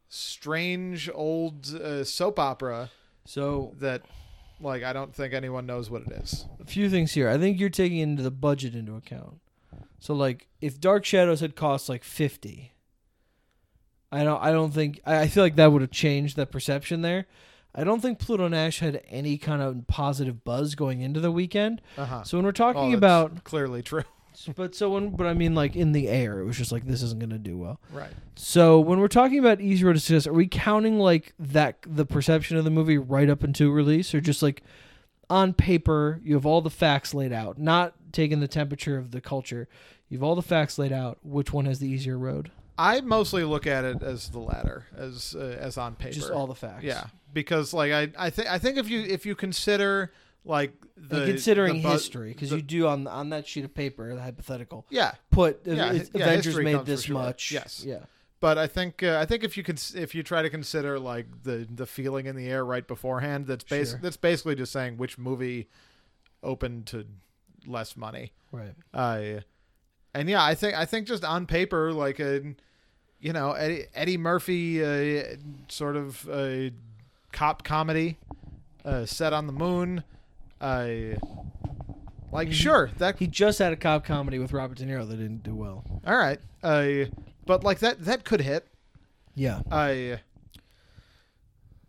[0.10, 2.90] strange old uh, soap opera
[3.32, 4.02] So that
[4.60, 6.46] like I don't think anyone knows what it is.
[6.60, 7.30] a few things here.
[7.30, 9.40] I think you're taking into the budget into account.
[10.00, 12.74] So like if Dark Shadows had cost like 50,
[14.12, 17.04] I don't I don't think I I feel like that would have changed that perception
[17.04, 17.26] there.
[17.74, 21.82] I don't think Pluto Nash had any kind of positive buzz going into the weekend.
[21.98, 22.24] Uh-huh.
[22.24, 24.04] So when we're talking Oh, that's about clearly true.
[24.56, 27.02] but so when but I mean like in the air, it was just like this
[27.02, 27.80] isn't going to do well.
[27.92, 28.12] Right.
[28.36, 32.06] So when we're talking about easy road to success, are we counting like that the
[32.06, 34.64] perception of the movie right up until release, or just like
[35.30, 39.22] on paper you have all the facts laid out, not taking the temperature of the
[39.22, 39.68] culture?
[40.10, 41.20] You have all the facts laid out.
[41.24, 42.52] Which one has the easier road?
[42.78, 46.14] I mostly look at it as the latter, as uh, as on paper.
[46.14, 46.84] Just all the facts.
[46.84, 50.12] Yeah, because like I I think I think if you if you consider
[50.44, 53.74] like the and considering the bu- history, because you do on on that sheet of
[53.74, 55.14] paper, the hypothetical, yeah.
[55.30, 57.14] put uh, Yeah, yeah, Avengers made this sure.
[57.16, 57.52] much.
[57.52, 57.84] Yes.
[57.86, 58.00] Yeah.
[58.40, 61.28] But I think uh, I think if you can if you try to consider like
[61.44, 64.00] the the feeling in the air right beforehand, that's bas- Sure.
[64.02, 65.70] that's basically just saying which movie
[66.42, 67.06] opened to
[67.68, 68.32] less money.
[68.52, 68.74] Right.
[68.94, 69.42] Uh,
[70.16, 72.42] and yeah, I think I think just on paper, like a,
[73.20, 75.36] you know, Eddie, Eddie Murphy, uh,
[75.68, 76.72] sort of a
[77.32, 78.18] cop comedy,
[78.84, 80.04] uh, set on the moon.
[80.62, 81.18] Uh,
[82.32, 85.44] like sure that He just had a cop comedy with Robert De Niro that didn't
[85.44, 85.84] do well.
[86.06, 86.40] all right.
[86.64, 87.06] Uh,
[87.46, 88.68] but like that that could hit.
[89.36, 89.62] Yeah.
[89.72, 90.18] Uh,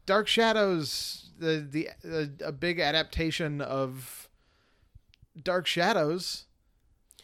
[0.06, 4.28] Dark Shadows, the the uh, a big adaptation of
[5.40, 6.46] Dark Shadows.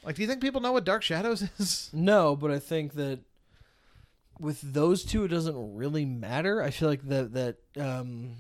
[0.05, 1.91] Like, do you think people know what Dark Shadows is?
[1.93, 3.21] No, but I think that
[4.39, 6.63] with those two, it doesn't really matter.
[6.63, 8.37] I feel like that that um,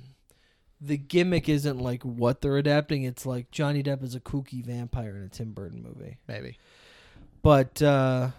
[0.80, 3.02] the gimmick isn't like what they're adapting.
[3.02, 6.18] It's like Johnny Depp is a kooky vampire in a Tim Burton movie.
[6.28, 6.56] Maybe.
[7.42, 8.30] But uh,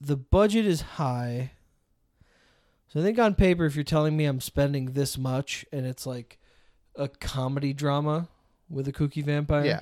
[0.00, 1.52] the budget is high.
[2.88, 6.06] So I think on paper, if you're telling me I'm spending this much and it's
[6.06, 6.38] like
[6.94, 8.28] a comedy drama
[8.70, 9.80] with a kooky vampire, Yeah.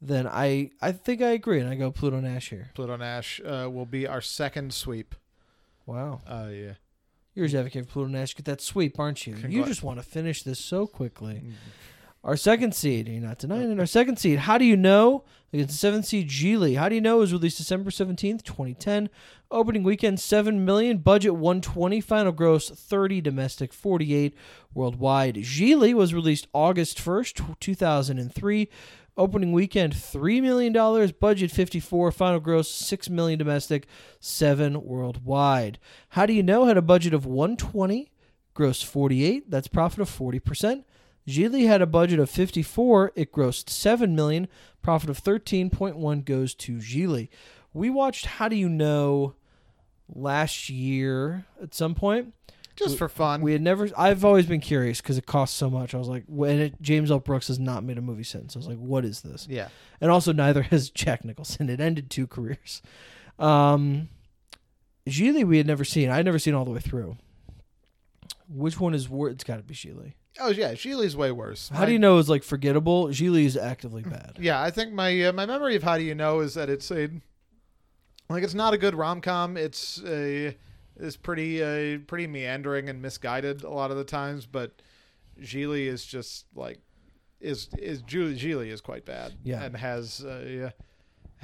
[0.00, 2.70] then I I think I agree and I go Pluto Nash here.
[2.74, 5.14] Pluto Nash uh, will be our second sweep.
[5.86, 6.20] Wow.
[6.26, 6.72] Uh, yeah.
[7.34, 8.36] You're just advocate for Pluto Nash.
[8.36, 9.36] Get that sweep, aren't you?
[9.48, 11.34] You just want to finish this so quickly.
[11.34, 11.50] Mm-hmm.
[12.24, 13.78] Our second seed, you're not denying it.
[13.78, 15.24] Our second seed, how do you know?
[15.52, 16.78] Against the seventh seed, Gigli.
[16.78, 17.18] How do you know?
[17.18, 19.10] was released December 17th, 2010.
[19.50, 20.98] Opening weekend, 7 million.
[20.98, 22.00] Budget 120.
[22.00, 23.20] Final gross 30.
[23.20, 24.34] Domestic 48.
[24.72, 25.36] Worldwide.
[25.36, 28.68] Gigli was released August 1st, 2003.
[29.16, 31.12] Opening weekend, $3 million.
[31.20, 32.10] Budget 54.
[32.10, 33.86] Final gross 6 million domestic,
[34.18, 35.78] 7 worldwide.
[36.10, 36.64] How do you know?
[36.64, 38.10] Had a budget of 120.
[38.54, 39.50] Gross 48.
[39.50, 40.84] That's profit of 40%.
[41.28, 43.12] Gigli had a budget of 54.
[43.14, 44.48] It grossed 7 million.
[44.82, 47.28] Profit of 13.1 goes to Gigli.
[47.72, 49.34] We watched How Do You Know
[50.08, 52.34] last year at some point.
[52.76, 53.40] Just for fun.
[53.40, 53.88] We had never.
[53.96, 55.94] I've always been curious because it costs so much.
[55.94, 57.20] I was like, when it, James L.
[57.20, 58.56] Brooks has not made a movie since.
[58.56, 59.46] I was like, what is this?
[59.48, 59.68] yeah.
[60.00, 61.70] And also, neither has Jack Nicholson.
[61.70, 62.82] It ended two careers.
[63.38, 64.08] Um,
[65.08, 66.10] Gigli, we had never seen.
[66.10, 67.16] I had never seen all the way through.
[68.48, 69.34] Which one is worse?
[69.34, 70.14] It's got to be Gigli.
[70.40, 71.68] Oh yeah, Gigli's way worse.
[71.68, 73.06] How do you know it's like forgettable?
[73.08, 74.36] Gigli is actively bad.
[74.40, 76.90] Yeah, I think my uh, my memory of How Do You Know is that it's
[76.90, 77.08] a
[78.28, 79.56] like it's not a good rom com.
[79.56, 80.56] It's a
[80.98, 84.82] is pretty uh, pretty meandering and misguided a lot of the times, but
[85.40, 86.80] Gigli is just like
[87.40, 89.34] is is Gigli is quite bad.
[89.42, 89.62] Yeah.
[89.64, 90.70] and has uh,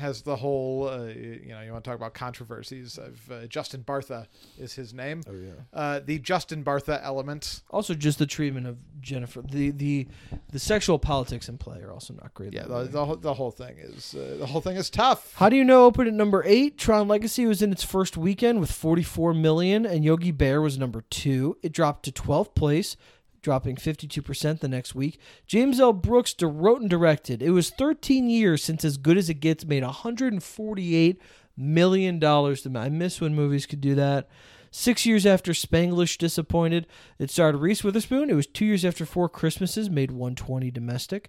[0.01, 3.85] has the whole uh, you know you want to talk about controversies of uh, Justin
[3.85, 4.27] Bartha
[4.59, 5.23] is his name.
[5.29, 5.51] Oh yeah.
[5.73, 7.63] Uh, the Justin Bartha element.
[7.71, 10.09] Also, just the treatment of Jennifer, the the
[10.51, 12.53] the sexual politics in play are also not great.
[12.53, 15.35] Yeah, the, the, whole- the whole thing is uh, the whole thing is tough.
[15.37, 16.77] How do you know Open at number eight?
[16.79, 21.03] Tron Legacy was in its first weekend with 44 million, and Yogi Bear was number
[21.11, 21.57] two.
[21.63, 22.97] It dropped to 12th place,
[23.43, 25.19] dropping 52% the next week.
[25.47, 25.93] James L.
[25.93, 27.43] Brooks wrote and directed.
[27.43, 31.21] It was 13 years since As Good as It Gets made 148
[31.57, 32.67] million dollars.
[32.67, 34.29] I miss when movies could do that.
[34.73, 36.87] Six years after Spanglish disappointed,
[37.19, 38.31] it starred Reese Witherspoon.
[38.31, 41.29] It was two years after Four Christmases, made 120 domestic.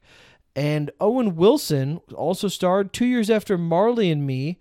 [0.55, 4.59] And Owen Wilson also starred two years after Marley and Me,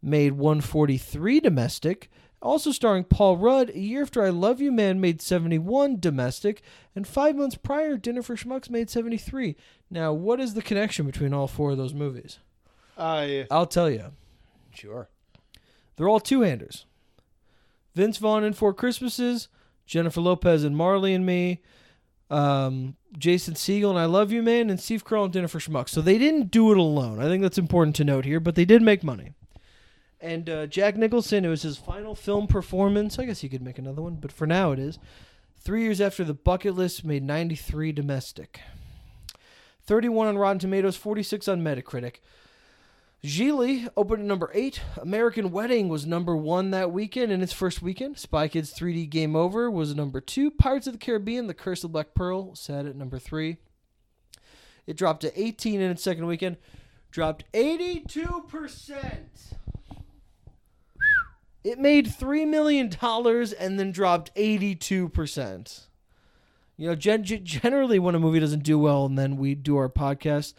[0.00, 2.10] made 143 domestic.
[2.42, 6.62] Also starring Paul Rudd, a year after I Love You Man made 71 domestic,
[6.96, 9.56] and five months prior, Dinner for Schmucks made 73.
[9.90, 12.38] Now, what is the connection between all four of those movies?
[12.96, 14.06] Uh, I'll tell you.
[14.74, 15.08] sure.
[15.96, 16.86] They're all two-handers.
[17.94, 19.48] Vince Vaughn in Four Christmases,
[19.84, 21.60] Jennifer Lopez and Marley and Me,
[22.30, 25.90] um, Jason Segel and I Love You Man, and Steve Carell and Dinner for Schmucks.
[25.90, 27.20] So they didn't do it alone.
[27.20, 29.32] I think that's important to note here, but they did make money.
[30.20, 33.18] And uh, Jack Nicholson, it was his final film performance.
[33.18, 34.98] I guess he could make another one, but for now it is.
[35.58, 38.60] Three years after The Bucket List made 93 domestic.
[39.84, 42.16] 31 on Rotten Tomatoes, 46 on Metacritic.
[43.24, 44.80] Gigli opened at number eight.
[45.00, 48.18] American Wedding was number one that weekend in its first weekend.
[48.18, 50.50] Spy Kids 3D Game Over was number two.
[50.50, 53.58] Pirates of the Caribbean, The Curse of the Black Pearl, sat at number three.
[54.86, 56.56] It dropped to 18 in its second weekend.
[57.10, 59.26] Dropped 82%.
[61.62, 62.90] It made $3 million
[63.58, 65.80] and then dropped 82%.
[66.76, 69.76] You know, gen- gen- generally when a movie doesn't do well and then we do
[69.76, 70.54] our podcast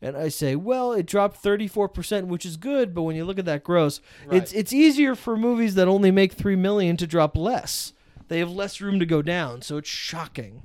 [0.00, 3.44] and I say, well, it dropped 34%, which is good, but when you look at
[3.46, 4.00] that gross,
[4.30, 7.92] it's it's easier for movies that only make 3 million to drop less.
[8.28, 10.64] They have less room to go down, so it's shocking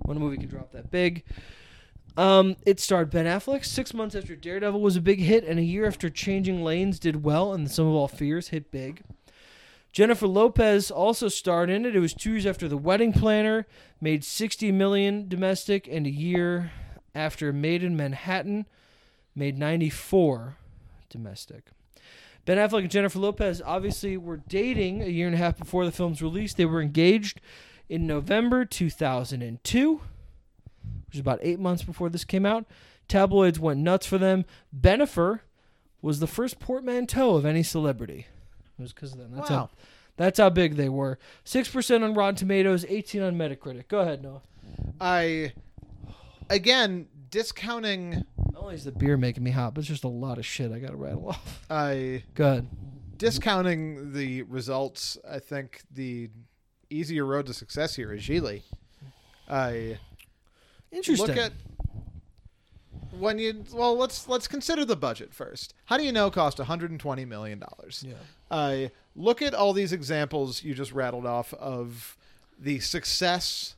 [0.00, 1.24] when a movie can drop that big.
[2.16, 5.62] Um, it starred Ben Affleck six months after Daredevil was a big hit, and a
[5.62, 9.02] year after Changing Lanes did well, and Sum of All Fears hit big.
[9.92, 11.94] Jennifer Lopez also starred in it.
[11.94, 13.66] It was two years after The Wedding Planner,
[14.00, 16.72] made 60 million domestic, and a year
[17.14, 18.66] after Maid in Manhattan,
[19.34, 20.56] made 94
[21.10, 21.66] domestic.
[22.46, 25.92] Ben Affleck and Jennifer Lopez obviously were dating a year and a half before the
[25.92, 26.54] film's release.
[26.54, 27.40] They were engaged
[27.88, 30.02] in November 2002, which
[31.12, 32.64] is about eight months before this came out.
[33.08, 34.46] Tabloids went nuts for them.
[34.74, 35.40] Bennifer
[36.00, 38.26] was the first portmanteau of any celebrity.
[38.78, 39.32] It was because of them.
[39.34, 39.56] That's Wow.
[39.56, 39.70] how
[40.16, 41.18] that's how big they were.
[41.44, 43.88] Six percent on Rotten Tomatoes, eighteen on Metacritic.
[43.88, 44.42] Go ahead, Noah.
[45.00, 45.52] I
[46.50, 48.10] again discounting
[48.52, 50.70] Not only is the beer making me hot, but it's just a lot of shit
[50.72, 51.64] I gotta rattle off.
[51.70, 52.68] I Go ahead.
[53.16, 55.16] discounting the results.
[55.28, 56.28] I think the
[56.90, 58.62] easier road to success here is Gigli.
[59.48, 59.98] I
[60.90, 61.26] Interesting.
[61.28, 61.52] look at
[63.18, 65.74] when you well let's let's consider the budget first.
[65.86, 68.04] How do you know it cost 120 million dollars?
[68.06, 68.14] yeah.
[68.52, 72.16] I look at all these examples you just rattled off of
[72.58, 73.74] the success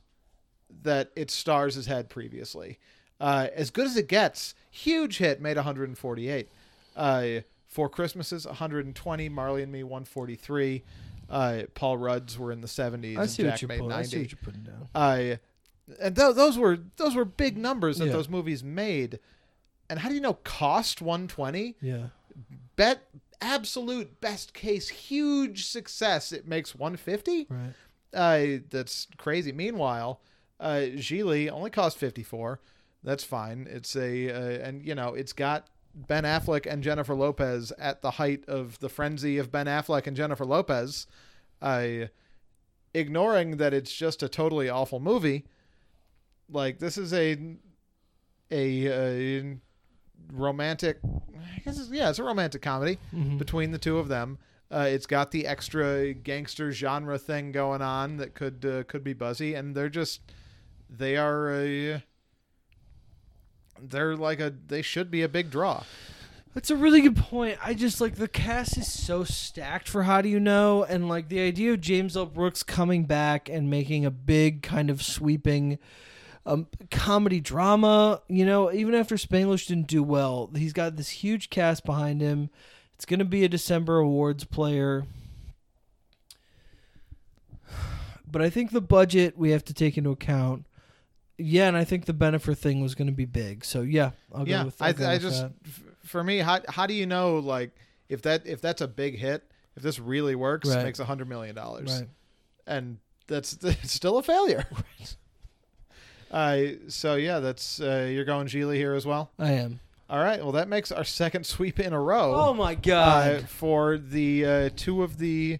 [0.83, 2.77] that its stars has had previously.
[3.19, 6.49] Uh, as good as it gets, huge hit made 148.
[6.95, 7.27] Uh,
[7.67, 10.83] Four Christmases 120, Marley and Me 143.
[11.29, 13.91] Uh, Paul Rudd's were in the 70s I and see Jack what you're made putting.
[13.97, 14.87] I see what you're putting down.
[14.93, 15.35] Uh,
[15.99, 18.11] and th- those were those were big numbers that Yeah.
[18.13, 19.19] those movies made.
[19.89, 21.75] And how do you know cost 120?
[21.81, 22.07] Yeah.
[22.75, 23.01] bet
[23.41, 26.31] absolute best case huge success.
[26.31, 27.73] It makes 150 Right.
[28.13, 29.51] uh that's crazy.
[29.51, 30.21] Meanwhile
[30.59, 32.59] uh Gigli only cost 54
[33.03, 33.67] that's fine.
[33.69, 38.11] It's a uh, and you know it's got Ben Affleck and Jennifer Lopez at the
[38.11, 41.07] height of the frenzy of Ben Affleck and Jennifer Lopez.
[41.61, 42.07] Uh
[42.93, 45.45] ignoring that it's just a totally awful movie
[46.49, 47.57] like this is a
[48.51, 48.87] a,
[49.41, 49.55] uh
[50.31, 53.37] romantic I guess it's, yeah it's a romantic comedy Mhm.
[53.37, 54.37] between the two of them.
[54.71, 59.13] Uh, it's got the extra gangster genre thing going on that could uh, could be
[59.13, 60.21] buzzy, and they're just
[60.89, 62.03] they are a
[63.81, 65.83] they're like a they should be a big draw.
[66.53, 67.57] That's a really good point.
[67.61, 71.27] I just like the cast is so stacked for How Do You Know, and like
[71.27, 72.25] the idea of James L.
[72.25, 75.77] Brooks coming back and making a big kind of sweeping
[76.45, 78.21] um, comedy drama.
[78.27, 82.49] You know, even after Spanglish didn't do well, he's got this huge cast behind him.
[82.95, 85.05] It's going to be a December awards player.
[88.29, 90.65] But I think the budget we have to take into account.
[91.37, 93.65] Yeah, and I think the Bennifer thing was going to be big.
[93.65, 95.51] So yeah, I'll yeah, go with, I'll I, go I with just that.
[96.03, 97.71] for me, how how do you know like
[98.09, 99.43] if that if that's a big hit,
[99.75, 100.79] if this really works, Right.
[100.79, 102.09] it makes a hundred million dollars, right.
[102.67, 102.97] and
[103.27, 104.65] that's it's still a failure.
[106.35, 109.31] Uh, so yeah, that's uh, you're going Gigli here as well.
[109.39, 109.79] I am.
[110.09, 112.35] All right, well that makes our second sweep in a row.
[112.35, 113.47] Oh my uh, god.
[113.47, 115.59] for the uh, two of the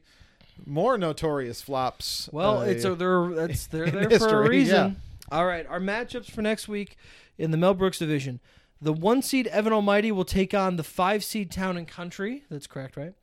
[0.65, 2.27] more notorious flops.
[2.33, 4.97] well, uh, it's a, they're that's they're in there for a history, reason.
[5.31, 6.97] All right, our matchups for next week
[7.37, 8.41] in the Mel Brooks division.
[8.81, 12.43] The one seed Evan Almighty will take on the five seed Town and Country.
[12.49, 13.13] That's correct, right?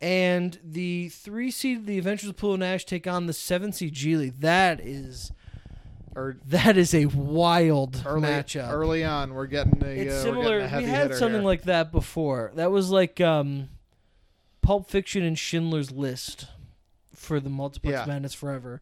[0.00, 4.36] And the three seed the Adventures of Pluto Nash, take on the seven seed Gigli.
[4.40, 5.30] That is
[6.16, 8.70] or that is a wild early matchup.
[8.72, 9.34] early on.
[9.34, 10.58] We're getting a it's uh, we're similar.
[10.60, 11.46] a heavy We had something here.
[11.46, 12.50] like that before.
[12.54, 13.68] That was like um,
[14.62, 16.46] Pulp Fiction and Schindler's List
[17.14, 18.04] for the Multiplex Yeah.
[18.06, 18.80] Madness Forever.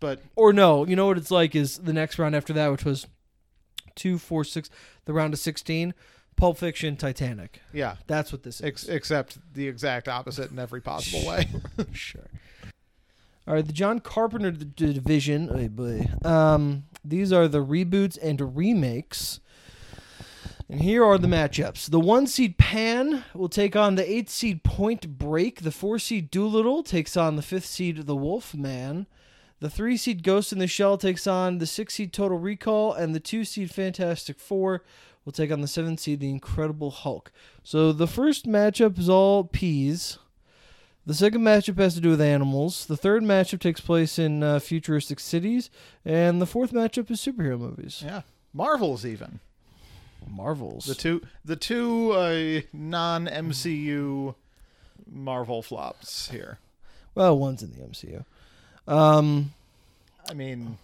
[0.00, 2.84] but Or no, you know what it's like is the next round after that, which
[2.84, 3.06] was
[3.94, 4.70] two, four, six,
[5.04, 5.92] the round of sixteen.
[6.34, 7.60] Pulp Fiction, Titanic.
[7.74, 8.66] yeah, That's what this is.
[8.66, 11.46] ex- except the exact opposite in every possible way.
[11.92, 12.22] sure.
[13.46, 15.50] All right, the John Carpenter d- division.
[15.52, 16.08] Oh boy.
[16.24, 19.40] Um, these are the reboots and remakes.
[20.68, 21.90] And here are the matchups.
[21.90, 25.62] The one seed Pan will take on the eight seed Point Break.
[25.62, 29.06] The four seed Dolittle takes on the fifth seed The Wolf Man.
[29.60, 33.14] The three seed Ghost in the Shell takes on the six seed Total Recall, and
[33.14, 34.82] the two seed Fantastic Four
[35.24, 37.30] will take on the seven seed The Incredible Hulk.
[37.62, 40.18] So the first matchup is all peas.
[41.04, 42.86] The second matchup has to do with animals.
[42.86, 45.68] The third matchup takes place in uh, futuristic cities,
[46.04, 48.02] and the fourth matchup is superhero movies.
[48.04, 48.22] yeah,
[48.52, 49.40] Marvels even
[50.28, 50.84] Marvels.
[50.84, 54.34] the two the two uh, non MCU
[55.10, 56.58] Marvel flops here.
[57.16, 58.24] well, one's in the MCU.
[58.86, 59.52] Um,
[60.30, 60.78] I mean,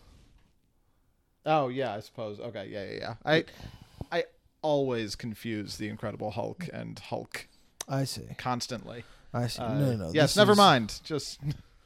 [1.46, 2.40] oh yeah, I suppose.
[2.40, 3.14] Okay, yeah, yeah, yeah.
[3.24, 3.44] I
[4.10, 4.24] I
[4.62, 7.46] always confuse the Incredible Hulk and Hulk
[7.88, 8.22] I see.
[8.36, 9.04] constantly.
[9.32, 9.60] I see.
[9.62, 10.10] Uh, no, no, no.
[10.12, 11.00] Yes, this never is- mind.
[11.04, 11.38] Just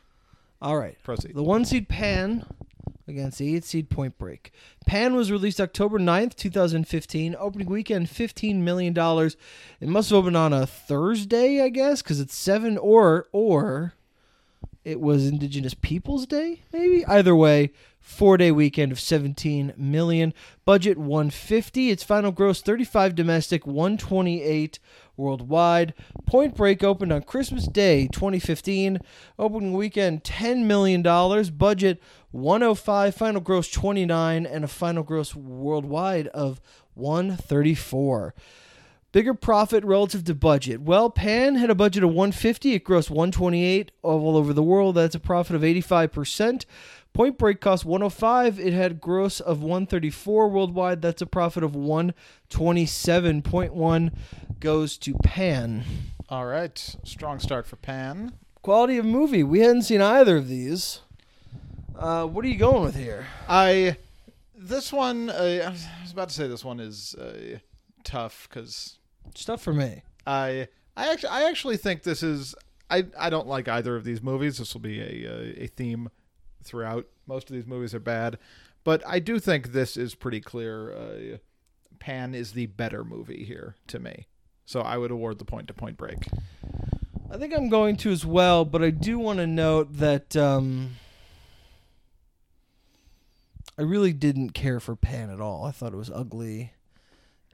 [0.62, 0.96] All right.
[1.02, 1.34] proceed.
[1.34, 2.46] The one seed Pan
[3.08, 4.52] against the 8 seed Point Break.
[4.86, 7.34] Pan was released October 9th, 2015.
[7.38, 8.96] Opening weekend, $15 million.
[9.80, 13.94] It must have opened on a Thursday, I guess, because it's 7 or, or
[14.84, 17.04] it was Indigenous Peoples Day, maybe?
[17.06, 20.32] Either way, four day weekend of 17 million.
[20.64, 21.90] Budget 150.
[21.90, 24.78] Its final gross 35 domestic, 128
[25.16, 25.94] worldwide.
[26.26, 28.98] Point Break opened on Christmas Day 2015.
[29.38, 31.02] Opening weekend $10 million.
[31.56, 33.14] Budget 105.
[33.14, 36.60] Final gross 29 and a final gross worldwide of
[36.94, 38.34] 134.
[39.12, 40.80] Bigger profit relative to budget.
[40.80, 42.72] Well, Pan had a budget of 150.
[42.72, 44.94] It grossed 128 all over the world.
[44.94, 46.64] That's a profit of 85%.
[47.12, 48.58] Point Break cost 105.
[48.58, 51.02] It had gross of 134 worldwide.
[51.02, 54.12] That's a profit of 127.1
[54.60, 55.84] goes to Pan.
[56.30, 58.32] All right, strong start for Pan.
[58.62, 59.42] Quality of movie.
[59.42, 61.00] We hadn't seen either of these.
[61.98, 63.26] Uh, what are you going with here?
[63.48, 63.96] I
[64.56, 67.58] this one uh, I was about to say this one is uh,
[68.04, 68.98] tough because
[69.34, 70.02] tough for me.
[70.26, 72.54] I I actually I actually think this is
[72.88, 74.56] I I don't like either of these movies.
[74.58, 76.08] This will be a a, a theme
[76.62, 77.06] throughout.
[77.26, 78.38] Most of these movies are bad,
[78.84, 80.92] but I do think this is pretty clear.
[80.92, 81.36] Uh,
[81.98, 84.26] Pan is the better movie here to me,
[84.64, 86.28] so I would award the point to Point Break.
[87.30, 90.96] I think I'm going to as well, but I do want to note that um,
[93.78, 95.64] I really didn't care for Pan at all.
[95.64, 96.72] I thought it was ugly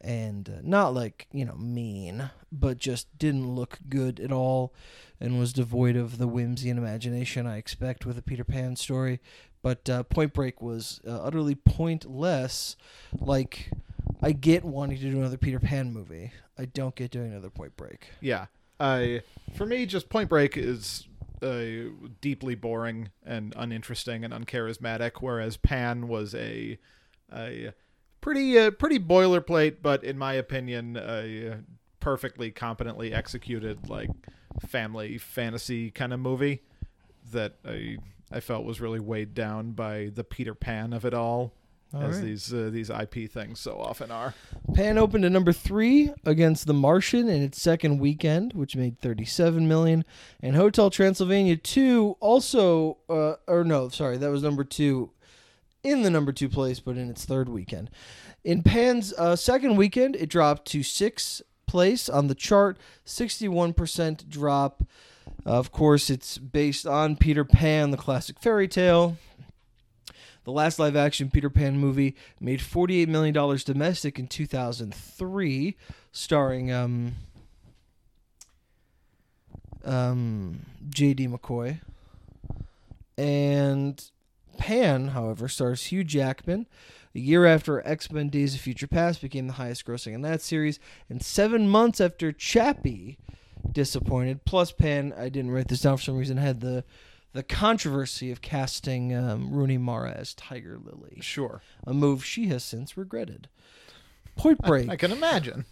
[0.01, 4.73] and uh, not like, you know, mean, but just didn't look good at all
[5.21, 9.21] and was devoid of the whimsy and imagination I expect with a Peter Pan story.
[9.63, 12.77] But uh, Point Break was uh, utterly pointless.
[13.19, 13.71] Like,
[14.23, 16.33] I get wanting to do another Peter Pan movie.
[16.57, 18.09] I don't get doing another Point Break.
[18.21, 18.47] Yeah,
[18.79, 19.23] I
[19.57, 21.09] for me, just Point Break is
[22.21, 26.79] deeply boring and uninteresting and uncharismatic, whereas Pan was a
[27.33, 27.73] a
[28.21, 31.59] pretty uh, pretty boilerplate, but in my opinion, a
[32.01, 34.11] perfectly competently executed like
[34.67, 36.63] family fantasy kind of movie
[37.33, 37.99] that I
[38.31, 41.53] I felt was really weighed down by the Peter Pan of it all.
[41.95, 42.25] All as right.
[42.25, 44.35] these uh, these IP things so often are.
[44.75, 49.67] Pan opened at number three against The Martian in its second weekend, which made 37
[49.67, 50.05] million,
[50.43, 55.13] and Hotel Transylvania 2 also, uh, or no, sorry, that was number two
[55.83, 57.91] in the number two place, but in its third weekend.
[58.45, 64.83] In Pan's uh, second weekend, it dropped to sixth place on the chart, 61% drop.
[65.45, 69.17] of course, it's based on Peter Pan, the classic fairy tale.
[70.45, 75.77] The last live action Peter Pan movie made $48 million domestic in 2003,
[76.11, 77.17] starring um,
[79.85, 81.29] um, J.D.
[81.29, 81.81] McCoy.
[83.19, 84.03] And
[84.59, 86.67] Pan, however, stars Hugh Jackman.
[87.15, 90.43] A year after X Men Days of Future Past became the highest grossing in that
[90.43, 90.79] series,
[91.09, 93.19] and seven months after Chappie
[93.73, 96.85] disappointed, plus Pan, I didn't write this down for some reason, had the
[97.33, 102.65] the controversy of casting um, Rooney Mara as Tiger Lily, Sure, a move she has
[102.65, 103.49] since regretted.
[104.37, 104.89] Point Break.
[104.89, 105.65] I can imagine.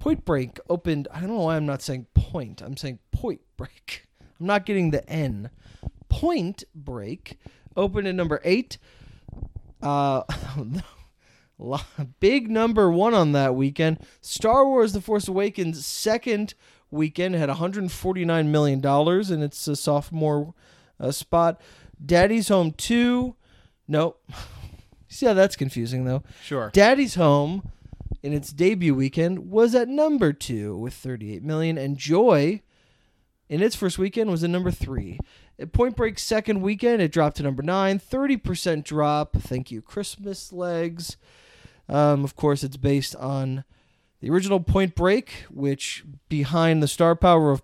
[0.00, 1.08] Point Break opened.
[1.12, 2.62] I don't know why I'm not saying point.
[2.62, 4.06] I'm saying Point Break.
[4.40, 5.50] I'm not getting the N.
[6.08, 7.38] Point Break
[7.76, 8.78] opened at number eight.
[9.82, 10.22] Uh,
[12.20, 13.98] big number one on that weekend.
[14.20, 16.54] Star Wars: The Force Awakens second
[16.90, 20.54] weekend had 149 million dollars and its a sophomore
[21.00, 21.60] uh, spot.
[22.04, 23.36] Daddy's Home two.
[23.88, 24.22] Nope.
[25.08, 26.22] See how that's confusing though.
[26.42, 26.70] Sure.
[26.72, 27.70] Daddy's Home
[28.22, 32.62] in its debut weekend was at number 2 with 38 million and Joy
[33.48, 35.18] in its first weekend was at number 3.
[35.72, 39.36] Point Break's second weekend it dropped to number 9, 30% drop.
[39.36, 41.16] Thank you Christmas legs.
[41.88, 43.64] Um, of course it's based on
[44.20, 47.62] the original Point Break which behind the star power of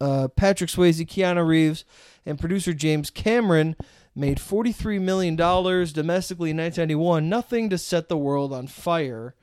[0.00, 1.84] uh, Patrick Swayze, Keanu Reeves,
[2.26, 3.76] and producer James Cameron
[4.14, 7.28] made $43 million domestically in 1991.
[7.28, 9.34] Nothing to set the world on fire.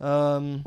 [0.00, 0.64] Um,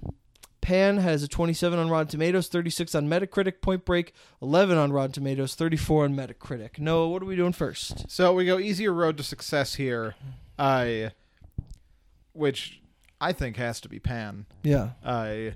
[0.64, 3.60] Pan has a 27 on Rotten Tomatoes, 36 on Metacritic.
[3.60, 6.80] Point Break, 11 on Rotten Tomatoes, 34 on Metacritic.
[6.80, 8.10] Noah, what are we doing first?
[8.10, 10.16] So we go easier road to success here,
[10.58, 11.10] uh,
[12.32, 12.82] which
[13.20, 14.46] I think has to be Pan.
[14.64, 14.92] Yeah.
[15.04, 15.52] Uh,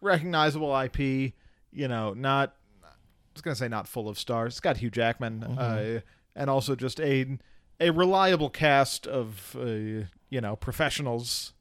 [0.00, 1.34] recognizable IP,
[1.70, 2.54] you know, not.
[2.82, 2.88] I
[3.34, 4.54] was gonna say not full of stars.
[4.54, 6.00] It's got Hugh Jackman, uh,
[6.34, 7.38] and also just a
[7.80, 9.64] a reliable cast of uh,
[10.30, 11.52] you know professionals.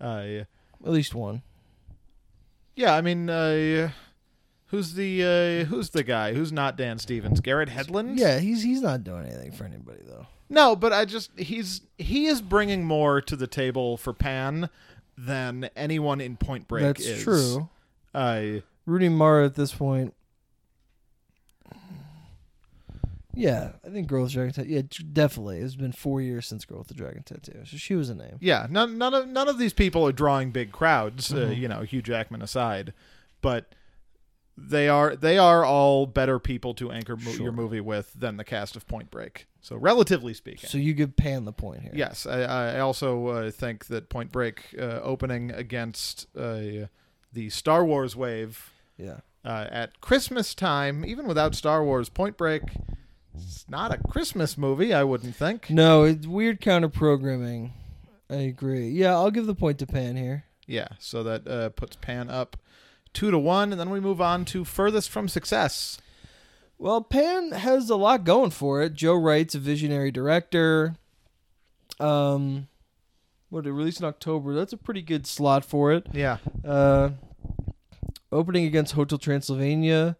[0.00, 0.44] Uh,
[0.84, 1.42] At least one.
[2.76, 3.90] Yeah, I mean, uh,
[4.74, 6.34] Who's the uh, who's the guy?
[6.34, 7.38] Who's not Dan Stevens?
[7.38, 8.18] Garrett Hedlund?
[8.18, 10.26] Yeah, he's he's not doing anything for anybody though.
[10.48, 14.68] No, but I just he's he is bringing more to the table for Pan
[15.16, 17.22] than anyone in Point Break That's is.
[17.22, 17.68] true.
[18.12, 20.12] Uh, Rooney Mara at this point.
[23.36, 24.68] Yeah, I think Girl with the Dragon Tattoo.
[24.70, 24.82] Yeah,
[25.12, 25.58] definitely.
[25.58, 28.36] It's been four years since Girl with the Dragon Tattoo, so she was a name.
[28.40, 31.32] yeah, none none of none of these people are drawing big crowds.
[31.32, 31.56] Uh, Mhm.
[31.58, 32.92] you know, Hugh Jackman aside,
[33.40, 33.74] but
[34.56, 37.42] they are they are all better people to anchor mo- Sure.
[37.44, 39.46] your movie with than the cast of Point Break.
[39.60, 40.68] So relatively speaking.
[40.68, 41.92] So you give Pan the point here.
[41.94, 46.86] Yes, I, I also uh, think that Point Break uh, opening against uh,
[47.32, 49.20] the Star Wars wave Yeah.
[49.44, 52.62] uh, at Christmas time, even without Star Wars, Point Break
[53.36, 55.70] is not a Christmas movie, I wouldn't think.
[55.70, 57.72] No, it's weird counter programming.
[58.30, 58.88] I agree.
[58.90, 60.44] Yeah, I'll give the point to Pan here.
[60.66, 62.56] Yeah, so that uh, puts Pan up
[63.12, 65.98] two to one, and then we move on to Furthest from Success.
[66.78, 68.94] Well, Pan has a lot going for it.
[68.94, 70.96] Joe Wright's a visionary director.
[72.00, 72.66] Um,
[73.50, 74.54] what it released in October.
[74.54, 76.06] That's a pretty good slot for it.
[76.12, 77.10] Yeah, Uh,
[78.32, 80.16] opening against Hotel Transylvania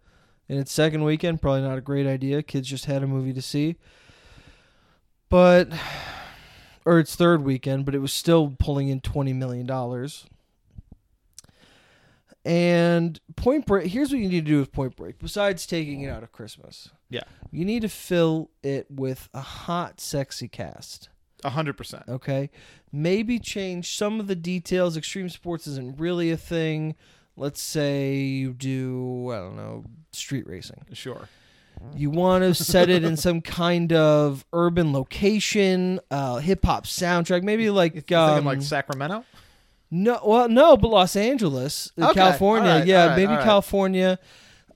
[0.48, 2.42] in its second weekend, probably not a great idea.
[2.42, 3.76] Kids just had a movie to see.
[5.28, 5.70] But,
[6.84, 9.66] or its third weekend, but it was still pulling in $20 million.
[12.44, 16.08] And Point Break, here's what you need to do with Point Break, besides taking it
[16.08, 16.90] out of Christmas.
[17.08, 17.22] Yeah.
[17.50, 21.08] You need to fill it with a hot, sexy cast.
[21.42, 22.04] a hundred percent.
[22.06, 22.50] Okay.
[22.92, 24.96] Maybe change some of the details.
[24.96, 26.96] Extreme sports isn't really a thing.
[27.36, 30.84] Let's say you do, I don't know, street racing.
[30.92, 31.28] Sure.
[31.96, 37.42] You want to set it in some kind of urban location, uh, hip hop soundtrack,
[37.42, 39.24] maybe like um, like Sacramento?
[39.90, 43.44] no, well, no, but Los Angeles, uh, Okay, California, right, yeah, right, maybe right.
[43.44, 44.18] California.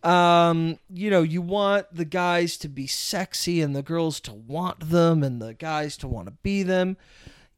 [0.02, 4.90] Um, you know, you want the guys to be sexy and the girls to want
[4.90, 6.96] them and the guys to want to be them.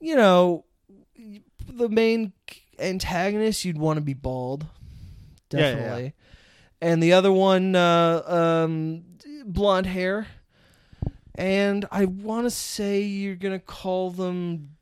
[0.00, 0.64] You know,
[1.68, 2.32] the main
[2.78, 4.66] antagonist you'd want to be bald,
[5.50, 5.74] Yeah, yeah, yeah.
[5.74, 6.14] definitely,
[6.80, 9.04] and the other one, uh, um,
[9.44, 10.26] blonde hair.
[11.34, 14.76] And I want to say you're gonna call them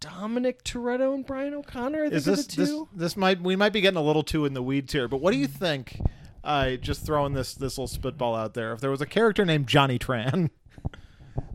[0.00, 2.04] Dominic Toretto and Brian O'Connor.
[2.04, 2.88] Is this this two.
[2.94, 5.32] this might we might be getting a little too in the weeds here, but what
[5.32, 6.00] do you think?
[6.42, 8.72] Uh, just throwing this this little spitball out there.
[8.72, 10.50] If there was a character named Johnny Tran,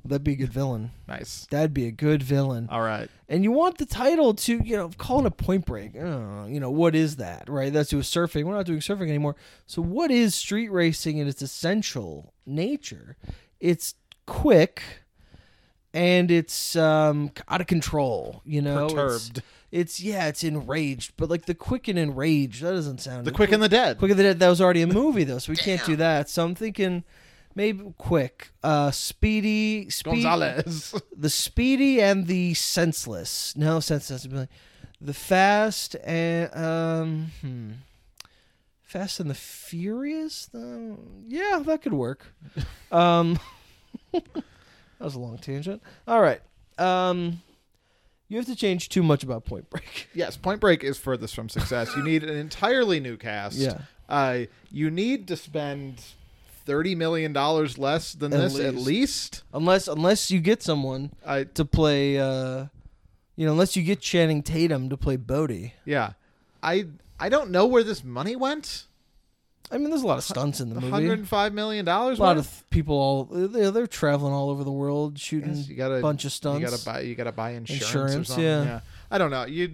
[0.05, 0.91] That'd be a good villain.
[1.07, 1.47] nice.
[1.49, 2.67] That'd be a good villain.
[2.71, 3.09] All right.
[3.27, 5.95] And you want the title to, you know, call it a point break.
[5.97, 7.73] Oh, you know, what is that, right?
[7.73, 8.43] That's doing surfing.
[8.43, 9.35] We're not doing surfing anymore.
[9.65, 13.17] So, what is street racing in its essential nature?
[13.59, 13.95] It's
[14.27, 14.83] quick
[15.93, 18.85] and it's um, out of control, you know?
[18.85, 18.93] It's-
[19.29, 19.43] Perturbed.
[19.71, 23.51] It's, yeah, it's enraged, but like the quick and enraged, that doesn't sound The Quick
[23.51, 23.97] and the Dead.
[23.97, 26.29] Quick of the Dead, that was already a movie though, so we can't do that.
[26.29, 27.03] So I'm thinking
[27.55, 31.01] maybe quick, uh, speedy, speed, Gonzales.
[31.17, 33.55] the speedy and the senseless.
[33.55, 34.27] No senseless.
[35.01, 37.71] The fast and um, hmm.
[38.83, 40.47] Fast and the Furious.
[40.53, 40.99] though?
[41.27, 42.33] yeah, that could work.
[42.91, 43.37] Um,
[44.13, 44.43] that
[44.99, 45.81] was a long tangent.
[46.07, 46.39] All right.
[46.77, 47.41] Um,
[48.29, 50.07] you have to change too much about Point Break.
[50.13, 51.93] yes, Point Break is furthest from success.
[51.97, 53.57] You need an entirely new cast.
[53.57, 53.79] Yeah.
[54.07, 54.41] Uh,
[54.71, 56.01] you need to spend
[56.65, 58.85] thirty million dollars less than At this at least.
[58.87, 59.43] least.
[59.53, 62.65] Unless unless you get someone I to play uh
[63.37, 65.73] you know, unless you get Channing Tatum to play Bodhi.
[65.85, 66.13] yeah.
[66.63, 66.85] I
[67.19, 68.85] I don't know where this money went.
[69.71, 70.89] I mean, there's a lot of stunts in the movie.
[70.91, 72.19] hundred five million dollars.
[72.19, 75.75] A lot of th- people all they're, they're traveling all over the world shooting you
[75.75, 76.61] gotta a bunch of stunts.
[76.61, 76.99] You gotta buy.
[77.01, 77.95] You gotta buy insurance.
[77.95, 78.43] or Insurance, something.
[78.45, 78.79] yeah.
[79.11, 79.45] I don't know.
[79.45, 79.71] You.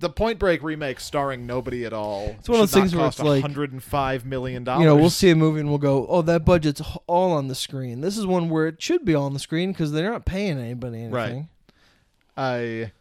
[0.00, 2.36] The Point Break remake starring nobody at all.
[2.38, 4.82] It's one of those things where it's like- hundred and five million dollars.
[4.82, 7.54] you know, we'll see a movie and we'll go, "Oh, that budget's all on the
[7.56, 10.24] screen." This is one where it should be all on the screen because they're not
[10.24, 11.12] paying anybody anything.
[11.12, 11.46] Right.
[12.36, 12.92] I.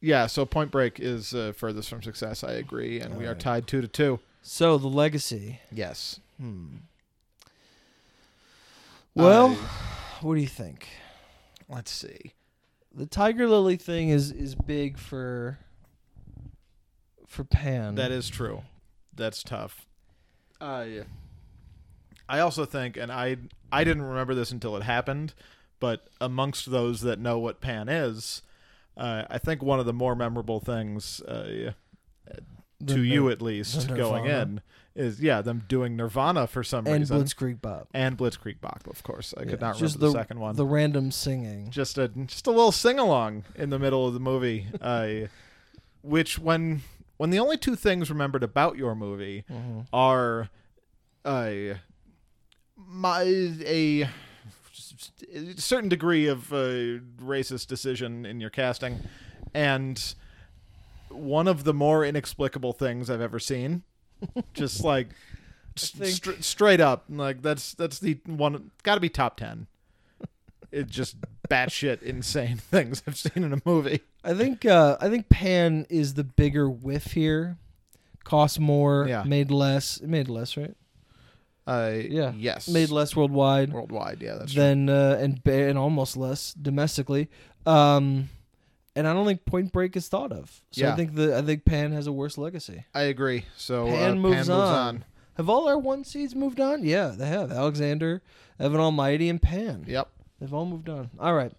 [0.00, 2.42] Yeah, so Point Break is uh, furthest from success.
[2.44, 3.40] I agree, and we are Alright.
[3.40, 4.18] tied two to two.
[4.42, 5.60] So the legacy.
[5.72, 6.18] Yes.
[6.38, 6.66] Hmm.
[9.14, 9.54] Well, I-
[10.24, 10.88] what do you think?
[11.68, 12.32] let's see.
[12.94, 15.58] The Tiger Lily thing is is big for
[17.34, 17.94] for Pan.
[17.96, 18.62] That is true.
[19.14, 19.86] That's tough.
[20.60, 20.86] Uh,
[22.28, 23.36] I also think, and I
[23.70, 25.34] I didn't remember this until it happened,
[25.80, 28.40] but amongst those that know what Pan is,
[28.96, 31.72] uh, I think one of the more memorable things uh,
[32.86, 34.60] to Nir- you at least going in
[34.94, 37.88] is yeah them doing Nirvana for some and reason Blitzkrieg Bob.
[37.92, 40.54] and Blitzkrieg Bop of course I Yeah, could not remember just the, the- second one
[40.56, 41.70] The random singing.
[41.70, 45.26] just a just a little sing along in the middle of the movie, uh,
[46.02, 46.82] which when
[47.24, 49.44] when the only two things remembered about your movie
[49.94, 50.50] are
[51.26, 51.76] a
[52.76, 53.22] my
[53.64, 54.06] a
[55.56, 59.00] certain degree of uh, racist decision in your casting
[59.54, 60.14] and
[61.08, 63.84] one of the more inexplicable things I've ever seen.
[64.52, 65.08] Just like
[65.78, 68.70] s- think- stra- straight up, like that's that's the one.
[68.82, 69.66] Got to be top ten.
[70.70, 71.16] It just
[71.48, 74.00] batshit insane things I've seen in a movie.
[74.24, 77.58] I think uh, I think Pan is the bigger whiff here.
[78.24, 79.22] Cost more, Yeah.
[79.24, 79.98] made less.
[79.98, 80.74] It made less, right?
[81.66, 82.32] Uh, Yeah.
[82.36, 82.68] Yes.
[82.68, 84.22] Made less worldwide worldwide.
[84.22, 84.62] Yeah, that's true.
[84.62, 87.28] than uh, and ba- and almost less domestically.
[87.66, 88.28] Um,
[88.96, 90.62] and I don't think Point Break is thought of.
[90.70, 90.96] So I Yeah.
[90.96, 92.84] think the I think Pan has a worse legacy.
[92.94, 93.44] I agree.
[93.56, 94.86] So Pan uh, moves Pan moves on.
[94.96, 95.04] on.
[95.36, 96.84] Have all our one seeds moved on?
[96.84, 97.50] Yeah, they have.
[97.50, 98.22] Alexander,
[98.60, 99.84] Evan Almighty, and Pan.
[99.88, 100.08] Yep.
[100.40, 101.10] They've all moved on.
[101.18, 101.52] All right.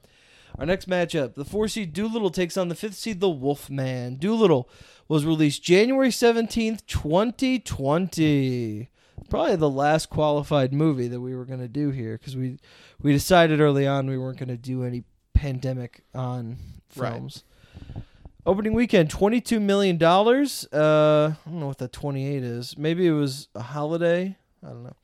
[0.57, 4.17] Our next matchup, the four seed Dolittle takes on the fifth seed, the Wolfman.
[4.17, 4.69] Dolittle
[5.07, 8.89] was released January 17th, 2020.
[9.29, 12.57] Probably the last qualified movie that we were going to do here because we,
[13.01, 15.03] we decided early on we weren't going to do any
[15.33, 16.57] pandemic on
[16.95, 17.11] Right.
[17.11, 17.43] films.
[18.45, 20.01] Opening weekend, $22 million.
[20.01, 22.77] Uh, I don't know what that 28 is.
[22.77, 24.37] Maybe it was a holiday.
[24.63, 24.95] I don't know.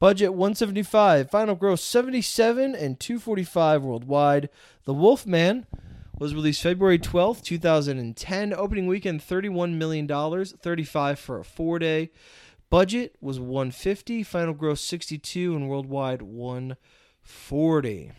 [0.00, 4.48] Budget 175, final gross 77 and 245 worldwide.
[4.84, 5.66] The Wolfman
[6.16, 8.54] was released February 12th, 2010.
[8.54, 12.10] Opening weekend 31 million dollars, 35 for a 4-day.
[12.70, 18.12] Budget was 150, final gross 62 and worldwide 140.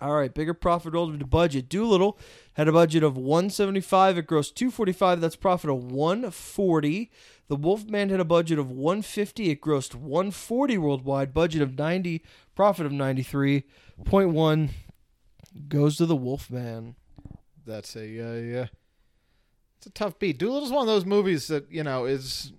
[0.00, 1.68] All right, bigger profit relative to budget.
[1.68, 2.18] Dolittle
[2.54, 7.10] had a budget of 175, it grossed 245, that's profit of 140.
[7.48, 9.50] The Wolfman had a budget of 150.
[9.50, 11.32] It grossed 140 worldwide.
[11.32, 12.22] Budget of 90.
[12.54, 14.70] Profit of 93.1
[15.68, 16.96] goes to the Wolfman.
[17.64, 18.66] That's a uh, yeah.
[19.78, 20.38] It's a tough beat.
[20.38, 22.52] Dolittle's one of those movies that you know is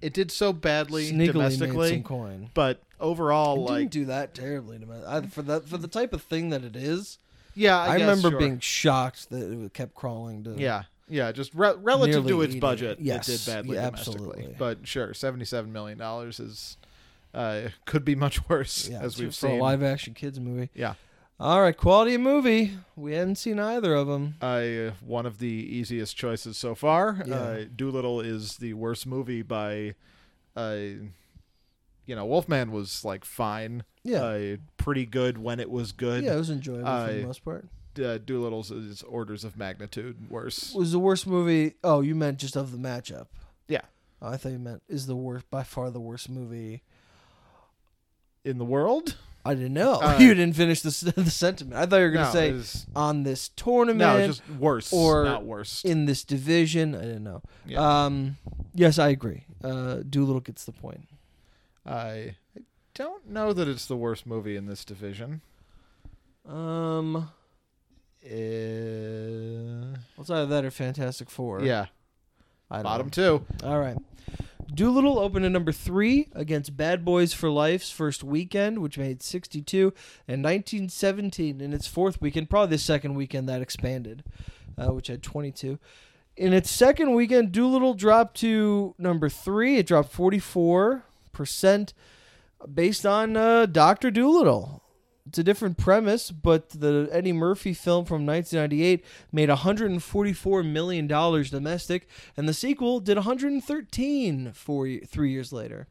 [0.00, 2.50] it did so badly Sneakily domestically, some coin.
[2.54, 4.78] but overall, It like didn't do that terribly.
[5.06, 7.18] I, for that for the type of thing that it is.
[7.54, 8.38] yeah, I, I, guess, remember sure.
[8.38, 12.60] being shocked that it kept crawling to yeah, yeah, just re- relative Nearly to its
[12.60, 13.04] budget, it.
[13.04, 14.20] Yes, it did badly yeah, domestically.
[14.26, 14.56] absolutely.
[14.58, 16.76] But sure, seventy-seven million dollars is
[17.34, 20.70] uh, could be much worse, yeah, as we've for a live action kids movie.
[20.74, 20.94] Yeah,
[21.38, 22.72] All right, quality of movie.
[22.96, 24.36] We hadn't seen either of them.
[24.40, 27.22] uh, one of the easiest choices so far.
[27.26, 27.34] Yeah.
[27.36, 29.94] Uh, Dolittle is the worst movie by,
[30.56, 30.76] uh,
[32.06, 33.84] you know, Wolfman was like fine.
[34.02, 34.22] Yeah.
[34.22, 36.22] uh, pretty good when it was good.
[36.24, 37.66] yeah, it was enjoyable for the uh, most part.
[37.98, 40.72] Uh, Dolittle's is orders of magnitude worse.
[40.74, 41.74] Was the worst movie?
[41.84, 43.26] Oh, you meant just of the matchup.
[43.68, 43.82] Yeah,
[44.22, 46.82] Oh, I thought you meant is the worst by far the worst movie.
[48.44, 49.16] in the world.
[49.44, 51.76] I didn't know Uh, you didn't finish the the sentiment.
[51.76, 54.92] I thought you were gonna No, say was- on this tournament, no, it's just worse
[54.92, 55.84] or not worse.
[55.84, 56.94] in this division.
[56.94, 57.42] I didn't know.
[57.64, 58.04] Yeah.
[58.04, 58.36] Um,
[58.74, 59.44] yes, I agree.
[59.62, 61.08] Uh, Dolittle gets the point.
[61.84, 62.62] I I
[62.94, 65.42] don't know that it's the worst movie in this division.
[66.48, 67.30] Um,
[68.26, 71.62] Uh, what's either that or Fantastic Four?
[71.62, 71.86] yeah,
[72.70, 73.10] I don't bottom know.
[73.10, 73.46] two.
[73.64, 73.96] All right.
[74.74, 79.92] Dolittle opened at number three against Bad Boys for Life's first weekend, which made 62,
[80.26, 84.24] and 1917 in its fourth weekend, probably the second weekend that expanded,
[84.76, 85.78] uh, which had 22.
[86.36, 89.76] In its second weekend, Dolittle dropped to number three.
[89.76, 91.92] It dropped 44%
[92.74, 94.10] based on uh, Dr.
[94.10, 94.82] Dolittle.
[95.26, 101.50] It's a different premise, but the Eddie Murphy film from 1998 made 144 million dollars
[101.50, 105.88] domestic, and the sequel did 113 four, three years later.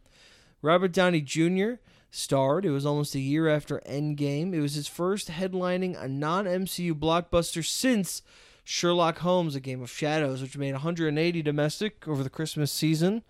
[0.61, 1.73] Robert Downey Jr.
[2.09, 2.65] starred.
[2.65, 4.53] It was almost a year after Endgame.
[4.53, 8.21] It was his first headlining a non-MCU blockbuster since
[8.63, 13.21] Sherlock Holmes: A Game of Shadows, which made 180 domestic over the Christmas season.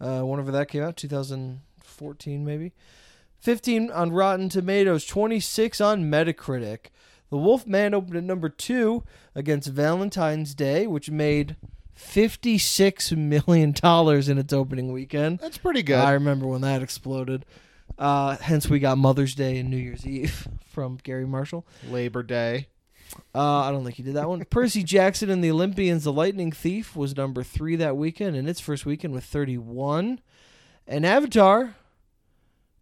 [0.00, 2.72] Uh, whenever that came out, 2014 maybe.
[3.40, 6.86] 15 on Rotten Tomatoes, 26 on Metacritic.
[7.30, 9.04] The Wolfman opened at number two
[9.34, 11.56] against Valentine's Day, which made
[11.96, 13.74] $56 million
[14.30, 15.38] in its opening weekend.
[15.38, 15.98] That's pretty good.
[15.98, 17.46] I remember when that exploded.
[17.98, 21.66] Uh, hence, we got Mother's Day and New Year's Eve from Garry Marshall.
[21.88, 22.66] Labor Day.
[23.34, 24.44] Uh, I don't think he did that one.
[24.50, 28.60] Percy Jackson and the Olympians, The Lightning Thief, was number three that weekend in its
[28.60, 30.20] first weekend with 31.
[30.86, 31.76] And Avatar,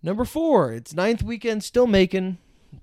[0.02, 0.72] number four.
[0.72, 2.38] Its ninth weekend, still making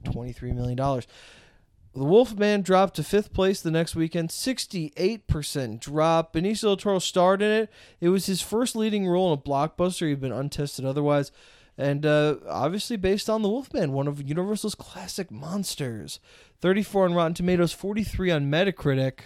[0.05, 0.77] $23 million.
[0.77, 6.33] The Wolfman dropped to fifth place the next weekend, 68% drop.
[6.33, 7.69] Benicio del Toro starred in it.
[8.01, 10.09] It was his first leading role in a blockbuster.
[10.09, 11.31] He'd been untested otherwise.
[11.77, 16.19] And uh, obviously based on The Wolfman, one of Universal's classic monsters.
[16.59, 19.19] 34 on Rotten Tomatoes, 43 on Metacritic.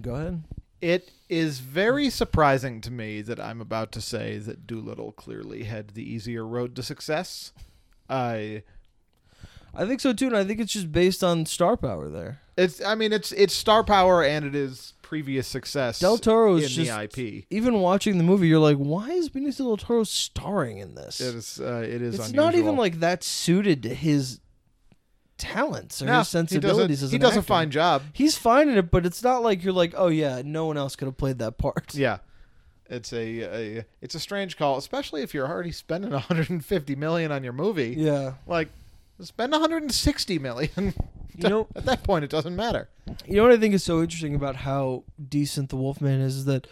[0.00, 0.42] Go ahead.
[0.82, 5.90] It is very surprising to me that I'm about to say that Dolittle clearly had
[5.90, 7.52] the easier road to success.
[8.10, 8.64] I
[9.74, 12.40] I think so too, and I think it's just based on star power there.
[12.56, 16.64] it's I mean it's it's star power and it is previous success Del Toro in
[16.64, 17.44] is just the IP.
[17.50, 21.20] even watching the movie, you're like, why is Benicio del Toro starring in this?
[21.20, 24.40] It is uh, it is it's not even like that suited to his
[25.38, 27.46] talents or No, his sensibilities He does, as a, he an does a actor.
[27.46, 28.02] fine job.
[28.12, 30.96] He's fine in it, but it's not like you're like, oh yeah, no one else
[30.96, 31.94] could have played that part.
[31.94, 32.18] Yeah.
[32.90, 33.40] It's a,
[33.78, 37.94] a it's a strange call, especially if you're already spending 150 million on your movie.
[37.96, 38.34] Yeah.
[38.46, 38.68] Like
[39.20, 40.94] spend 160 million.
[41.34, 42.90] You know- at that point it doesn't matter.
[43.26, 46.44] You know what I think is so interesting about how decent the Wolfman is, is
[46.44, 46.66] that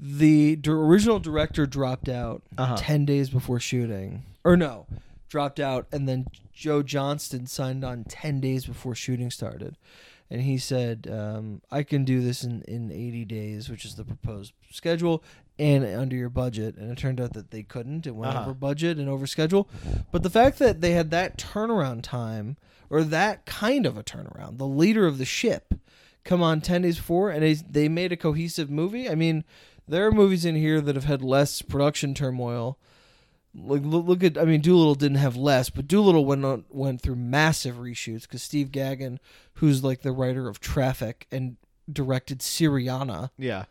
[0.00, 2.74] the d- original director dropped out Uh-huh.
[2.76, 4.24] 10 days before shooting.
[4.42, 4.86] Or no,
[5.28, 6.26] dropped out and then
[6.60, 9.78] Joe Johnston signed on 10 days before shooting started.
[10.28, 14.04] And he said, um, I can do this in, in 80 days, which is the
[14.04, 15.24] proposed schedule,
[15.58, 16.76] and under your budget.
[16.76, 18.06] And it turned out that they couldn't.
[18.06, 18.42] It went Uh-huh.
[18.42, 19.70] over budget and over schedule.
[20.12, 22.58] But the fact that they had that turnaround time,
[22.90, 25.72] or that kind of a turnaround, the leader of the ship
[26.24, 29.08] come on 10 days before, and they, they made a cohesive movie.
[29.08, 29.44] I mean,
[29.88, 32.78] there are movies in here that have had less production turmoil.
[33.54, 37.00] Like look, look at, I mean, Dolittle didn't have less, but Dolittle went on, went
[37.00, 39.18] through massive reshoots because Steve Gaghan,
[39.54, 41.56] who's like the writer of Traffic and
[41.92, 43.64] directed Syriana, Yeah.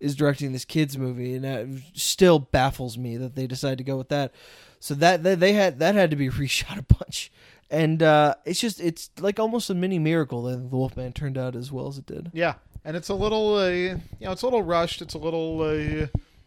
[0.00, 3.96] is directing this kids movie, and that still baffles me that they decided to go
[3.98, 4.32] with that.
[4.80, 7.30] So that they, they had that had to be reshot a bunch,
[7.70, 11.54] and uh, it's just it's like almost a mini miracle that the Wolfman turned out
[11.54, 12.30] as well as it did.
[12.32, 12.54] Yeah.
[12.84, 16.06] And it's a little uh, you know, it's a little rushed, it's a little uh,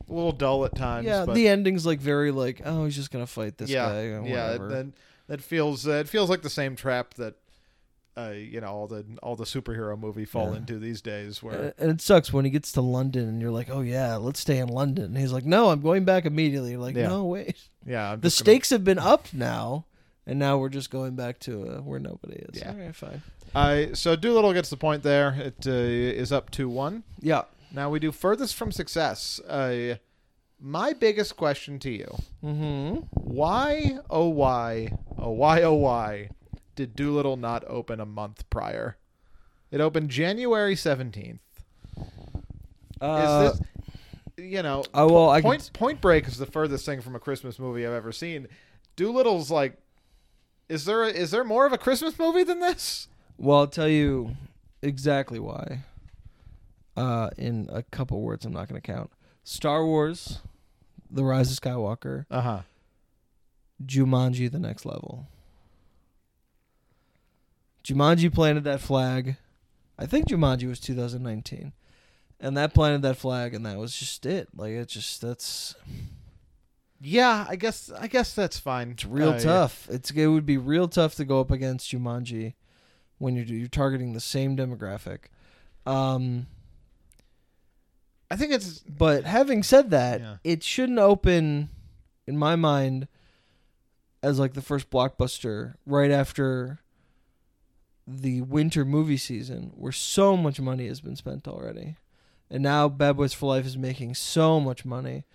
[0.10, 3.12] a little dull at times, yeah, but the ending's like very like oh he's just
[3.12, 4.02] gonna fight this yeah, guy.
[4.08, 4.68] or yeah, whatever.
[4.70, 4.86] that
[5.28, 7.36] that feels uh, it feels like the same trap that
[8.18, 10.58] uh, you know all the all the superhero movie fall Yeah.
[10.58, 13.70] into these days where And- it sucks when he gets to London and you're like,
[13.70, 15.06] oh yeah, let's stay in London.
[15.06, 16.72] And he's like, no, I'm going back immediately.
[16.72, 17.08] You're like, Yeah.
[17.08, 17.56] no, wait.
[17.86, 19.86] yeah, I'm The just gonna- stakes have been up now,
[20.26, 22.60] and now we're just going back to uh, where nobody is.
[22.60, 22.72] Yeah.
[22.72, 23.22] All right, fine.
[23.56, 25.34] Uh, so Dolittle gets the point there.
[25.40, 27.04] It uh, is up to one.
[27.22, 27.44] Yeah.
[27.72, 29.40] Now we do furthest from success.
[29.48, 29.96] Uh,
[30.60, 32.96] my biggest question to you: Mm-hmm.
[33.14, 36.30] Why, oh why, oh why, oh why,
[36.76, 38.98] did Dolittle not open a month prior?
[39.72, 41.42] It opened January seventeenth.
[43.00, 43.68] Uh, Is this,
[44.50, 47.20] you know, oh, well, I can- Point Point Break is the furthest thing from a
[47.20, 48.48] Christmas movie I've ever seen.
[48.98, 49.78] Dolittle's like,
[50.68, 53.08] is there a, is there more of a Christmas movie than this?
[53.38, 54.36] Well, I'll tell you
[54.82, 55.84] exactly why.
[57.00, 59.10] Uh, in a couple words, I'm not going to count.
[59.44, 60.40] Star Wars,
[61.10, 62.62] The Rise of Skywalker, Uh huh.
[63.86, 65.28] Jumanji: The Next Level.
[67.84, 69.38] Jumanji planted that flag.
[69.98, 71.74] I think Jumanji was 2019,
[72.40, 74.50] and that planted that flag, and that was just it.
[74.56, 75.76] Like it just that's
[77.02, 78.92] Yeah, I guess I guess that's fine.
[78.92, 79.88] it's real Uh, tough.
[79.90, 82.54] It's it would be real tough to go up against Jumanji
[83.18, 85.26] when you're you're targeting the same demographic.
[85.86, 86.48] Um,
[88.32, 90.38] I think it's But having said that, Yeah.
[90.44, 91.70] it shouldn't open,
[92.28, 93.08] in my mind,
[94.22, 96.80] as like the first blockbuster right after
[98.08, 101.96] the winter movie season, where so much money has been spent already,
[102.50, 105.26] and now Bad Boys for Life is making so much money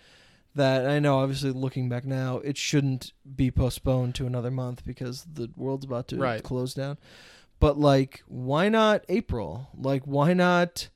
[0.56, 5.24] that I know, obviously, looking back now, it shouldn't be postponed to another month because
[5.32, 6.42] the world's about to Right.
[6.42, 6.96] close down.
[7.60, 9.68] But like, why not April?
[9.76, 10.88] Like, why not?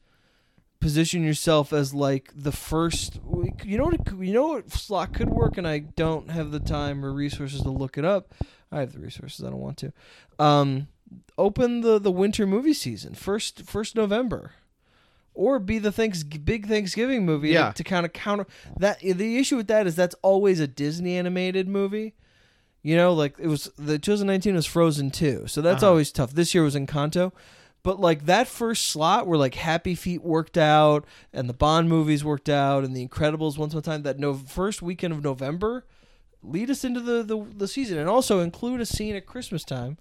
[0.81, 3.19] Position yourself as like the first
[3.65, 7.05] you know what you know what slot could work and I don't have the time
[7.05, 8.33] or resources to look it up.
[8.71, 9.93] I have the resources, I don't want to.
[10.39, 10.87] Um
[11.37, 14.53] open the the winter movie season first first November.
[15.35, 17.71] Or be the thanks big Thanksgiving movie Yeah.
[17.73, 18.47] to, kind of counter
[18.77, 22.15] that the issue with that is that's always a Disney animated movie.
[22.83, 25.47] You know, like it was the 2019 was Frozen 2.
[25.47, 25.91] So that's Uh-huh.
[25.91, 26.33] always tough.
[26.33, 27.33] This year was Encanto.
[27.83, 32.25] But like that first slot where like Happy Feet worked out and the Bond movies
[32.25, 35.85] worked out and the Incredibles once upon a time that no first weekend of November
[36.43, 39.97] lead us into the, the the season and also include a scene at Christmas time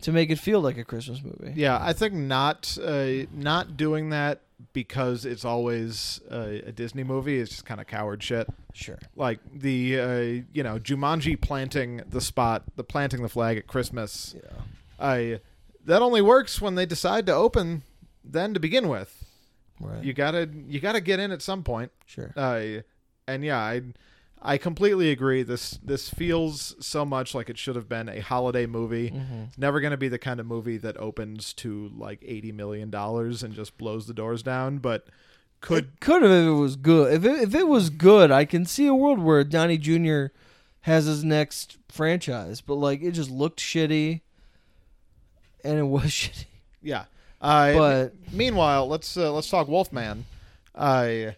[0.00, 1.52] to make it feel like a Christmas movie.
[1.54, 1.78] yeah.
[1.80, 4.40] I think not uh, not doing that
[4.72, 8.48] because it's always uh, a Disney movie is just kind of coward shit.
[8.72, 8.98] Sure.
[9.16, 14.34] Like the uh, you know Jumanji planting the spot, the planting the flag at Christmas.
[14.36, 14.50] Yeah.
[14.98, 15.40] I
[15.84, 17.82] that only works when they decide to open
[18.24, 19.24] then to begin with.
[19.80, 20.02] Right.
[20.04, 21.92] You gotta you gotta get in at some point.
[22.06, 22.32] sure.
[22.36, 22.82] Uh,
[23.26, 23.82] and yeah, I
[24.40, 25.42] I completely agree.
[25.42, 29.10] This this feels so much like it should have been a holiday movie.
[29.10, 29.42] Mm-hmm.
[29.48, 32.90] It's never going to be the kind of movie that opens to like eighty million
[32.90, 34.78] dollars and just blows the doors down.
[34.78, 35.06] But
[35.60, 37.14] could It could have if it was good.
[37.14, 40.26] If it, if it was good, I can see a world where Downey Jr.
[40.82, 42.60] has his next franchise.
[42.60, 44.20] But like, it just looked shitty,
[45.64, 46.44] and it was shitty.
[46.82, 47.04] yeah.
[47.40, 50.24] Uh, But meanwhile, let's uh, let's talk Wolfman.
[50.74, 51.32] Uh,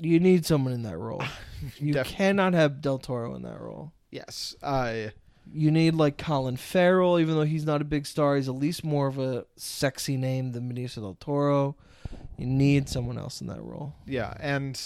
[0.00, 1.22] you need someone in that role.
[1.80, 3.90] You Def- cannot have Del Toro in that role.
[4.12, 4.54] yes.
[4.62, 5.08] Uh,
[5.52, 8.36] You need like Colin Farrell, even though he's not a big star.
[8.36, 11.74] He's at least more of a sexy name than Benicio del Toro.
[12.36, 13.94] You need someone else in that role.
[14.06, 14.80] yeah, and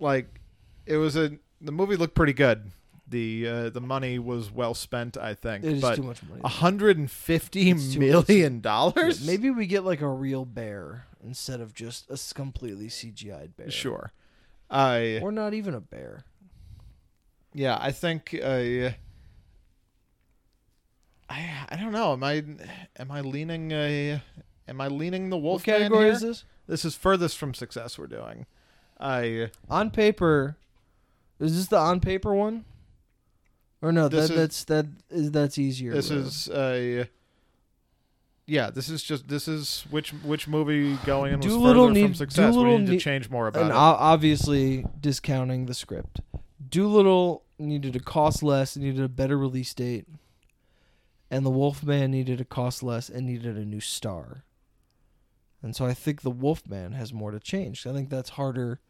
[0.00, 0.40] like
[0.86, 2.70] it was a the movie looked pretty good.
[3.08, 5.64] The uh, the money was well spent, I think.
[5.64, 6.40] It is but too much money.
[6.44, 9.24] hundred and fifty million dollars.
[9.24, 13.70] Maybe we get like a real bear instead of just a completely CGI'd bear.
[13.70, 14.12] sure.
[14.68, 16.24] I Or not even a bear.
[17.54, 18.90] yeah, I think uh,
[21.28, 22.12] I I don't know.
[22.12, 22.44] Am I
[22.98, 24.18] am I leaning uh,
[24.68, 26.12] am I leaning the What wolf category here?
[26.12, 26.44] is this?
[26.66, 28.46] This is furthest from success we're doing.
[28.98, 30.56] I On paper,
[31.38, 32.64] is this the on paper one?
[33.86, 35.92] Or no, that, is- that's that is that's easier.
[35.92, 36.18] this bro.
[36.18, 37.08] is a.
[38.46, 42.10] yeah, this is just this is which which movie going in was Dolittle further from
[42.10, 42.38] need- success.
[42.54, 43.76] We Dolittle need to change more about and it.
[43.76, 46.20] obviously discounting the script.
[46.68, 50.06] Dolittle needed to cost less, needed a better release date,
[51.30, 54.42] and the Wolfman needed to cost less and needed a new star.
[55.62, 57.86] And so I think the Wolfman has more to change.
[57.86, 58.80] I think that's harder.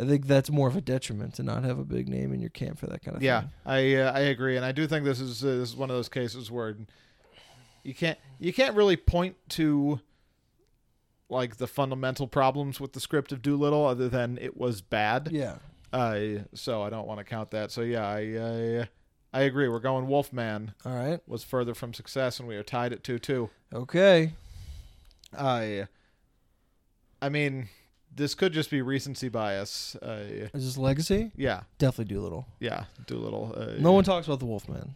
[0.00, 2.50] I think that's more of a detriment to not have a big name in your
[2.50, 3.50] camp for that kind of Yeah, thing.
[3.66, 5.90] Yeah, I uh, I agree, and I do think this is uh, this is one
[5.90, 6.76] of those cases where
[7.82, 10.00] you can't you can't really point to
[11.28, 15.28] like the fundamental problems with the script of Dolittle other than it was bad.
[15.32, 15.56] Yeah.
[15.92, 16.20] Uh,
[16.54, 17.70] so I don't want to count that.
[17.70, 18.18] So yeah, I
[18.82, 18.88] I,
[19.32, 19.68] I agree.
[19.68, 21.20] We're going Wolfman All right.
[21.26, 23.50] was further from success, and we are tied at two two.
[23.72, 24.32] Okay.
[25.36, 25.86] I
[27.20, 27.68] I mean,
[28.18, 29.96] this could just be recency bias.
[29.96, 31.32] Uh, Is this Legacy?
[31.36, 32.46] yeah, Definitely Dolittle.
[32.60, 33.54] yeah, Dolittle.
[33.56, 34.94] Uh, No one talks about the Wolfman.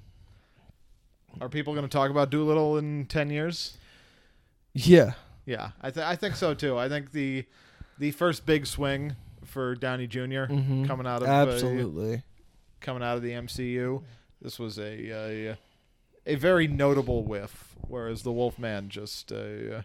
[1.40, 3.78] Are people going to talk about Dolittle in ten years?
[4.74, 5.12] Yeah.
[5.46, 6.76] Yeah, I th- I think so too.
[6.78, 7.44] I think the
[7.98, 10.86] the first big swing for Downey junior Mhm.
[10.86, 12.22] coming out of uh, Absolutely.
[12.80, 14.02] coming out of the MCU.
[14.40, 15.56] This was a a,
[16.26, 19.82] a very notable whiff, whereas the Wolfman just uh,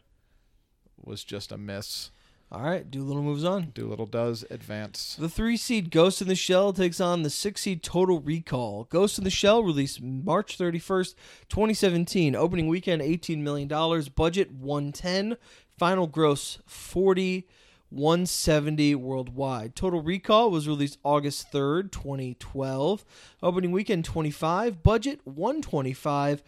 [1.04, 2.12] was just a miss.
[2.49, 2.90] All right.
[2.90, 3.72] Dolittle moves on.
[3.74, 5.18] Dolittle does advance.
[5.19, 8.86] The three seed Ghost in the Shell takes on the six seed Total Recall.
[8.86, 11.15] Ghost in the Shell released March 31st,
[11.49, 12.36] 2017.
[12.36, 13.68] Opening weekend $18 million.
[14.15, 15.36] Budget 110.
[15.78, 17.48] Final gross 40.
[17.90, 19.74] 170 worldwide.
[19.74, 23.06] Total Recall was released August 3rd, 2012.
[23.41, 24.84] Opening weekend 25.
[24.84, 26.44] Budget 125.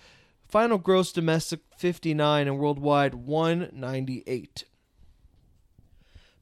[0.49, 4.65] Final gross domestic 59 and worldwide 198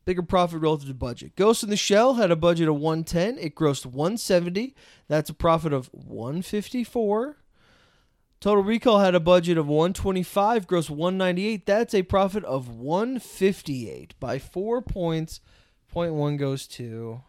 [0.08, 1.36] bigger profit relative to budget.
[1.36, 3.38] Ghost in the Shell had a budget of 110.
[3.40, 4.74] It grossed 170.
[5.10, 7.36] That's a profit of 154.
[8.40, 11.66] Total Recall had a budget of 125, gross 198.
[11.66, 15.42] That's a profit of 158 by 4 points.
[15.92, 17.20] Point 1 goes to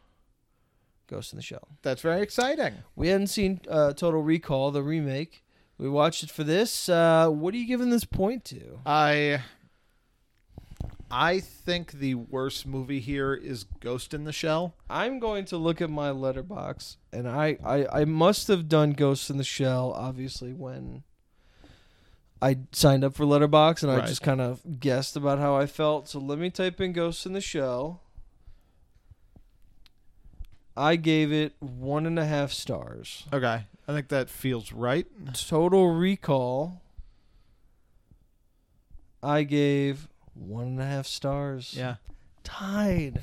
[1.08, 1.66] Ghost in the Shell.
[1.82, 2.74] That's very exciting.
[2.94, 5.42] We hadn't seen uh, Total Recall, the remake.
[5.78, 6.88] We watched it for this.
[6.88, 8.78] Uh, what are you giving this point to?
[8.86, 9.42] I
[11.10, 14.74] I think the worst movie here is Ghost in the Shell.
[14.90, 19.30] I'm going to look at my Letterboxd, and I, I, I must have done Ghost
[19.30, 21.04] in the Shell, obviously, when
[22.42, 24.06] I signed up for Letterboxd, and I Right.
[24.08, 26.08] just kind of guessed about how I felt.
[26.08, 28.02] So let me type in Ghost in the Shell.
[30.76, 33.24] I gave it one and a half stars.
[33.32, 35.06] Okay, I think that feels right.
[35.34, 36.82] Total Recall.
[39.20, 40.06] I gave
[40.38, 41.74] one and a half stars.
[41.76, 41.96] Yeah.
[42.44, 43.22] Tied.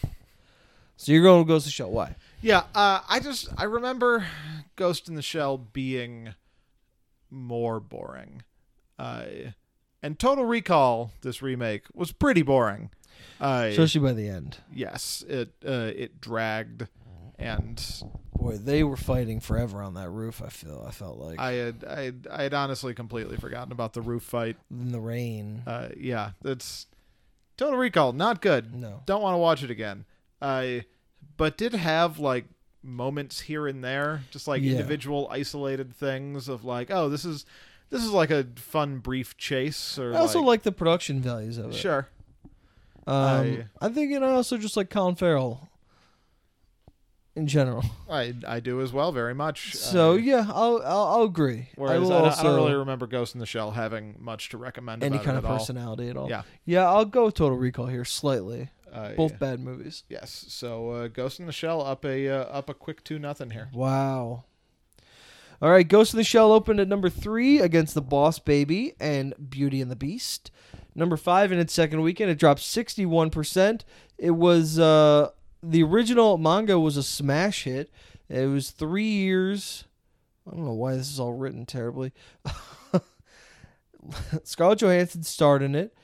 [0.98, 1.92] So you're going to Ghost in the Shell.
[1.92, 2.16] Why?
[2.42, 4.26] Yeah, uh, I just I remember
[4.76, 6.36] Ghost in the Shell being
[7.30, 8.44] more boring.
[8.98, 9.26] Uh,
[10.02, 12.92] and Total Recall, this remake, was pretty boring.
[13.42, 14.58] Uh, Especially by the end.
[14.74, 16.88] yes, it uh, it dragged,
[17.38, 17.84] and
[18.38, 20.42] Boy, they were fighting forever on that roof.
[20.46, 20.86] I feel.
[20.88, 24.24] I felt like I had I had, I had honestly completely forgotten about the roof
[24.24, 24.56] fight.
[24.70, 25.64] in the rain.
[25.66, 26.88] Uh, yeah, that's
[27.58, 28.76] Total Recall, not good.
[28.76, 29.02] No.
[29.06, 30.06] Don't want to watch it again.
[30.42, 30.80] Uh,
[31.38, 32.46] but did have like
[32.84, 34.72] moments here and there, just like Yeah.
[34.74, 37.46] individual isolated things of like, oh, this is
[37.90, 41.58] this is like a fun brief chase or I also like, like the production values
[41.58, 41.76] of it.
[41.76, 42.10] sure.
[43.08, 45.70] Um, I- I think, and I also just like Colin Farrell
[47.36, 47.84] in general.
[48.10, 49.74] I I do as well very much.
[49.76, 51.70] So Uh, yeah, I'll I'll, I'll agree.
[51.70, 54.16] I Whereas will I, don't, also I don't really remember Ghost in the Shell having
[54.20, 55.58] much to recommend any kind of at all.
[55.58, 56.30] personality at all.
[56.30, 56.44] Yeah.
[56.66, 58.70] Yeah, I'll go with Total Recall here slightly.
[58.92, 60.04] Uh, Both bad movies.
[60.08, 60.46] Yes.
[60.48, 63.70] So uh, Ghost in the Shell up a uh, up a quick two nothing here.
[63.74, 64.46] Wow.
[65.62, 69.34] All right, Ghost in the Shell opened at number three against The Boss Baby and
[69.50, 70.52] Beauty and the Beast.
[70.94, 73.82] Number five in its second weekend, it dropped 61%.
[74.18, 75.30] It was uh,
[75.70, 77.92] the original manga was a smash hit.
[78.30, 79.86] It was three years.
[80.48, 82.14] I don't know why this is all written terribly.
[84.44, 85.96] Scarlett Johansson starred in it.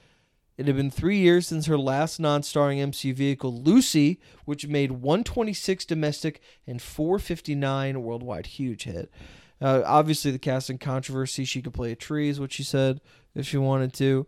[0.58, 5.86] It had been three years since her last non-starring MCU vehicle, Lucy, which made 126
[5.86, 8.46] domestic and 459 worldwide.
[8.48, 9.12] Huge hit.
[9.60, 11.46] Uh, obviously, the casting controversy.
[11.46, 13.02] She could play a tree, is what she said
[13.36, 14.28] if she wanted to.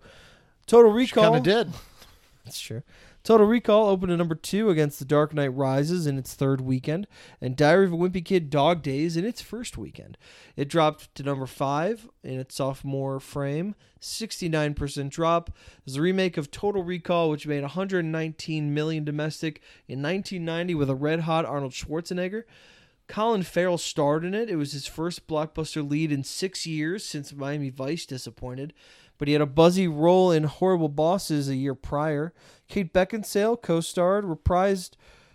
[0.65, 1.23] Total Recall.
[1.23, 1.73] Kind of did.
[2.45, 2.83] That's true.
[3.23, 7.07] Total Recall opened at number two against The Dark Knight Rises in its third weekend,
[7.39, 10.17] and Diary of a Wimpy Kid Dog Days in its first weekend.
[10.57, 15.51] It dropped to number five in its sophomore frame, 69% drop.
[15.87, 20.95] It's a remake of Total Recall, which made 119 million domestic in 1990 with a
[20.95, 22.43] red hot Arnold Schwarzenegger.
[23.07, 24.49] Colin Farrell starred in it.
[24.49, 28.73] It was his first blockbuster lead in six years since Miami Vice disappointed,
[29.17, 32.33] but he had a buzzy role in Horrible Bosses a year prior.
[32.73, 34.93] Kate Beckinsale co-starred, reprised.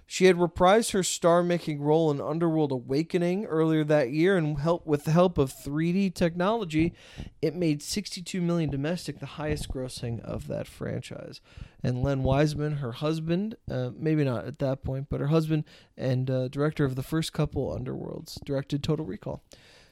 [0.09, 5.05] She had reprised her star-making role in Underworld Awakening earlier that year, and help with
[5.05, 6.95] the help of 3D technology,
[7.41, 11.41] it made 62 million domestic, the highest grossing of that franchise.
[11.81, 15.63] And Len Wiseman, her husband, uh, maybe not at that point, but her husband
[15.97, 19.45] and uh, director of the first couple Underworlds, directed Total Recall.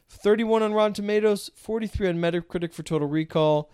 [0.09, 3.71] 31 on Rotten Tomatoes, 43 on Metacritic for Total Recall.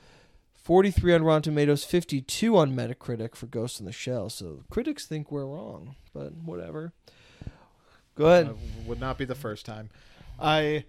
[0.63, 4.31] 43 on Rotten Tomatoes, 52 on Metacritic for Ghost in the Shell.
[4.31, 6.93] So critics think we're wrong, but whatever.
[8.15, 8.49] Go ahead.
[8.49, 8.55] Uh,
[8.87, 9.91] would not be the first time.
[10.39, 10.85] I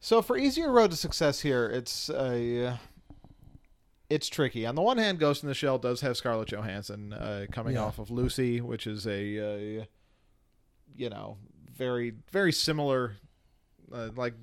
[0.00, 2.78] so for easier road to success here, it's a
[4.08, 4.66] it's tricky.
[4.66, 7.82] On the one hand, Ghost in the Shell does have Scarlett Johansson uh, coming Yeah.
[7.84, 9.84] off of Lucy, which is a uh,
[10.96, 11.36] you know
[11.72, 13.16] very very similar
[13.94, 14.34] uh, like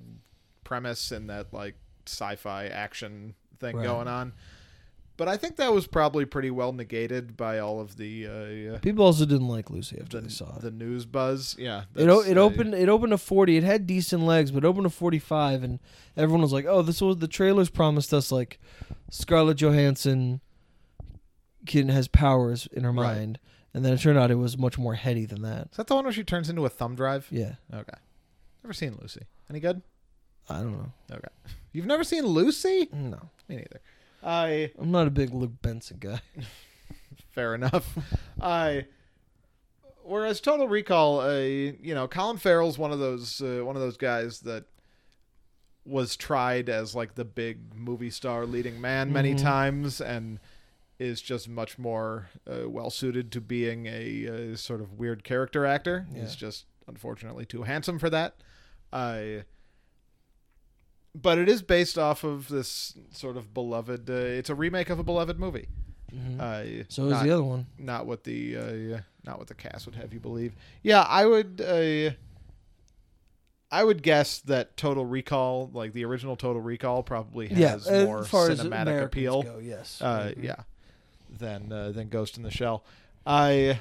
[0.64, 1.76] premise in that like
[2.06, 3.86] sci-fi action thing Right.
[3.86, 4.34] going on.
[5.18, 9.04] But I think that was probably pretty well negated by all of the uh, People
[9.04, 10.62] also didn't like Lucy after the, they saw it.
[10.62, 11.56] the news buzz.
[11.58, 13.58] Yeah, It, o- it uh, opened it opened to 40.
[13.58, 15.80] It had decent legs, but it opened to 45 and
[16.16, 18.60] everyone was like, "Oh, this was the trailers promised us like
[19.10, 20.40] Scarlett Johansson
[21.66, 23.16] can has powers in her Right.
[23.18, 23.40] mind."
[23.74, 25.70] And then it turned out it was much more heady than that.
[25.72, 27.28] Is that the one where she turns into a thumb drive?
[27.32, 27.56] Yeah.
[27.74, 27.98] Okay.
[28.64, 29.22] Never seen Lucy.
[29.50, 29.82] Any good?
[30.50, 30.92] I don't know.
[31.12, 31.28] Okay.
[31.74, 32.88] You've never seen Lucy?
[32.94, 33.30] No.
[33.48, 33.82] Me neither.
[34.24, 36.22] I I'm not a big Luc Besson guy.
[37.32, 37.98] fair enough.
[38.42, 38.86] I
[40.04, 43.98] whereas Total Recall, uh, you know, Colin Farrell's one of those uh, one of those
[43.98, 44.66] guys that
[45.86, 49.42] was tried as like the big movie star leading man many Mhm.
[49.42, 50.40] times and
[51.00, 55.66] is just much more uh, well suited to being a, uh sort of weird character
[55.66, 56.06] actor.
[56.12, 56.22] Yeah.
[56.22, 58.36] He's just unfortunately too handsome for that.
[58.92, 59.44] I
[61.22, 64.10] but it is based off of this sort of beloved.
[64.10, 65.68] Uh, it's a remake of a beloved movie.
[66.14, 66.40] Mhm.
[66.40, 67.68] Uh, so is not, the other one.
[67.78, 70.54] not what the uh, not what the cast would have you believe.
[70.82, 71.62] Yeah, I would.
[71.62, 72.12] Uh,
[73.70, 78.24] I would guess that Total Recall, like the original Total Recall, probably has yeah, more
[78.24, 79.44] cinematic appeal.
[79.44, 80.02] Go, yes.
[80.02, 80.48] Uh, agree.
[80.48, 80.62] yeah,
[81.30, 82.86] than uh, than Ghost in the Shell.
[83.26, 83.80] I,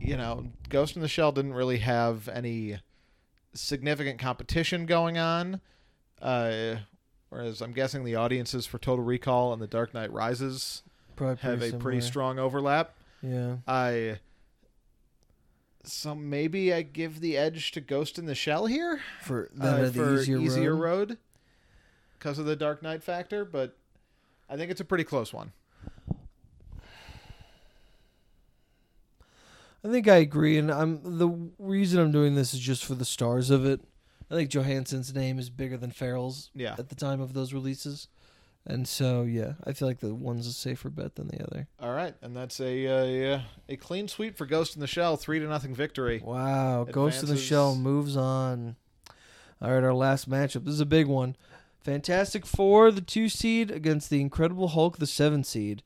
[0.00, 2.78] you know, Ghost in the Shell didn't really have any
[3.56, 5.60] significant competition going on.
[6.20, 6.76] Uh,
[7.28, 10.82] whereas I'm guessing the audiences for Total Recall and The Dark Knight Rises
[11.16, 12.94] Probably have a pretty strong overlap.
[13.22, 13.56] Yeah.
[13.66, 14.18] I
[15.84, 20.18] so maybe I give the edge to Ghost in the Shell here For uh, for
[20.20, 21.10] easier, road.
[21.10, 21.18] road
[22.18, 23.76] because of the Dark Knight factor, but
[24.50, 25.52] I think it's a pretty close one.
[29.86, 33.04] I think I agree, and I'm the reason I'm doing this is just for the
[33.04, 33.80] stars of it.
[34.28, 38.08] I think Johansson's name is bigger than Farrell's Yeah, at the time of those releases,
[38.66, 41.68] and so yeah, I feel like the one's a safer bet than the other.
[41.80, 45.38] all right, and that's a uh, a clean sweep for Ghost in the Shell, three
[45.38, 46.20] to nothing victory.
[46.24, 48.74] Wow, Ghost in the Shell moves on.
[49.62, 50.64] All right, our last matchup.
[50.64, 51.36] This is a big one.
[51.80, 55.84] Fantastic Four, the two seed, against the Incredible Hulk, the seven seed.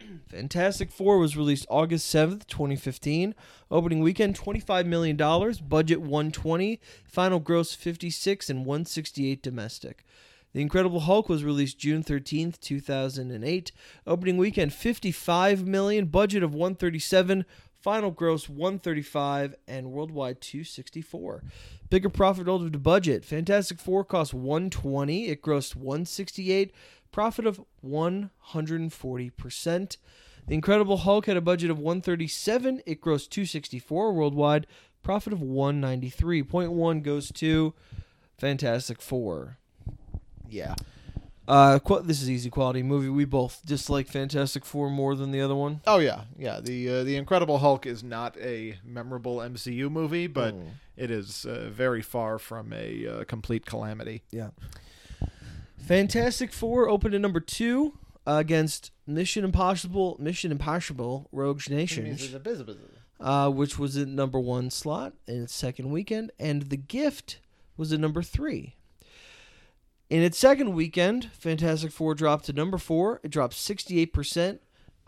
[0.28, 3.34] Fantastic Four was released August seventh, twenty fifteen.
[3.70, 5.60] Opening weekend, twenty five million dollars.
[5.60, 6.80] Budget one twenty.
[7.04, 10.04] Final gross fifty six and one sixty eight domestic.
[10.52, 13.72] The Incredible Hulk was released June 13th, 2008.
[14.06, 17.46] Opening weekend 55 million, budget of 137,
[17.80, 21.42] final gross 135 and worldwide 264.
[21.88, 23.24] Bigger profit relative to budget.
[23.24, 26.72] Fantastic 4 cost 120, it grossed 168,
[27.12, 29.96] profit of 140%.
[30.46, 32.82] The Incredible Hulk had a budget of 137.
[32.86, 34.66] It grossed 264 worldwide.
[35.02, 37.74] Profit of 193.1 goes to
[38.38, 39.58] Fantastic Four.
[40.48, 40.74] Yeah.
[41.48, 43.08] Uh, qu- this is easy quality movie.
[43.08, 45.80] We both dislike Fantastic Four more than the other one.
[45.88, 46.60] Oh yeah, yeah.
[46.60, 50.68] The uh, the Incredible Hulk is not a memorable MCU movie, but Mm.
[50.96, 54.22] it is uh, very far from a uh, complete calamity.
[54.30, 54.50] Yeah.
[55.82, 62.04] Fantastic Four opened at number two uh, against Mission Impossible, Mission Impossible: Rogue Nation,
[63.20, 67.40] uh, which was at number one slot in its second weekend, and The Gift
[67.76, 68.76] was at number three.
[70.08, 73.20] In its second weekend, Fantastic Four dropped to number four.
[73.22, 74.58] It dropped 68%,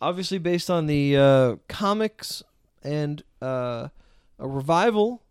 [0.01, 2.43] obviously based on the uh, comics
[2.83, 3.89] and uh,
[4.39, 5.23] a revival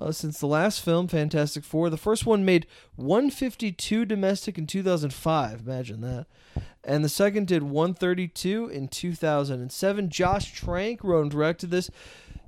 [0.00, 1.90] uh, since the last film, Fantastic Four.
[1.90, 2.66] The first one made
[2.96, 5.60] 152 domestic in 2005.
[5.60, 6.26] Imagine that.
[6.82, 10.08] And the second did 132 in 2007.
[10.08, 11.90] Josh Trank wrote and directed this.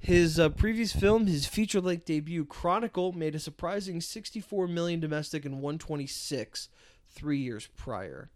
[0.00, 5.56] His uh, previous film, his feature-length debut, Chronicle, made a surprising 64 million domestic and
[5.56, 6.68] 126
[7.10, 8.30] three years prior.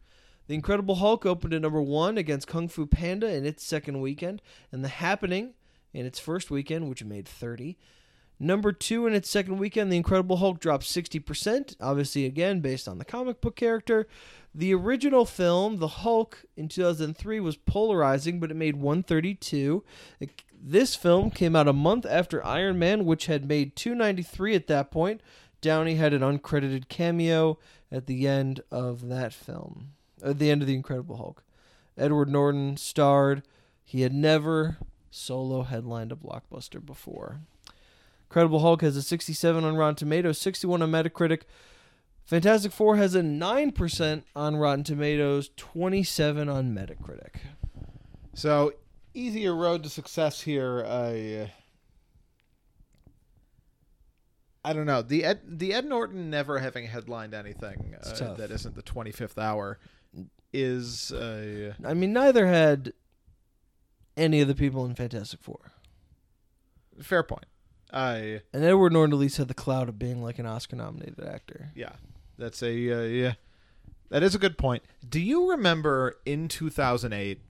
[0.47, 4.43] The Incredible Hulk opened at number one against Kung Fu Panda in its second weekend,
[4.70, 5.55] and The Happening
[5.93, 7.76] in its first weekend, which made 30.
[8.38, 12.98] Number two in its second weekend, The Incredible Hulk dropped 60%, obviously, again, based on
[12.98, 14.06] the comic book character.
[14.54, 19.82] The original film, The Hulk, in 2003 was polarizing, but it made 132.
[20.20, 24.66] It- this film came out a month after Iron Man, which had made 293 at
[24.66, 25.20] that point.
[25.60, 27.58] Downey had an uncredited cameo
[27.90, 29.92] at the end of that film,
[30.22, 31.42] at the end of The Incredible Hulk.
[31.96, 33.42] Edward Norton starred.
[33.84, 34.78] He had never
[35.10, 37.40] solo headlined a blockbuster before.
[38.36, 41.44] Incredible Hulk has a 67 on Rotten Tomatoes, 61 on Metacritic.
[42.26, 47.36] Fantastic Four has a 9% on Rotten Tomatoes, 27 on Metacritic.
[48.34, 48.74] So
[49.14, 50.84] easier road to success here.
[50.86, 51.50] I
[54.62, 58.74] I don't know the Ed the Ed Norton never having headlined anything uh, that isn't
[58.74, 59.78] the twenty fifth hour
[60.52, 62.92] is uh, I mean, neither had
[64.14, 65.72] any of the people in Fantastic Four.
[67.00, 67.46] fair point.
[67.97, 71.24] I And Edward Norton at least had the cloud of being like an Oscar nominated
[71.24, 71.73] actor.
[71.74, 71.93] yeah,
[72.36, 73.32] that's a uh, yeah,
[74.10, 74.82] that is a good point.
[75.09, 77.40] Do you remember in two thousand eight?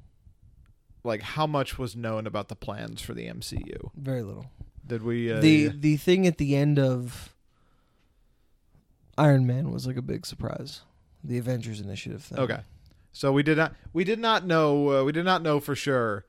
[1.03, 3.91] Like how much was known about the plans for the MCU?
[3.97, 4.47] Very little.
[4.87, 5.33] Did we?
[5.33, 7.35] Uh, the the thing at the end of
[9.19, 10.83] Iron Man was like a big surprise.
[11.25, 12.39] The Avengers Initiative thing.
[12.39, 12.61] Okay,
[13.13, 16.25] so we did not we did not know uh, we did not know for sure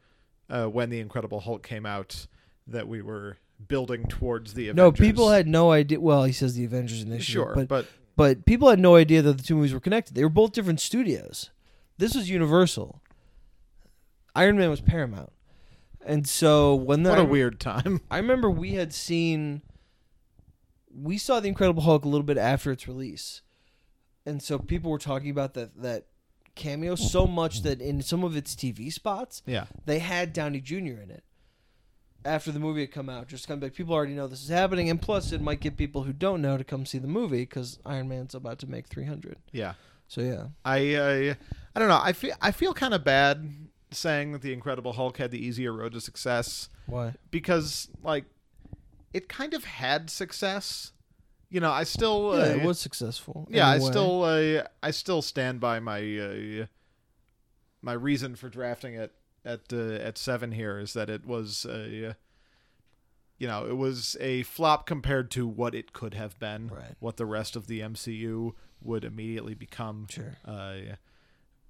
[0.49, 2.25] uh, when the Incredible Hulk came out
[2.65, 4.75] that we were building towards the Avengers.
[4.77, 5.99] No, people had no idea.
[5.99, 7.85] Well, he says the Avengers Initiative, sure, but but
[8.15, 10.15] but people had no idea that the two movies were connected.
[10.15, 11.49] They were both different studios.
[11.97, 13.01] This was Universal.
[14.35, 15.31] Iron Man was Paramount,
[16.05, 18.01] and so when the what a weird time.
[18.11, 19.61] I remember we had seen
[20.93, 23.41] we saw the Incredible Hulk a little bit after its release.
[24.25, 26.07] And so people were talking about that that
[26.55, 30.75] cameo so much that in some of its TV spots, Yeah, they had Downey Jr.
[31.01, 31.23] in it.
[32.27, 34.49] After the movie had come out, just kind of like people already know this is
[34.49, 37.43] happening, and plus it might get people who don't know to come see the movie
[37.43, 39.37] because Iron Man's about to make three hundred.
[39.51, 39.73] yeah.
[40.09, 41.33] So yeah, I uh,
[41.75, 41.99] I don't know.
[42.01, 43.49] I feel I feel kind of bad
[43.91, 47.13] saying that the Incredible Hulk had the easier road to success why?
[47.31, 48.25] because like
[49.13, 50.91] it kind of had success.
[51.49, 53.47] You know, I still Yeah, uh, it was successful.
[53.49, 53.83] yeah, I way.
[53.85, 56.65] still uh, I still stand by my uh,
[57.81, 59.13] my reason for drafting it
[59.47, 62.15] at uh, at seven here is that it was a
[63.39, 66.95] you know it was a flop compared to what it could have been, Right.
[66.99, 70.07] what the rest of the MCU would immediately become.
[70.09, 70.37] sure.
[70.45, 70.75] Uh,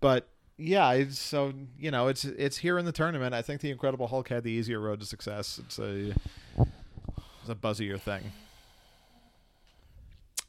[0.01, 0.27] but
[0.57, 3.33] yeah, so you know it's it's here in the tournament.
[3.35, 5.59] I think the Incredible Hulk had the easier road to success.
[5.63, 6.13] It's a
[6.57, 8.31] it's a buzzier thing.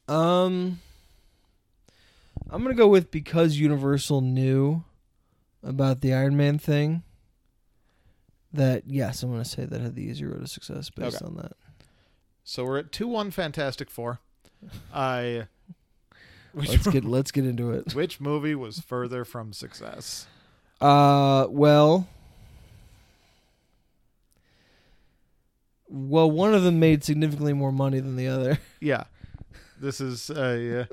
[0.08, 0.80] Um,
[2.50, 4.84] I'm gonna go with because Universal knew
[5.62, 7.02] about the Iron Man thing.
[8.52, 11.26] That yes, I'm gonna say that had the easier road to success based Okay.
[11.26, 11.52] on that.
[12.44, 14.20] So we're at two one Fantastic Four.
[14.94, 15.46] I
[16.52, 17.94] which, Let's get let's get into it.
[17.94, 20.26] which movie was further from success?
[20.80, 22.06] Uh, well,
[25.88, 28.58] well, one of them made significantly more money than the other.
[28.80, 29.04] Yeah,
[29.80, 30.86] this is uh,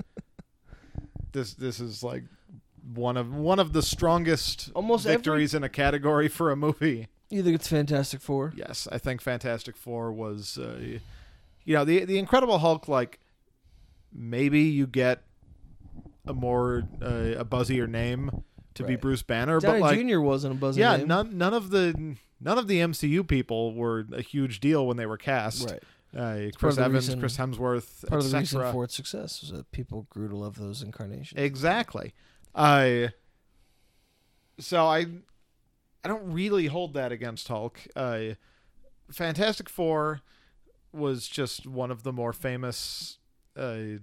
[1.32, 2.24] this this is like
[2.94, 7.08] one of one of the strongest Almost every- victories in a category for a movie.
[7.36, 8.54] Either it's Fantastic Four.
[8.56, 10.78] Yes, I think Fantastic Four was, uh,
[11.64, 12.88] you know, the the Incredible Hulk.
[12.88, 13.20] Like,
[14.14, 15.22] maybe you get
[16.26, 18.44] a more uh, a buzzier name
[18.76, 20.20] to be Bruce Banner, Downey but like Jr.
[20.20, 21.08] wasn't a buzzing yeah, name.
[21.08, 25.06] none none of the none of the MCU people were a huge deal when they
[25.06, 25.70] were cast.
[25.70, 25.84] Right.
[26.16, 29.70] Uh, Chris Evans, reason- Chris Hemsworth, Part of the reason for its success was that
[29.72, 31.40] people grew to love those incarnations.
[31.42, 32.14] Exactly.
[32.54, 33.10] I
[34.60, 35.08] so I
[36.06, 37.80] I don't really hold that against Hulk.
[37.96, 38.36] Uh,
[39.12, 40.22] Fantastic Four
[40.94, 43.18] was just one of the more famous,
[43.58, 43.98] uh,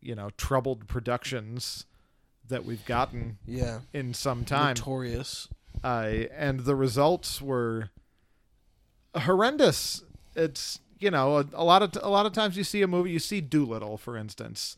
[0.00, 1.86] you know, troubled productions
[2.46, 3.80] that we've gotten yeah.
[3.92, 4.74] in some time.
[4.76, 5.48] Notorious.
[5.82, 7.90] Uh, and the results were
[9.16, 10.04] horrendous.
[10.36, 13.10] It's you know a, a lot of a lot of times you see a movie,
[13.10, 14.76] you see Dolittle, for instance,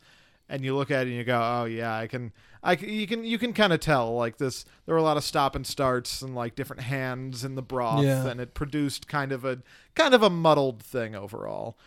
[0.49, 3.25] and you look at it and you go, oh yeah, I can, I you can
[3.25, 4.65] you can kind of tell like this.
[4.87, 8.05] There were a lot of stop and starts and like different hands in the broth,
[8.05, 8.27] Yeah.
[8.27, 9.59] and it produced kind of a
[9.95, 11.79] kind of a muddled thing overall.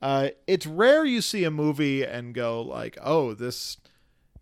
[0.00, 3.78] Uh, it's rare you see a movie and go like, oh, this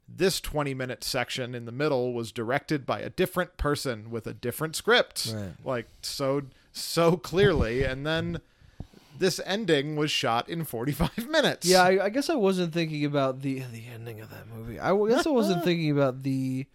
[0.09, 4.33] this 20 minute section in the middle was directed by a different person with a
[4.35, 5.55] different script Right.
[5.65, 8.41] like so so clearly and then
[9.19, 13.43] this ending was shot in 45 minutes Yeah, I, I guess I wasn't thinking about
[13.43, 14.79] the the ending of that movie.
[14.79, 16.67] I guess I wasn't thinking about the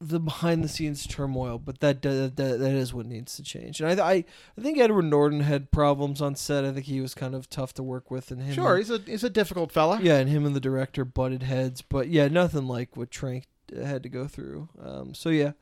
[0.00, 3.80] the behind the scenes turmoil, but that, that that that is what needs to change.
[3.80, 4.24] And I I,
[4.58, 6.64] I think Edward Norton had problems on set.
[6.64, 8.54] I think he was kind of tough to work with, and him.
[8.54, 11.80] sure he's a he's a difficult fella yeah, and him and the director butted heads,
[11.82, 14.68] but yeah, nothing like what Trank had to go through.
[14.82, 15.52] Um, so yeah,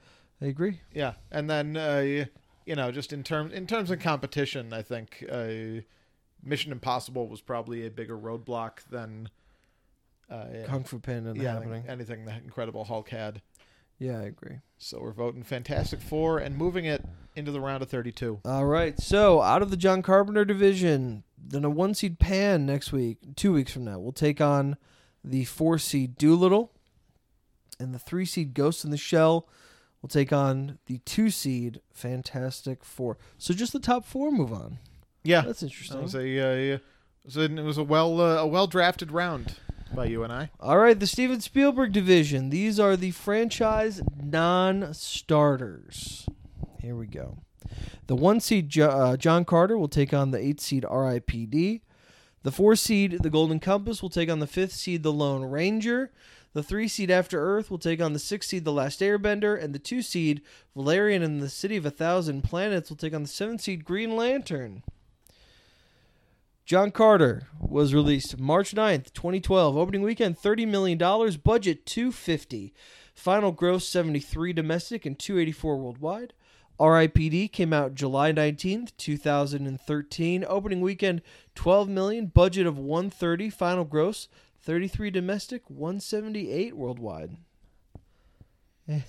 [0.41, 0.81] I agree.
[0.93, 2.24] yeah and then uh,
[2.66, 5.80] you know just in terms in terms of competition i think uh,
[6.43, 9.28] mission impossible was probably a bigger roadblock than
[10.30, 11.84] uh, Kung Fu Panda and yeah, happening.
[11.89, 13.43] anything that incredible hulk had
[13.98, 14.60] Yeah, I agree.
[14.78, 17.05] So we're voting Fantastic Four and moving it
[17.36, 18.40] into the round of 32.
[18.44, 18.98] All right.
[18.98, 23.52] So out of the John Carpenter division, then a one seed Pan next week, two
[23.52, 24.76] weeks from now, we'll take on
[25.22, 26.72] the four seed Dolittle,
[27.78, 29.47] and the three seed Ghost in the Shell
[30.03, 33.16] will take on the two seed Fantastic Four.
[33.39, 34.79] So just the top four move on.
[35.24, 36.03] Yeah, That's that interesting.
[36.03, 36.81] was a uh, it
[37.24, 39.55] was a, it was a well uh, a well drafted round
[39.95, 40.51] by you and I.
[40.59, 42.51] All right, the Steven Spielberg division.
[42.51, 44.03] These are the franchise
[44.93, 46.27] non-starters.
[46.81, 47.39] Here we go.
[48.09, 51.83] The one seed Jo- uh, John Carter will take on the eight seed R.I.P.D.
[52.43, 56.11] The four seed The Golden Compass will take on the fifth seed The Lone Ranger.
[56.55, 59.74] The three seed After Earth will take on the six seed The Last Airbender, and
[59.74, 60.43] the two seed
[60.74, 64.16] Valerian and the City of a Thousand Planets will take on the seven seed Green
[64.16, 64.83] Lantern.
[66.66, 69.77] John Carter was released March 9th, 2012.
[69.77, 70.99] Opening weekend $30 million,
[71.43, 72.73] budget 250.
[73.15, 76.35] Final gross 73 domestic and 284 worldwide.
[76.79, 80.45] RIPD came out July 19th, 2013.
[80.47, 81.23] Opening weekend
[81.55, 84.29] 12 million, budget of 130, final gross
[84.62, 87.36] 33 domestic, 178 worldwide.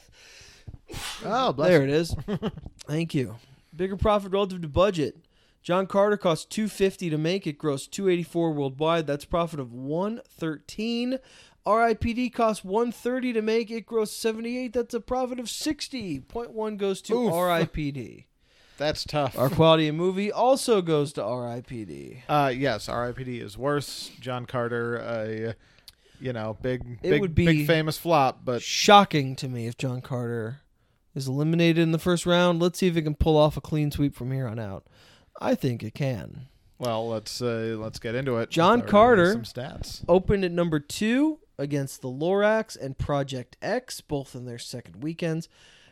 [1.25, 2.15] Oh, bless There it is.
[2.85, 3.35] Thank you.
[3.75, 5.17] Bigger profit relative to budget.
[5.61, 9.07] John Carter cost 250 to make it, gross 284 worldwide.
[9.07, 11.19] That's profit of 113.
[11.65, 14.73] RIPD cost 130 to make it, gross 78.
[14.73, 17.31] That's a profit of 60.1 Point goes to Oof.
[17.31, 18.25] RIPD.
[18.77, 19.37] That's tough.
[19.37, 22.21] Our quality of movie also goes to RIPD.
[22.27, 23.39] Uh, yes, R.I.P.D.
[23.39, 24.11] is worse.
[24.19, 25.55] John Carter, a
[26.19, 29.77] you know, big, It big, would be- big famous flop, but Shocking to me if
[29.77, 30.61] John Carter
[31.13, 32.59] is eliminated in the first round.
[32.61, 34.85] Let's see if it can pull off a clean sweep from here on out.
[35.39, 36.47] I think it can.
[36.79, 38.49] well, let's uh, let's get into it.
[38.49, 39.33] John Carter.
[39.33, 40.03] some stats.
[40.07, 45.47] opened at number two against the Lorax and Project X, both in their second weekends.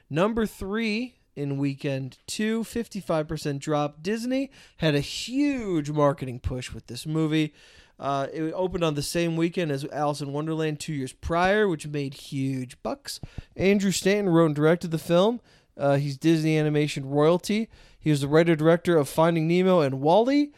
[0.10, 4.02] Number three in weekend two, 55% drop.
[4.02, 7.54] Disney had a huge marketing push with this movie.
[8.00, 11.88] Uh, it opened on the same weekend as Alice in Wonderland two years prior, which
[11.88, 13.20] made huge bucks.
[13.56, 15.40] Andrew Stanton wrote and directed the film.
[15.78, 17.70] Uh, he's Disney Animation royalty.
[18.00, 20.52] He was the writer director of Finding Nemo and WALL-E,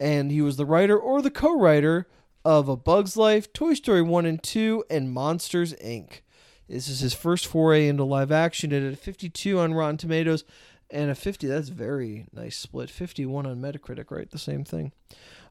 [0.00, 2.08] and he was the writer or the co-writer
[2.44, 6.20] of A Bug's Life, Toy Story 1 and 2, and Monsters Inc.
[6.68, 8.72] This is his first foray into live action.
[8.72, 10.44] It had a 52 on Rotten Tomatoes
[10.90, 11.46] and a 50.
[11.46, 12.90] That's very nice split.
[12.90, 14.30] 51 on Metacritic, right?
[14.30, 14.92] The same thing.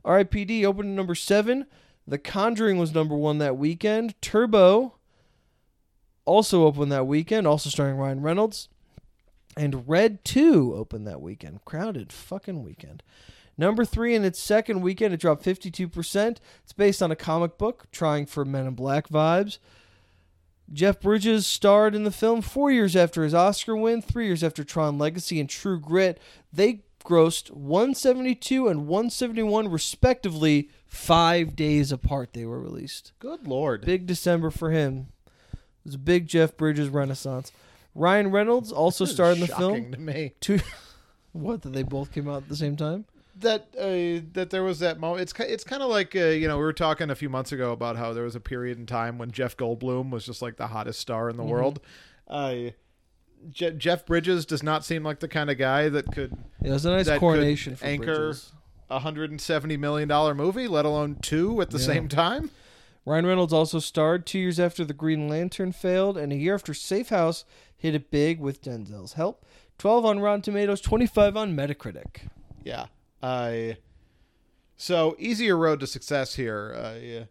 [0.06, 1.66] RIPD opened number 7.
[2.06, 4.20] The Conjuring was number 1 that weekend.
[4.22, 4.96] Turbo
[6.26, 8.70] also opened that weekend, also starring Ryan Reynolds.
[9.56, 11.66] And Red 2 opened that weekend.
[11.66, 13.02] Crowded fucking weekend.
[13.58, 16.38] Number three in its second weekend, it dropped 52%.
[16.64, 19.58] It's based on a comic book, trying for Men in Black vibes.
[20.72, 24.64] Jeff Bridges starred in the film four years after his Oscar win, three years after
[24.64, 26.20] Tron Legacy and True Grit.
[26.52, 33.14] They grossed 172 and 171 respectively, five days apart they were released.
[33.20, 33.86] Good lord.
[33.86, 35.08] Big December for him.
[35.54, 37.52] It was a big Jeff Bridges renaissance.
[37.96, 39.92] Ryan Reynolds also starred in the film.
[39.94, 40.60] to me Two,
[41.32, 41.62] what?
[41.62, 43.06] That they both came out at the same time?
[43.40, 45.22] That uh, that there was that moment.
[45.22, 47.72] It's it's kind of like uh, you know we were talking a few months ago
[47.72, 50.68] about how there was a period in time when Jeff Goldblum was just like the
[50.68, 51.48] hottest star in the Mhm.
[51.50, 51.80] world.
[52.28, 52.56] Uh,
[53.52, 56.74] Je- Jeff Bridges does not seem like the kind of guy that could Yeah, it
[56.74, 58.52] was a nice coronation for anchor- Bridges.
[58.90, 61.86] a hundred and seventy million dollar movie, let alone two at the Yeah.
[61.86, 62.50] same time.
[63.06, 66.74] Ryan Reynolds also starred two years after The Green Lantern failed, and a year after
[66.74, 67.46] Safe House
[67.78, 69.46] hit it big with Denzel's help.
[69.78, 72.28] 12 on Rotten Tomatoes, 25 on Metacritic.
[72.66, 72.88] Yeah.
[73.22, 73.74] Uh,
[74.76, 76.74] so easier road to success here.
[76.78, 77.26] Uh,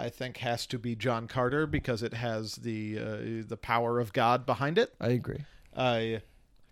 [0.00, 3.16] I think has to be John Carter because it has the uh,
[3.48, 4.94] the power of God behind it.
[5.00, 5.44] I agree.
[5.74, 6.20] Uh,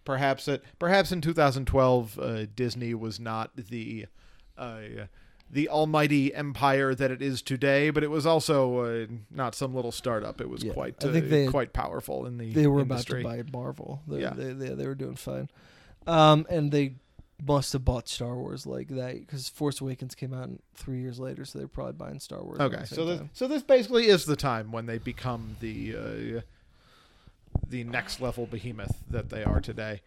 [0.05, 4.07] perhaps it perhaps in 2012 uh, Disney was not the
[4.57, 4.79] uh,
[5.51, 9.93] the almighty empire that it is today, but it was also uh, not some little
[9.93, 10.41] startup.
[10.41, 13.23] It was Yeah, quite I uh, think they- quite powerful in the They were industry.
[13.23, 14.03] about to buy Marvel.
[14.07, 14.35] They, Yeah.
[14.37, 15.49] they, they, they were doing fine.
[16.07, 16.95] Um, and they
[17.45, 21.45] must have bought Star Wars like that because Force Awakens came out three years later,
[21.45, 22.61] so they're probably buying Star Wars.
[22.61, 23.31] Okay, so this time.
[23.33, 26.41] so this basically is the time when they become the uh,
[27.69, 30.01] the next level behemoth that they are today.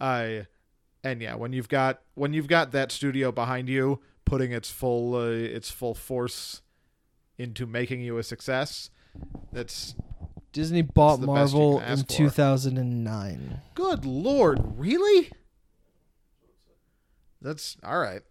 [0.00, 0.46] I
[1.02, 5.14] and yeah, when you've got when you've got that studio behind you, putting its full
[5.14, 6.62] uh, its full force
[7.38, 8.90] into making you a success,
[9.52, 9.94] that's
[10.52, 12.04] Disney bought the best you Marvel in for.
[12.04, 13.60] 2009.
[13.74, 15.30] good lord, really?
[17.44, 18.22] That's all right.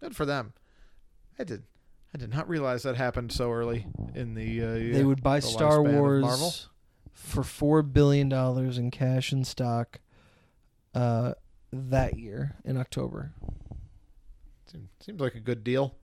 [0.00, 0.54] Good for them.
[1.38, 1.62] I did
[2.14, 5.46] I did not realize that happened so early in the uh, They would buy the
[5.46, 6.54] Star Wars Marvel.
[7.12, 10.00] for four billion dollars in cash and stock
[10.94, 11.34] uh,
[11.72, 13.32] that year in October
[14.70, 15.94] Seems, seems like a good deal.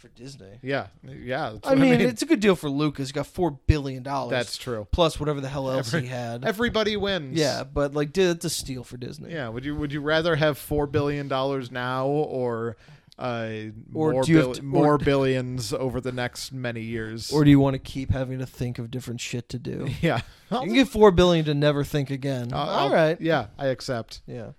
[0.00, 0.58] For Disney.
[0.62, 1.48] Yeah, yeah.
[1.64, 3.08] I what mean, it's a good deal for Lucas.
[3.08, 4.30] He got four billion dollars.
[4.32, 4.88] that's true.
[4.90, 6.44] plus whatever the hell else Every- he had.
[6.44, 7.38] Everybody wins.
[7.38, 9.32] yeah, but like, dude, it's a steal for Disney.
[9.32, 9.48] yeah.
[9.48, 12.76] Would you Would you rather have four billion dollars now or
[13.18, 13.50] uh,
[13.92, 17.30] Or more do you have bill- to- more or- billions over the next many years?
[17.30, 19.88] Or do you want to keep having to think of different shit to do?
[20.00, 22.50] yeah, you can get four billion to never think again.
[22.54, 23.20] I'll- All I'll- right.
[23.20, 24.22] Yeah, I accept.
[24.26, 24.52] Yeah.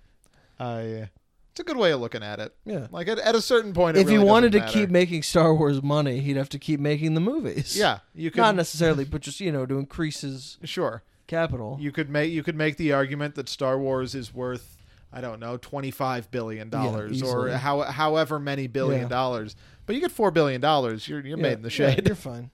[0.60, 1.10] I.
[1.52, 2.54] it's a good way of looking at it.
[2.64, 2.88] Yeah.
[2.90, 5.82] Like at, at a certain point, if he wanted to doesn't keep making Star Wars
[5.82, 7.76] money, he'd have to keep making the movies.
[7.78, 11.02] yeah, you could Not necessarily, but just you know to increase his sure.
[11.26, 11.76] capital.
[11.80, 14.78] You could make you could make the argument that Star Wars is worth
[15.12, 19.08] I don't know twenty five billion dollars Yeah, or how however many billion Yeah.
[19.08, 19.54] dollars,
[19.86, 22.06] but you get four billion dollars, you're you're Yeah, made in the shade.
[22.06, 22.50] you're fine.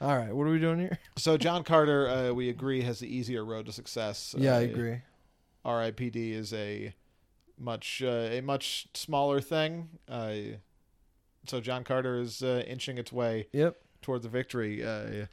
[0.00, 0.98] All right, what are we doing here?
[1.16, 4.32] so John Carter, uh, we agree, has the easier road to success.
[4.38, 4.96] Yeah, I Uh, agree.
[5.64, 6.32] R.I.P.D.
[6.32, 6.94] is a
[7.58, 9.88] much uh, a much smaller thing.
[10.08, 10.32] Uh,
[11.46, 13.76] so John Carter is uh, inching its way Yep.
[14.02, 14.84] toward the victory.
[14.84, 15.26] Uh,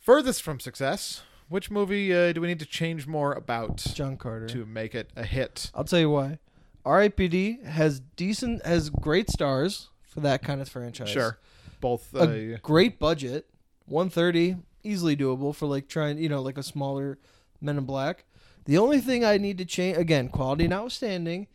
[0.00, 1.22] furthest from success.
[1.48, 4.46] Which movie uh, do we need to change more about John Carter.
[4.48, 5.70] to make it a hit?
[5.74, 6.38] I'll tell you why.
[6.84, 7.60] R.I.P.D.
[7.64, 11.08] has decent, has great stars for that kind of franchise.
[11.08, 11.38] Sure,
[11.80, 12.14] both.
[12.14, 13.46] Uh, A great budget,
[13.86, 17.18] one thirty, easily doable for like trying, you know, like a smaller
[17.60, 18.24] Men in Black.
[18.68, 21.46] The only thing I need to change, again, quality notwithstanding,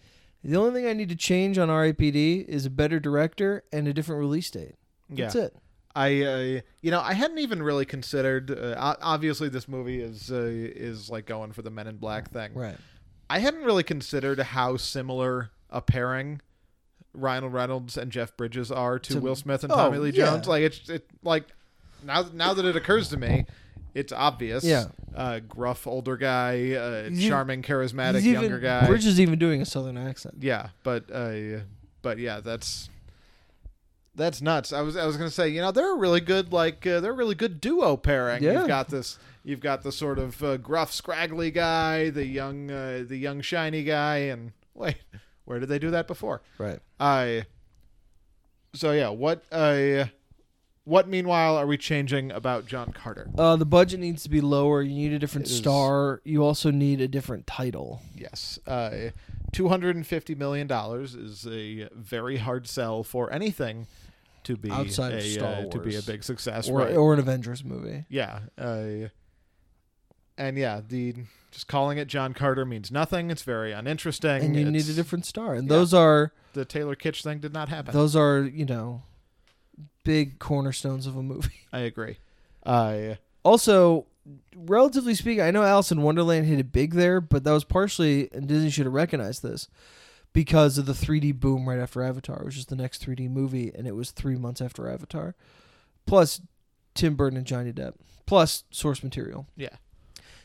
[0.44, 2.46] the only thing I need to change on R.I.P.D.
[2.48, 4.74] is a better director and a different release date.
[5.10, 5.56] yeah, That's it.
[5.96, 8.50] I uh, you know I hadn't even really considered.
[8.50, 12.56] Uh, obviously, this movie is uh, is like going for the Men in Black thing.
[12.56, 12.78] Right.
[13.30, 16.42] I hadn't really considered how similar a pairing
[17.14, 20.26] Ryan Reynolds and Jeff Bridges are to, To- Will Smith and Oh, Tommy Lee yeah.
[20.32, 20.48] Jones.
[20.48, 21.44] Like it's it like
[22.04, 23.46] now now that it occurs to me,
[23.94, 24.64] it's obvious.
[24.64, 24.86] Yeah.
[25.16, 28.88] Uh, gruff older guy, uh, even- charming, charismatic He's younger even, guy.
[28.88, 30.38] Bridges is even doing a southern accent.
[30.40, 31.60] Yeah, but uh,
[32.02, 32.90] but yeah, that's
[34.16, 34.74] that's nuts.
[34.74, 37.12] I was I was gonna say, you know, they're a really good like uh, they're
[37.12, 38.44] a really good duo pairing.
[38.44, 38.60] Yeah.
[38.60, 39.18] You've got this.
[39.44, 43.84] You've got the sort of uh, gruff, scraggly guy, the young, uh, the young, shiny
[43.84, 44.96] guy, and wait,
[45.46, 46.42] where did they do that before?
[46.58, 46.80] Right.
[47.00, 47.46] I.
[48.74, 50.06] so yeah, what uh,
[50.86, 53.30] what meanwhile are we changing about John Carter?
[53.38, 54.82] Uh, the budget needs to be lower.
[54.82, 56.22] You need a different It is- star.
[56.24, 58.02] You also need a different title.
[58.16, 59.10] Yes, uh,
[59.52, 63.88] two hundred and fifty million dollars is a very hard sell for anything
[64.44, 66.06] to be Outside a, of Star uh, to be a Wars.
[66.06, 66.96] big success, Or, right?
[66.98, 68.04] or an Avengers movie.
[68.10, 69.08] yeah, uh,
[70.38, 71.14] and yeah, the
[71.52, 73.30] just calling it John Carter means nothing.
[73.32, 74.44] It's very uninteresting.
[74.44, 75.54] And you need It's- a different star.
[75.54, 75.78] And yeah.
[75.78, 77.94] those are The Taylor Kitsch thing did not happen.
[77.94, 79.04] those are, you know,
[80.04, 81.62] big cornerstones of a movie.
[81.74, 82.18] I agree.
[82.66, 84.06] Uh, Also,
[84.56, 88.30] relatively speaking, I know Alice in Wonderland hit it big there, but that was partially,
[88.32, 89.68] and Disney should have recognized this,
[90.32, 92.44] because of the 3D boom right after Avatar.
[92.46, 95.36] which is the next 3D movie, and it was three months after Avatar.
[96.06, 96.42] Plus,
[96.96, 97.96] Tim Burton and Johnny Depp.
[98.26, 99.48] plus source material.
[99.58, 99.76] Yeah.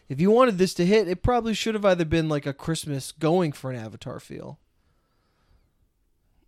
[0.08, 3.12] If you wanted this to hit, it probably should have either been like a Christmas
[3.12, 4.58] going for an Avatar feel.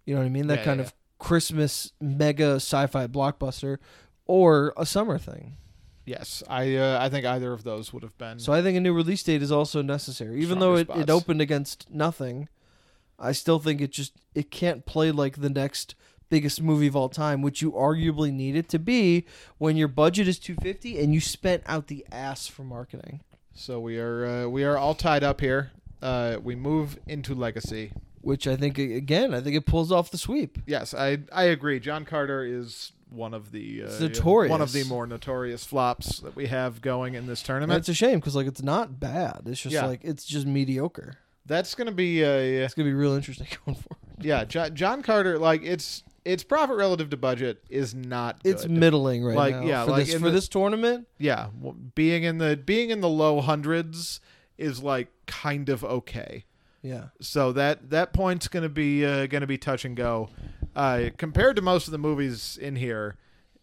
[0.06, 0.46] You know what I mean?
[0.46, 3.78] That Yeah, kind yeah, of Christmas mega sci-fi blockbuster,
[4.26, 5.56] or a summer thing.
[6.04, 8.40] Yes, I uh, I think either of those would have been.
[8.40, 10.40] So I think a new release date is also necessary.
[10.40, 11.00] Even though it, spots.
[11.02, 12.48] it opened against nothing,
[13.18, 15.94] I still think it just it can't play like the next
[16.30, 19.26] biggest movie of all time, which you arguably need it to be
[19.58, 23.20] when your budget is 250 and you spent out the ass for marketing.
[23.52, 25.70] so we are uh, we are all tied up here.
[26.02, 27.92] Uh, we move into legacy.
[28.22, 30.58] Which I think again, I think it pulls off the sweep.
[30.66, 31.80] Yes, I I agree.
[31.80, 34.50] John Carter is one of the uh, notorious.
[34.50, 37.78] one of the more notorious flops that we have going in this tournament.
[37.78, 39.42] it's a shame because like it's not bad.
[39.46, 39.86] It's just Yeah.
[39.86, 41.16] like it's just mediocre.
[41.46, 43.98] That's going to be a It's gonna be real interesting going forward.
[44.20, 44.44] yeah.
[44.44, 48.38] John, John Carter like it's its profit relative to budget is not.
[48.44, 49.62] It's middling right Like, now.
[49.62, 51.08] yeah, for like this for the- this tournament.
[51.18, 51.48] yeah.
[51.94, 54.20] Being in the being in the low hundreds
[54.58, 56.44] is like kind of okay.
[56.82, 57.06] Yeah.
[57.20, 60.30] So that that point's going to be uh, going to be touch and go.
[60.74, 63.16] Uh, compared to most of the movies in here,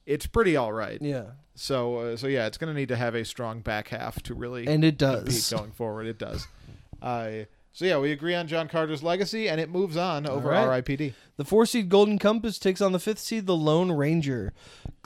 [0.06, 1.02] it's pretty all right.
[1.02, 1.32] Yeah.
[1.56, 4.34] So uh, so yeah, it's going to need to have a strong back half to
[4.36, 5.50] really And it does.
[5.52, 6.08] going forward.
[6.08, 6.48] It does.
[7.00, 7.44] Uh,
[7.78, 10.84] so yeah, we agree on John Carter's legacy, and it moves on over right.
[10.84, 11.14] RIPD.
[11.36, 14.52] The four seed Golden Compass takes on the fifth seed, the Lone Ranger.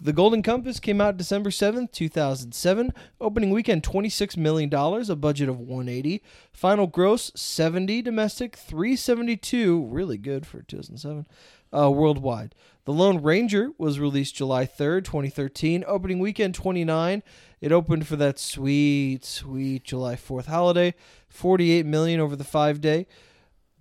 [0.02, 2.94] The Golden Compass came out December 7th, 2007.
[3.20, 6.24] Opening weekend, $26 million, a budget of 180
[6.54, 11.28] Final gross, 70 domestic, 372 really good for 2007,
[11.78, 12.56] uh, worldwide.
[12.86, 15.84] The Lone Ranger was released July 3rd, 2013.
[15.88, 17.22] Opening weekend, 29
[17.60, 20.96] It opened for that sweet, sweet July 4th holiday.
[21.30, 23.06] 48 million over the five day.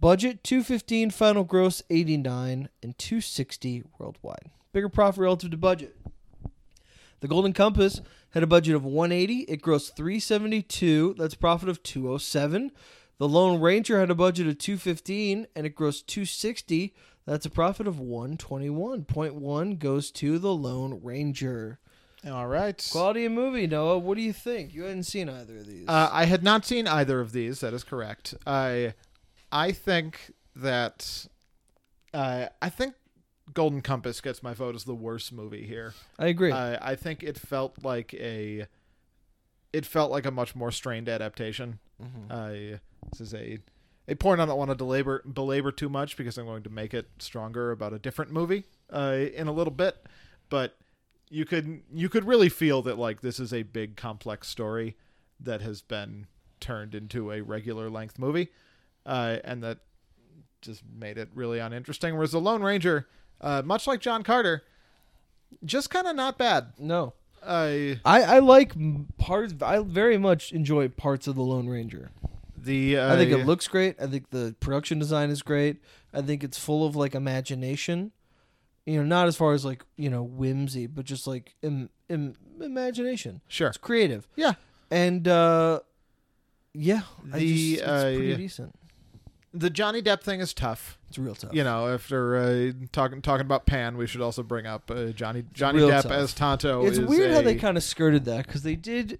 [0.01, 4.51] Budget 215, final gross 89 and 260 worldwide.
[4.73, 5.97] Bigger profit relative to budget.
[7.21, 8.01] The Golden Compass
[8.31, 12.71] had a budget of 180, it grossed 372, that's profit of 207.
[13.19, 16.95] The Lone Ranger had a budget of 215 and it grossed 260,
[17.31, 21.79] that's a profit of 121.1 goes to the Lone Ranger.
[22.27, 22.89] All right.
[22.91, 23.99] Quality of movie, Noah.
[23.99, 24.75] What do you think?
[24.75, 25.89] You hadn't seen either of these.
[25.89, 27.61] Uh, I had not seen either of these.
[27.61, 28.35] That is correct.
[28.49, 28.95] I
[29.53, 31.29] I think that
[32.13, 32.95] uh, I think
[33.55, 35.95] Golden Compass gets my vote as the worst movie here.
[36.19, 36.51] I agree.
[36.51, 38.67] Uh, I think it felt like a
[39.73, 41.79] it felt like a much more strained adaptation.
[42.03, 42.27] Mhm.
[42.29, 42.79] Uh,
[43.13, 43.61] this is a
[44.11, 46.93] a point I don't want to belabor belabor too much because I'm going to make
[46.93, 50.05] it stronger about a different movie uh, in a little bit.
[50.51, 50.77] But
[51.31, 54.97] you could you could really feel that like this is a big complex story
[55.39, 56.27] that has been
[56.59, 58.49] turned into a regular length movie,
[59.07, 59.79] uh, and that
[60.61, 62.15] just made it really uninteresting.
[62.17, 63.09] Whereas the Lone Ranger,
[63.41, 64.65] uh, much like John Carter,
[65.65, 66.73] just kind of not bad.
[66.79, 67.15] no.
[67.43, 68.75] Uh, I, I like
[69.17, 69.55] parts.
[69.63, 72.11] I very much enjoy parts of the Lone Ranger.
[72.65, 73.97] The uh, I think it looks great.
[74.01, 75.79] I think the production design is great.
[76.13, 78.13] I think it's full of like imagination.
[78.87, 82.35] You know, not as far as like you know whimsy, but just like Im- Im-
[82.61, 83.41] imagination.
[83.49, 83.69] sure.
[83.69, 84.27] It's creative.
[84.37, 84.55] Yeah.
[84.91, 85.81] and uh,
[86.73, 88.75] yeah, I The, just, it's uh, pretty decent.
[89.53, 90.97] The Johnny Depp thing is tough.
[91.09, 91.53] It's real tough.
[91.53, 95.45] You know, after uh, talking talking about Pan, we should also bring up uh, Johnny
[95.53, 96.13] Johnny real Depp tough.
[96.13, 96.85] as Tonto.
[96.87, 99.19] it's weird how they kind of skirted that because they did.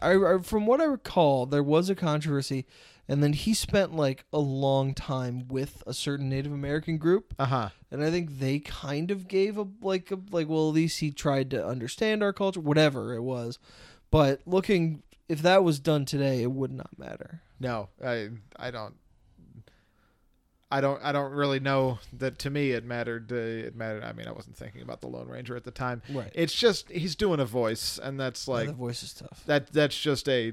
[0.00, 2.66] I, I from what I recall, there was a controversy,
[3.08, 7.70] and then he spent like a long time with a certain Native American group, Uh-huh.
[7.90, 11.10] and I think they kind of gave a like a like well at least he
[11.10, 13.58] tried to understand our culture, whatever it was.
[14.10, 17.42] But looking, if that was done today, it would not matter.
[17.58, 18.94] No, I I don't.
[20.70, 21.02] I don't.
[21.02, 22.38] I don't really know that.
[22.40, 23.32] To me, it mattered.
[23.32, 23.34] Uh,
[23.66, 24.04] it mattered.
[24.04, 26.00] I mean, I wasn't thinking about the Lone Ranger at the time.
[26.08, 26.30] Right.
[26.34, 29.42] It's just he's doing a voice, and that's like the voice is tough.
[29.46, 29.72] that.
[29.72, 30.52] That's just a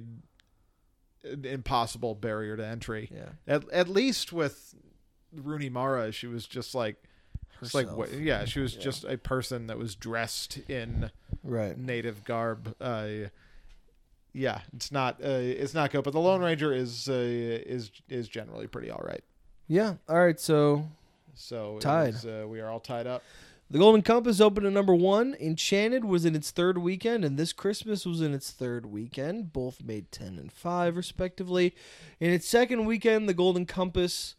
[1.24, 3.10] an impossible barrier to entry.
[3.14, 3.30] Yeah.
[3.48, 4.74] At at least with
[5.32, 6.96] Rooney Mara, she was just like.
[7.62, 8.12] It's like Herself.
[8.12, 8.82] wh- yeah, she was Yeah.
[8.82, 11.10] just a person that was dressed in
[11.44, 11.76] Right.
[11.76, 12.76] native garb.
[12.80, 13.08] Uh,
[14.32, 18.28] yeah, it's not uh, it's not good, but the Lone Ranger is uh, is is
[18.28, 19.24] generally pretty all right.
[19.68, 19.96] Yeah.
[20.08, 20.40] All right.
[20.40, 20.88] So
[21.36, 22.16] So Tied.
[22.16, 23.24] is, uh, we are all tied up.
[23.70, 25.36] The Golden Compass opened at number one.
[25.42, 29.52] Enchanted was in its third weekend, and This Christmas was in its third weekend.
[29.52, 31.76] Both made 10 and 5, respectively.
[32.22, 34.36] In its second weekend, The Golden Compass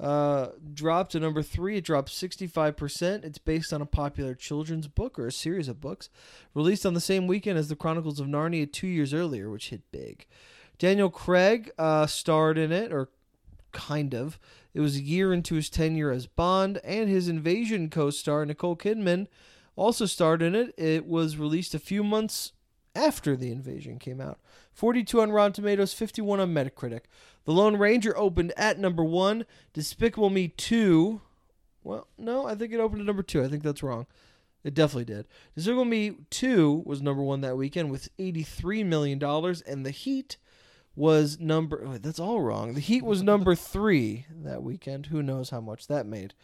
[0.00, 1.76] uh, dropped to number three.
[1.76, 3.24] It dropped 65%.
[3.24, 6.08] It's based on a popular children's book or a series of books
[6.52, 9.82] released on the same weekend as The Chronicles of Narnia two years earlier, which hit
[9.92, 10.26] big.
[10.78, 13.08] Daniel Craig uh, starred in it, or
[13.76, 14.40] kind of.
[14.72, 18.76] It was a year into his tenure as Bond, and his Invasion co star, Nicole
[18.76, 19.28] Kidman,
[19.76, 20.74] also starred in it.
[20.78, 22.52] It was released a few months
[22.94, 24.40] after the invasion came out.
[24.72, 27.02] 42 on Rotten Tomatoes, 51 on Metacritic.
[27.44, 29.44] The Lone Ranger opened at number one.
[29.74, 31.20] Despicable Me 2.
[31.84, 33.44] Well, no, I think it opened at number two.
[33.44, 34.06] I think that's wrong.
[34.64, 35.26] It definitely did.
[35.54, 40.38] Despicable Me 2 was number one that weekend with $83 million, and The Heat
[40.96, 41.98] was number.
[41.98, 42.74] That's all wrong.
[42.74, 45.06] The Heat was number three that weekend.
[45.06, 46.34] Who knows how much that made?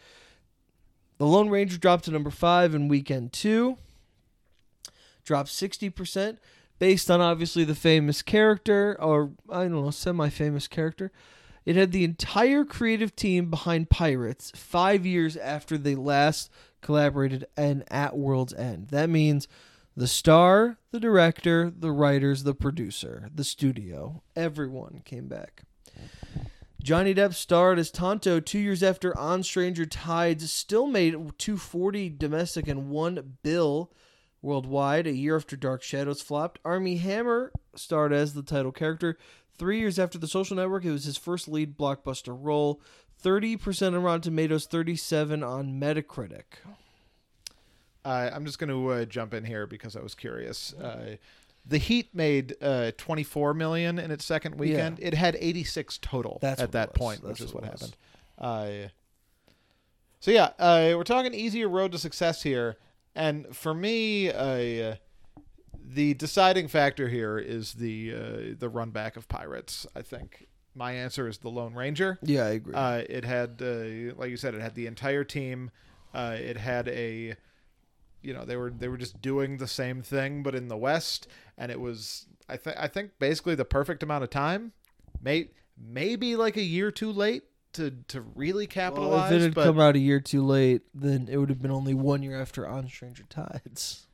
[1.18, 3.78] The Lone Ranger dropped to number five in weekend two.
[5.24, 6.38] Dropped 60%,
[6.78, 11.12] based on obviously the famous character, or I don't know, semi famous character.
[11.64, 16.50] It had the entire creative team behind Pirates five years after they last
[16.80, 18.88] collaborated and at World's End.
[18.88, 19.46] That means
[19.96, 25.62] the star, the director, the writers, the producer, the studio, everyone came back.
[26.82, 32.66] Johnny Depp starred as Tonto two years after On Stranger Tides still made 240 domestic
[32.66, 33.92] and one bill
[34.40, 36.58] worldwide a year after Dark Shadows flopped.
[36.64, 39.16] Armie Hammer starred as the title character
[39.56, 40.84] three years after The Social Network.
[40.84, 42.80] It was his first lead blockbuster role.
[43.22, 46.58] 30% on Rotten Tomatoes, 37 on Metacritic.
[48.04, 50.74] Uh, I'm just going to uh, jump in here because I was curious.
[50.74, 51.16] Uh,
[51.64, 54.98] the Heat made uh, 24 million in its second weekend.
[55.00, 57.96] It had 86 total That's at that point, That's which is what what happened.
[58.36, 58.88] Uh,
[60.18, 62.76] so yeah, uh, we're talking easier road to success here,
[63.14, 64.96] and for me, uh,
[65.84, 69.86] the deciding factor here is the uh, the run back of Pirates.
[69.94, 72.18] I think my answer is the Lone Ranger.
[72.22, 72.74] Yeah, I agree.
[72.74, 75.70] Uh, it had, uh, like you said, it had the entire team.
[76.14, 77.36] Uh, it had a,
[78.22, 81.26] you know, they were they were just doing the same thing, but in the West,
[81.58, 84.72] and it was, I think, I think basically the perfect amount of time.
[85.20, 87.44] May maybe like a year too late
[87.74, 89.32] to to really Well, capitalize.
[89.32, 91.70] if it had but come out a year too late, then it would have been
[91.70, 94.06] only one year after On Stranger Tides.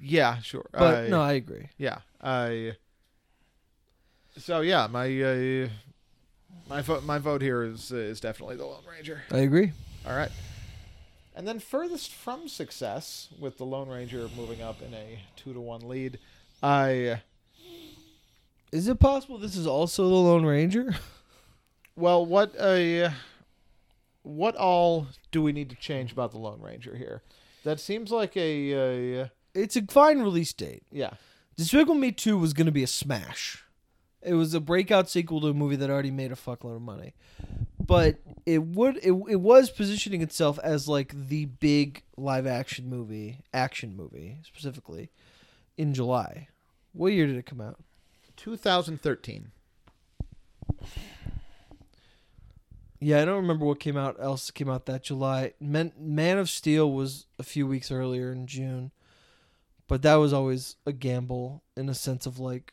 [0.00, 0.66] yeah, sure.
[0.72, 1.68] But Uh, no, I agree.
[1.78, 1.98] Yeah.
[2.20, 2.76] I.
[4.38, 5.68] so yeah, my uh,
[6.68, 9.22] my vote my vote here is is definitely the Lone Ranger.
[9.30, 9.72] I agree.
[10.06, 10.30] All right.
[11.36, 15.60] And then furthest from success, with the Lone Ranger moving up in a two to
[15.60, 16.18] one lead,
[16.62, 17.20] I
[18.72, 20.96] Is it possible this is also the Lone Ranger?
[21.96, 23.10] well, what a
[24.22, 27.22] what all do we need to change about the Lone Ranger here?
[27.64, 30.84] That seems like a uh, It's a fine release date.
[30.90, 31.14] yeah,
[31.58, 33.62] Despicable Me 2 was going to be a smash.
[34.22, 37.14] It was a breakout sequel to a movie that already made a fuckload of money.
[37.78, 38.16] But
[38.46, 43.96] it would it, it was positioning itself as like the big live action movie, action
[43.96, 45.10] movie specifically
[45.76, 46.48] in July.
[46.92, 47.78] What year did it come out?
[48.36, 49.50] 2013.
[52.98, 55.52] Yeah, I don't remember what came out else came out that July.
[55.60, 58.92] Man, Man of Steel was a few weeks earlier in June.
[59.88, 62.72] But that was always a gamble in a sense of like,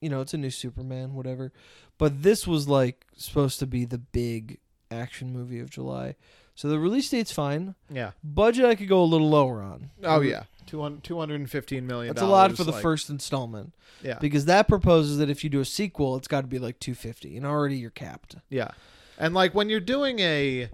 [0.00, 1.52] you know, it's a new Superman, whatever.
[1.98, 4.58] But this was like supposed to be the big
[4.90, 6.16] action movie of July.
[6.54, 7.74] So the release date's fine.
[7.90, 8.12] Yeah.
[8.24, 9.90] Budget I could go a little lower on.
[10.02, 10.44] Oh yeah.
[10.66, 12.12] 200, 215 million.
[12.14, 14.18] That's a lot for the like- first installment Yeah.
[14.20, 17.36] because that proposes that if you do a sequel, it's got to be like 250
[17.36, 18.36] and already you're capped.
[18.48, 18.70] Yeah,
[19.18, 20.68] and like when you're doing a,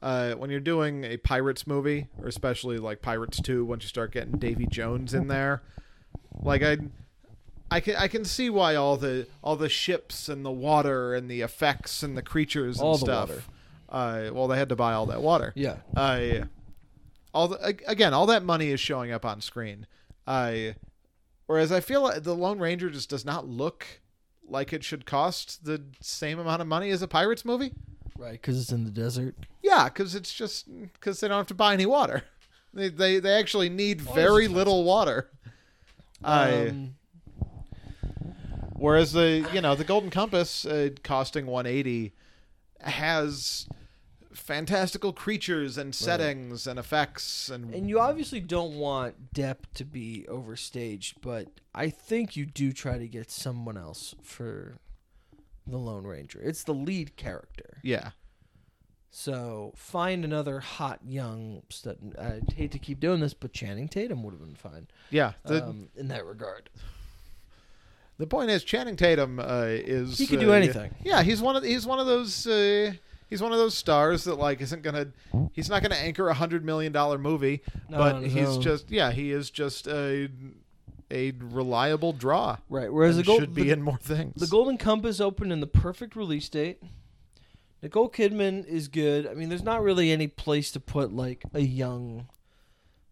[0.00, 4.12] uh, when you're doing a pirates movie, or especially like Pirates Two, once you start
[4.12, 5.62] getting Davy Jones in there,
[6.40, 6.78] like I,
[7.70, 11.28] I can I can see why all the all the ships and the water and
[11.30, 13.28] the effects and the creatures and All the stuff.
[13.28, 13.42] water.
[13.88, 15.52] Uh, well, they had to buy all that water.
[15.56, 15.76] Yeah.
[15.96, 16.46] Uh,
[17.32, 19.86] all the, again, all that money is showing up on screen.
[20.26, 20.72] Uh,
[21.46, 23.86] whereas I feel like the Lone Ranger just does not look
[24.48, 27.74] like it should cost the same amount of money as a Pirates movie.
[28.18, 29.34] Right, because it's in the desert.
[29.62, 32.22] Yeah, because it's just because they don't have to buy any water.
[32.74, 35.30] They they, they actually need very little water.
[36.24, 36.95] Um,
[38.76, 42.12] whereas the you know the Golden Compass uh, costing 180
[42.80, 43.68] has
[44.32, 50.26] fantastical creatures and settings and effects and, And you obviously don't want Depp to be
[50.28, 54.78] overstaged, but I think you do try to get someone else for
[55.66, 56.40] the Lone Ranger.
[56.42, 57.78] It's the lead character.
[57.82, 58.10] yeah
[59.10, 62.14] So find another hot young stud.
[62.18, 65.32] I hate to keep doing this, but Channing Tatum would have been fine yeah.
[65.44, 66.68] The um, in that regard.
[68.18, 70.94] The point is Channing Tatum uh, is He can do uh, anything.
[71.04, 72.92] Yeah, he's one of he's one of those uh,
[73.28, 75.08] he's one of those stars that like isn't gonna
[75.52, 78.62] he's not gonna anchor a hundred million dollar movie, Not but his he's own.
[78.62, 80.28] just yeah he is just a
[81.10, 82.58] a reliable draw.
[82.68, 82.92] Right.
[82.92, 84.40] Whereas the, gold, should be the, in more things.
[84.40, 86.82] the Golden Compass opened in the perfect release date.
[87.82, 89.26] Nicole Kidman is good.
[89.26, 92.26] I mean, there's not really any place to put like a young,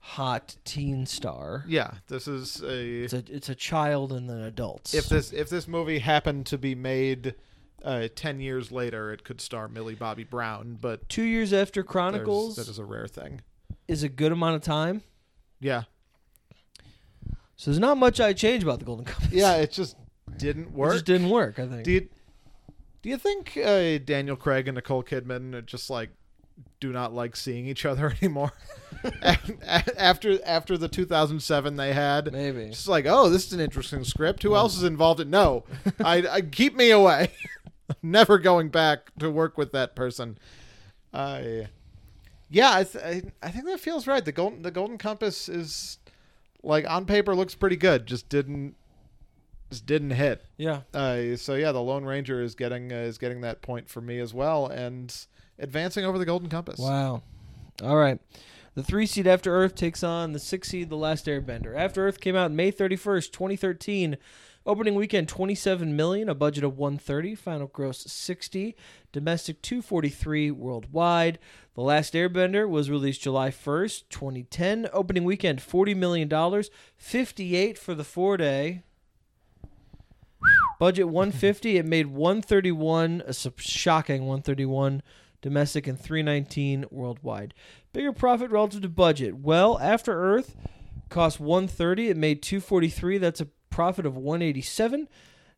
[0.08, 1.65] hot teen star.
[1.66, 4.92] Yeah, this is a It's a it's a child and then adults.
[4.94, 7.34] if this if this movie happened to be made
[7.83, 11.91] uh, ten years later, it could star Millie Bobby Brown, but two years after there's-
[11.92, 13.41] Chronicles that is a rare thing.
[13.89, 15.02] is a good amount of time,
[15.60, 15.84] Yeah,
[17.57, 19.33] so there's not much I change about the Golden Compass.
[19.33, 19.97] yeah, it just
[20.36, 20.92] didn't it work.
[20.92, 21.58] just didn't work.
[21.58, 21.84] I think.
[21.84, 22.08] Do you
[23.02, 26.10] do you think uh, Daniel Craig and Nicole Kidman are just like
[26.81, 28.52] do not like seeing each other anymore?
[29.99, 32.62] After after the 2007 they had, Maybe.
[32.62, 34.42] It's like, oh, this is an interesting script.
[34.42, 35.28] Who else is involved in?
[35.28, 35.65] No,
[36.05, 37.33] I, I keep me away.
[38.02, 40.39] Never going back to work with that person.
[41.12, 41.68] I,
[42.49, 44.24] yeah, I, th- I I think that feels right.
[44.24, 45.99] The golden the Golden Compass is
[46.62, 48.07] like on paper looks pretty good.
[48.07, 48.74] Just didn't
[49.70, 50.44] just didn't hit.
[50.57, 50.83] Yeah.
[50.94, 54.18] Uh, so yeah, the Lone Ranger is getting uh, is getting that point for me
[54.18, 55.15] as well, and
[55.58, 56.78] advancing over the Golden Compass.
[56.78, 57.23] Wow.
[57.83, 58.20] All right.
[58.74, 61.76] The three seed After Earth takes on the six seed The Last Airbender.
[61.76, 64.16] After Earth came out May 31st, 2013.
[64.66, 68.74] Opening weekend 27 million, a budget of 130, final gross 60,
[69.12, 71.39] domestic 243 worldwide.
[71.74, 74.89] The Last Airbender was released July 1st, 2010.
[74.91, 78.83] Opening weekend 40 million dollars, 58 for the 4-day.
[80.81, 85.02] Budget 150, it made 131, a shocking 131
[85.44, 87.52] domestic and 319 worldwide.
[87.92, 89.36] Bigger profit relative to budget.
[89.36, 90.56] Well, After Earth
[91.10, 95.06] cost 130, it made 243, that's a profit of 187.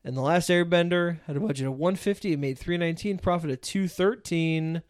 [0.03, 4.83] And The Last Airbender had a budget of 150, it made 319, profit of 213.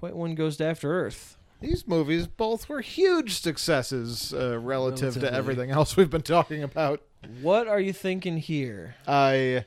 [0.00, 1.38] Point one goes to After Earth.
[1.60, 7.00] These movies both were huge successes uh, relative to everything else we've been talking about.
[7.40, 8.96] What are you thinking here?
[9.06, 9.66] I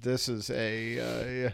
[0.00, 1.50] this is a uh,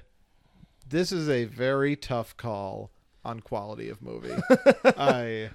[0.95, 2.93] this is a very tough call
[3.25, 4.33] on quality of movie.
[4.97, 5.51] I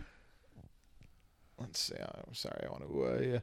[1.58, 1.96] let's see.
[1.98, 2.62] I'm sorry.
[2.66, 3.40] I want to uh,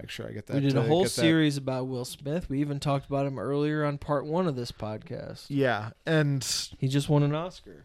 [0.00, 0.54] make sure I get that.
[0.54, 2.50] we did a whole series about Will Smith.
[2.50, 5.46] We even talked about him earlier on part one of this podcast.
[5.48, 6.44] Yeah, and
[6.80, 7.84] He just won an Oscar.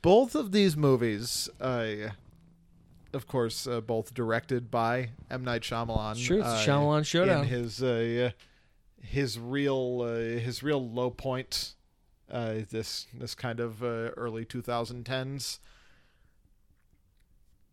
[0.00, 2.12] both of these movies, uh,
[3.12, 6.16] of course, uh, both directed by M Night Shyamalan.
[6.16, 7.42] Sure, it's a uh, Shyamalan showdown.
[7.42, 8.30] in his uh,
[9.02, 11.74] his real uh, his real low point.
[12.30, 15.58] Uh, this this kind of uh, early 2010s.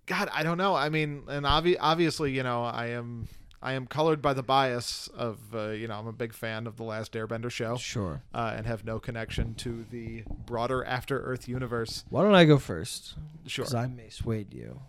[0.05, 0.75] God, I don't know.
[0.75, 3.27] I mean, and obvi- obviously, you know, I am
[3.61, 6.77] I am colored by the bias of uh, you know I'm a big fan of
[6.77, 8.21] the Last Airbender show Sure.
[8.33, 12.05] uh, and have no connection to the broader After Earth universe.
[12.09, 13.13] Why don't I go first?
[13.45, 13.63] Sure.
[13.65, 14.79] Because I may swayed you.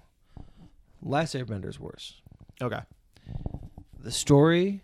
[1.03, 2.21] Last Airbender's worse.
[2.63, 2.81] Okay.
[3.99, 4.83] The story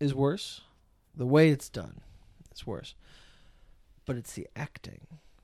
[0.00, 0.62] is worse.
[1.14, 2.00] The way it's done
[2.54, 2.94] is worse.
[4.06, 5.00] But it's the acting.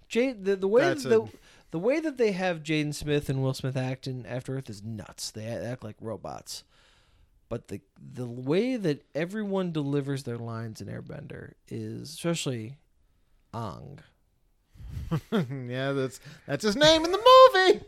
[0.08, 1.28] Jade, the, the way That's the, a-
[1.72, 4.82] the way that they have Jaden Smith and Will Smith act in After Earth is
[4.82, 5.30] nuts.
[5.30, 6.64] They act like robots.
[7.48, 7.80] But the
[8.14, 12.76] the way that everyone delivers their lines in Airbender is, especially
[13.54, 13.98] Aang,
[15.32, 17.80] yeah, that's that's his name in the movie.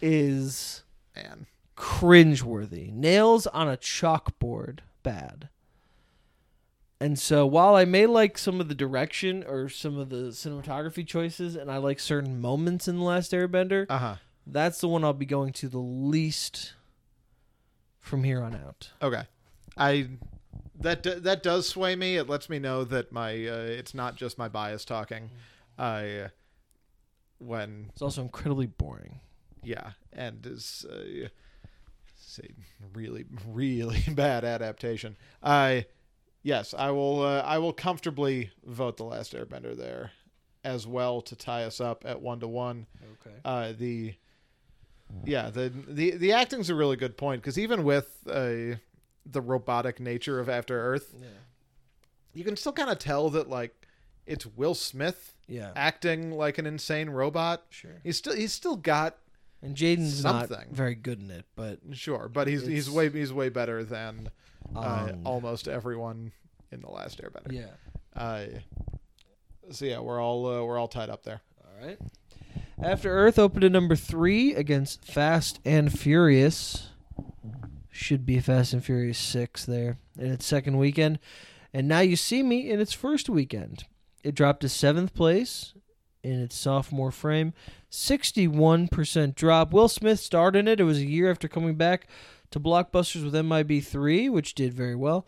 [0.00, 0.82] is
[1.14, 1.46] Man.
[1.76, 2.90] cringeworthy.
[2.92, 5.48] Nails on a chalkboard, bad.
[7.02, 11.04] And so while I may like some of the direction or some of the cinematography
[11.06, 14.16] choices, and I like certain moments in The Last Airbender, Uh huh.
[14.46, 16.74] that's the one I'll be going to the least
[17.98, 18.90] from here on out.
[19.02, 19.22] Okay.
[19.76, 20.10] I
[20.78, 22.16] that d- that does sway me.
[22.16, 25.30] It lets me know that my uh, it's not just my bias talking.
[25.78, 26.28] I
[27.38, 29.18] when It's also incredibly boring.
[29.64, 31.28] yeah, and is uh,
[32.20, 32.50] say
[32.94, 35.16] really really bad adaptation.
[35.42, 35.86] I
[36.42, 40.12] yes, I will uh, I will comfortably vote the last Airbender there
[40.64, 42.86] as well to tie us up at one to one.
[43.26, 43.36] Okay.
[43.44, 44.14] uh, the
[45.24, 48.76] yeah the the the acting's a really good point because even with uh,
[49.26, 51.28] the robotic nature of After Earth, Yeah.
[52.34, 53.74] you can still kind of tell that like
[54.26, 55.72] it's Will Smith Yeah.
[55.76, 57.64] acting like an insane robot.
[57.70, 58.00] Sure.
[58.02, 59.18] He's still he's still got
[59.62, 60.68] And Jaden's not Something.
[60.74, 64.30] very good in it, but sure, but he's he's way he's way better than
[64.74, 66.32] uh, um, almost everyone
[66.70, 67.52] in the last Airbender.
[67.52, 67.66] yeah.
[68.14, 68.46] Uh,
[69.70, 71.40] so yeah, we're all uh, we're all tied up there.
[71.64, 71.98] All right.
[72.82, 76.88] After Earth opened at number three against Fast and Furious.
[77.90, 81.18] Should be Fast and Furious 6 there in its second weekend.
[81.74, 83.84] And Now You See Me in its first weekend.
[84.24, 85.74] It dropped to seventh place
[86.24, 87.52] in its sophomore frame.
[87.90, 89.72] 61% drop.
[89.72, 90.80] Will Smith starred in it.
[90.80, 92.08] It was a year after coming back
[92.52, 95.26] to blockbusters with MIB3, which did very well.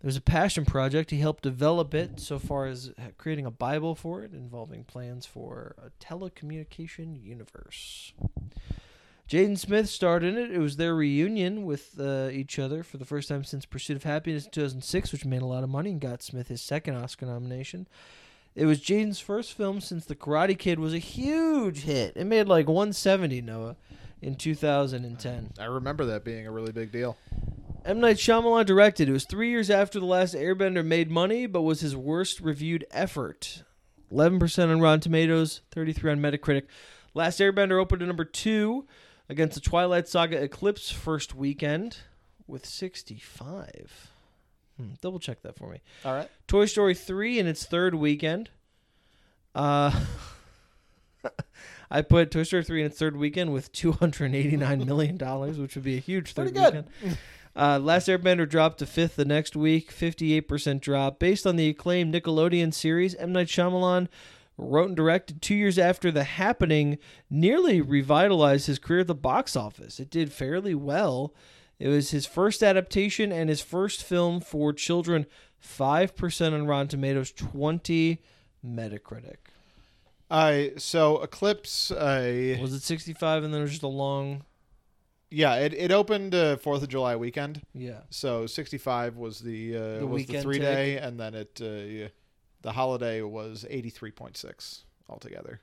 [0.00, 1.10] It was a passion project.
[1.10, 5.74] He helped develop it so far as creating a Bible for it involving plans for
[5.78, 8.12] a telecommunication universe.
[9.28, 10.52] Jaden Smith starred in it.
[10.52, 14.04] It was their reunion with uh, each other for the first time since Pursuit of
[14.04, 17.26] Happiness in 2006, which made a lot of money and got Smith his second Oscar
[17.26, 17.88] nomination.
[18.54, 22.16] It was Jaden's first film since The Karate Kid was a huge hit.
[22.16, 23.76] It made like 170 Noah
[24.22, 25.52] in 2010.
[25.58, 27.16] I remember that being a really big deal.
[27.84, 29.08] M Night Shyamalan directed.
[29.08, 32.84] It was three years after The Last Airbender made money, but was his worst reviewed
[32.90, 33.62] effort.
[34.12, 36.64] 11% on Rotten Tomatoes, 33 on Metacritic.
[37.14, 38.86] Last Airbender opened at number two
[39.28, 41.98] against the Twilight Saga Eclipse first weekend
[42.46, 44.10] with 65.
[44.76, 45.80] Hmm, double check that for me.
[46.04, 46.28] All right.
[46.46, 48.50] Toy Story 3 in its third weekend.
[49.54, 49.90] Uh,
[51.90, 55.16] I put Toy Story 3 in its third weekend with $289 million,
[55.60, 56.86] which would be a huge third Pretty good.
[57.02, 57.18] weekend.
[57.54, 61.18] Uh, Last Airbender dropped to fifth the next week, 58% drop.
[61.18, 63.32] Based on the acclaimed Nickelodeon series, M.
[63.32, 64.08] Night Shyamalan
[64.58, 66.98] wrote and directed two years after The Happening,
[67.30, 69.98] nearly revitalized his career at the box office.
[70.00, 71.34] It did fairly well.
[71.78, 75.26] It was his first adaptation and his first film for children.
[75.62, 78.20] 5% on Rotten Tomatoes, 20
[78.66, 79.36] Metacritic.
[80.30, 81.90] I so Eclipse.
[81.90, 84.44] Uh, Was it 65 and then it was just a long.
[85.30, 87.62] yeah, it, it opened uh, Fourth of July weekend.
[87.74, 88.00] Yeah.
[88.10, 92.08] So 65 was the uh, The was the three day, and then it uh,
[92.62, 95.60] the holiday was 83.6 altogether.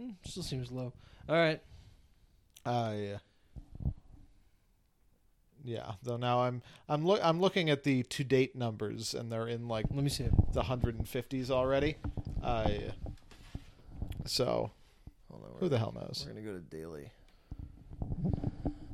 [0.00, 0.92] Hmm, Still seems low.
[1.28, 1.60] All right.
[2.64, 3.16] Uh, yeah.
[5.64, 5.92] Yeah.
[6.02, 9.66] Though now I'm I'm look I'm looking at the to date numbers, and they're in
[9.68, 10.32] like Let me see it.
[10.52, 11.96] the 150s already.
[12.42, 12.68] Uh,
[14.24, 14.70] so
[15.30, 15.50] Hold on.
[15.60, 16.24] who the hell knows?
[16.26, 17.10] We're gonna go to daily.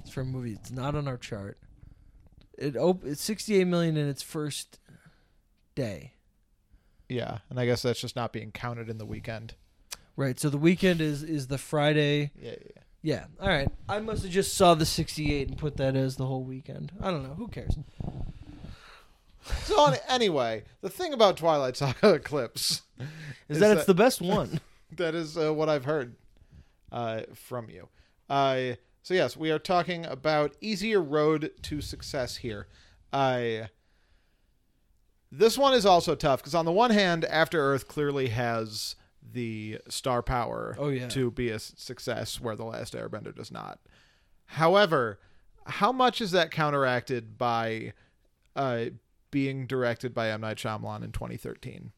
[0.01, 0.53] It's for a movie.
[0.53, 1.59] It's not on our chart.
[2.59, 4.79] It op- It's 68 million in its first
[5.75, 6.15] day.
[7.09, 9.55] Yeah, and I guess that's just not being counted in the weekend.
[10.17, 10.39] Right.
[10.39, 12.31] So the weekend is is the Friday.
[12.41, 12.57] Yeah, yeah.
[12.77, 12.83] yeah.
[13.03, 13.25] Yeah.
[13.41, 13.69] All right.
[13.89, 16.93] I must have just saw the 68 and put that as the whole weekend.
[17.01, 17.33] I don't know.
[17.35, 17.75] Who cares?
[19.65, 22.83] So on, anyway, the thing about Twilight Saga Eclipse
[23.49, 24.61] Is, that, it's the best one?
[24.97, 26.17] that is uh, what I've heard
[26.93, 27.89] uh, from you.
[28.29, 32.67] Uh, so yes, we are talking about easier road to success here.
[33.13, 33.67] Uh,
[35.33, 38.97] this one is also tough because on the one hand, After Earth clearly has
[39.33, 41.09] the star power Oh, yeah.
[41.09, 43.79] to be a success where The Last Airbender does not.
[44.47, 45.21] However,
[45.67, 47.93] how much is that counteracted by
[48.57, 48.87] uh,
[49.31, 51.93] being directed by M Night Shyamalan in 2013?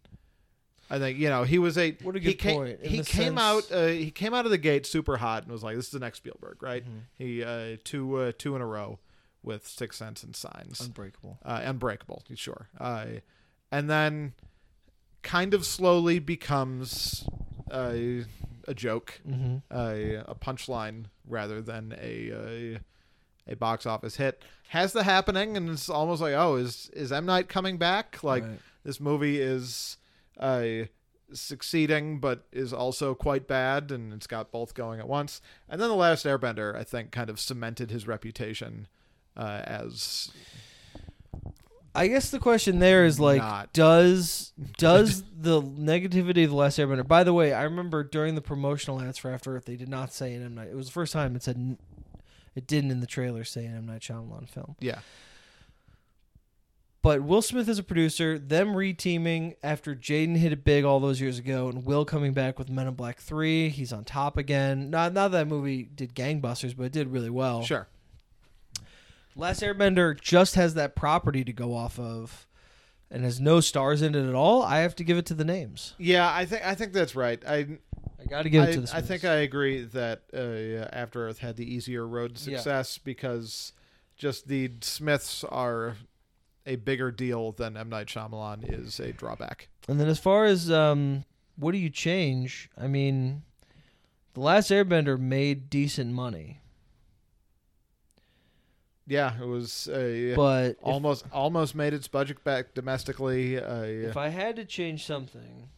[0.94, 2.96] I think you know he was a What a he good came, point, in He
[2.98, 5.74] came sense- out uh, he came out of the gate super hot and was like,
[5.76, 7.00] "This is the next Spielberg, right?" Mhm.
[7.16, 8.98] He uh, two uh, two in a row
[9.42, 11.38] with Six Sense and Signs, Unbreakable.
[11.44, 13.06] uh, Unbreakable, sure, uh,
[13.72, 14.34] and then
[15.22, 17.24] kind of slowly becomes
[17.70, 18.24] a
[18.74, 19.56] joke Mm-hmm.
[19.76, 22.80] a, a punchline rather than a, a
[23.52, 24.42] a box office hit.
[24.68, 28.22] Has the happening, and it's almost like, oh, is is M Night coming back?
[28.22, 28.60] Like Right.
[28.84, 29.96] this movie is
[30.42, 30.84] uh,
[31.32, 35.40] succeeding, but is also quite bad, and it's got both going at once.
[35.68, 38.88] And then the Last Airbender, I think, kind of cemented his reputation
[39.36, 40.30] uh, as
[41.94, 43.72] I guess the question there is like, Not.
[43.72, 47.06] does does the negativity of the Last Airbender?
[47.06, 50.12] By the way, I remember during the promotional ads for After Earth, they did not
[50.12, 50.68] say an M Night.
[50.68, 51.76] It was the first time it said
[52.54, 54.76] it didn't in the trailer say an M Night Shyamalan film.
[54.80, 55.00] yeah,
[57.02, 58.38] But Will Smith is a producer.
[58.38, 62.60] Them reteaming after Jaden hit it big all those years ago, and Will coming back
[62.60, 63.70] with Men in Black Three.
[63.70, 64.88] He's on top again.
[64.88, 67.62] Not not that movie did gangbusters, but it did really well.
[67.64, 67.88] sure.
[69.34, 72.46] Last Airbender just has that property to go off of,
[73.10, 74.62] and has no stars in it at all.
[74.62, 75.94] I have to give it to the names.
[75.98, 77.42] Yeah, I think I think that's right.
[77.48, 77.66] I
[78.20, 78.94] I got to give it I, to the.
[78.96, 82.58] I think I agree that uh, yeah, After Earth had the easier road to Yeah.
[82.58, 83.72] success because
[84.16, 85.96] just the Smiths are
[86.66, 89.68] a bigger deal than M Night Shyamalan is a drawback.
[89.88, 91.24] And then as far as um,
[91.56, 92.70] what do you change?
[92.78, 93.42] I mean,
[94.34, 96.60] the Last Airbender made decent money,
[99.06, 103.58] Yeah, it was uh, but if- almost almost made its budget back domestically.
[103.58, 105.68] Uh, If I had to change something,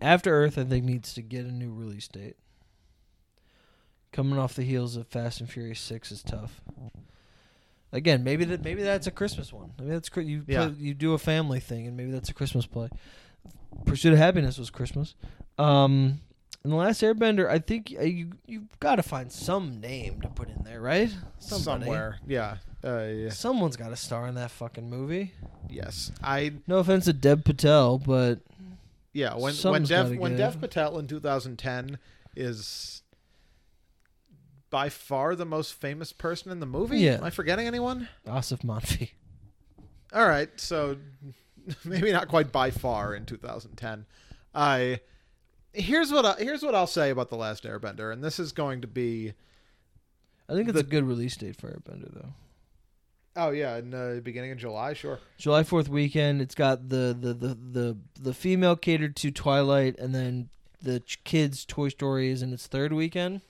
[0.00, 2.36] After Earth, I think needs to get a new release date.
[4.12, 6.60] Coming off the heels of Fast and Furious Six is tough.
[7.94, 9.72] Again, maybe that maybe that's a Christmas one.
[9.78, 10.66] Maybe that's you Yeah.
[10.66, 12.88] play, you do a family thing, and maybe that's a Christmas play.
[13.86, 15.14] Pursuit of Happiness was Christmas.
[15.58, 16.20] Um,
[16.64, 20.28] and the Last Airbender, I think uh, you you've got to find some name to
[20.28, 21.08] put in there, right?
[21.38, 21.84] Somebody.
[21.84, 23.30] somewhere, yeah, uh, yeah.
[23.30, 25.32] Someone's got a star in that fucking movie.
[25.70, 28.40] yes, I No offense to Dev Patel, but
[29.12, 29.36] yeah.
[29.36, 30.36] When when Dev when.
[30.36, 31.98] Dev Patel in 2010
[32.34, 33.02] is
[34.74, 36.98] by far the most famous person in the movie.
[36.98, 37.12] Yeah.
[37.18, 38.08] Am I forgetting anyone?
[38.26, 39.10] Aasif Mandvi.
[40.12, 40.96] All right, so
[41.84, 44.04] maybe not quite by far in 2010.
[44.52, 44.98] I
[45.72, 48.80] here's what I, here's what I'll say about the Last Airbender, and this is going
[48.80, 49.34] to be
[50.48, 52.32] I think it's The- a good release date for Airbender though.
[53.36, 55.20] oh yeah, in the beginning of July, sure.
[55.38, 56.42] July Fourth weekend.
[56.42, 60.48] It's got the the the the, the female catered to Twilight, and then
[60.82, 63.40] the kids Toy Story is in its third weekend.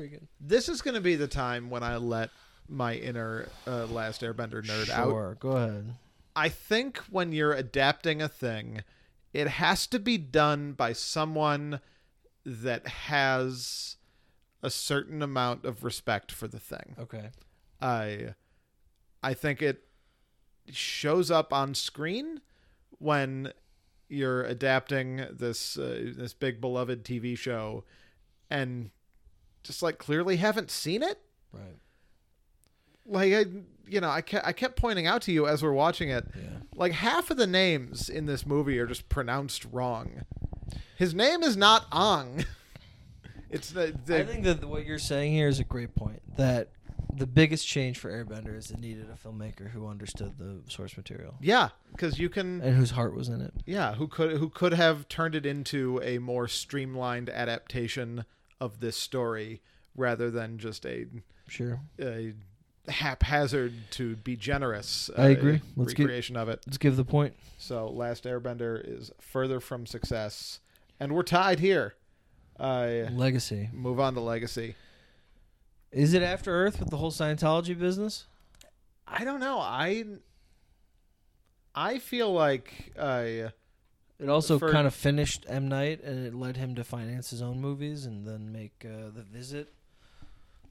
[0.00, 0.28] It's pretty good.
[0.40, 2.30] This is going to be the time when I let
[2.68, 5.08] my inner uh, Last Airbender nerd out.
[5.08, 5.94] Sure, go ahead.
[6.34, 8.82] I think when you're adapting a thing,
[9.32, 11.80] it has to be done by someone
[12.44, 13.96] that has
[14.62, 16.96] a certain amount of respect for the thing.
[16.98, 17.30] Okay.
[17.80, 18.34] I
[19.22, 19.84] I think it
[20.70, 22.40] shows up on screen
[22.98, 23.52] when
[24.08, 27.84] you're adapting this uh, this big beloved TV show
[28.48, 28.90] and
[29.62, 31.18] just like clearly haven't seen it
[31.52, 31.76] Right.
[33.06, 33.44] like I,
[33.88, 36.42] you know I kept, I kept pointing out to you as we're watching it Yeah.
[36.74, 40.22] like half of the names in this movie are just pronounced wrong
[40.96, 42.44] his name is not Ong
[43.50, 46.22] it's the, the I think that what you're saying here is a great point.
[46.36, 46.68] That
[47.12, 51.34] the biggest change for Airbender is it needed a filmmaker who understood the source material
[51.40, 53.52] yeah because you can and whose heart was in it.
[53.66, 58.24] Yeah, who could who could have turned it into a more streamlined adaptation
[58.60, 59.60] of this story
[59.96, 61.06] rather than just a,
[61.48, 61.80] Sure.
[62.00, 62.34] a
[62.88, 65.10] haphazard to be generous.
[65.16, 65.60] I uh, agree.
[65.76, 66.60] Let's recreation of it.
[66.66, 67.34] Let's give the point.
[67.58, 70.60] So, Last Airbender is further from success,
[70.98, 71.94] and we're tied here.
[72.58, 73.70] Uh, Legacy.
[73.72, 74.76] move on to Legacy.
[75.92, 78.26] Is it After Earth with the whole Scientology business?
[79.06, 79.58] I don't know.
[79.58, 80.04] I
[81.74, 83.50] I feel like uh,
[84.20, 87.40] It also For- kind of finished M Night, and it led him to finance his
[87.40, 89.72] own movies and then make uh, The Visit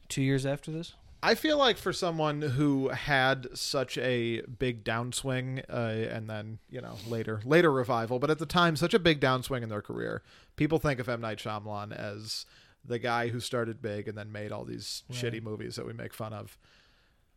[0.08, 0.94] two years after this.
[1.22, 5.74] I feel like for someone who had such a big downswing, uh,
[6.16, 9.64] and then you know later later revival, but at the time such a big downswing
[9.64, 10.22] in their career,
[10.56, 12.46] people think of M Night Shyamalan as
[12.86, 15.18] the guy who started big and then made all these Right.
[15.20, 16.58] shitty movies that we make fun of.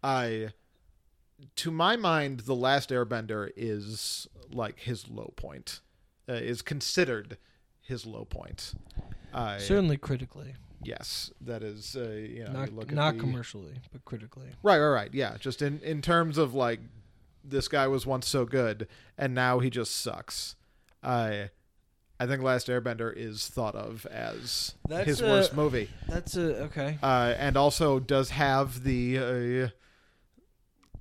[0.04, 0.50] I,
[1.56, 5.80] to my mind, the Last Airbender is like his low point,
[6.28, 7.38] uh, is considered
[7.80, 8.74] his low point.
[9.58, 13.74] Certainly critically, yes, that is uh, you know not you look at not the- commercially,
[13.92, 14.48] but critically.
[14.62, 15.14] Right, right, right.
[15.14, 16.80] Yeah, just in in terms of like
[17.44, 18.86] this guy was once so good
[19.18, 20.54] and now he just sucks.
[21.02, 21.50] I
[22.20, 26.64] I think Last Airbender is thought of as That's his a- worst movie, That's a
[26.64, 26.98] okay.
[27.02, 29.72] uh, and also does have the.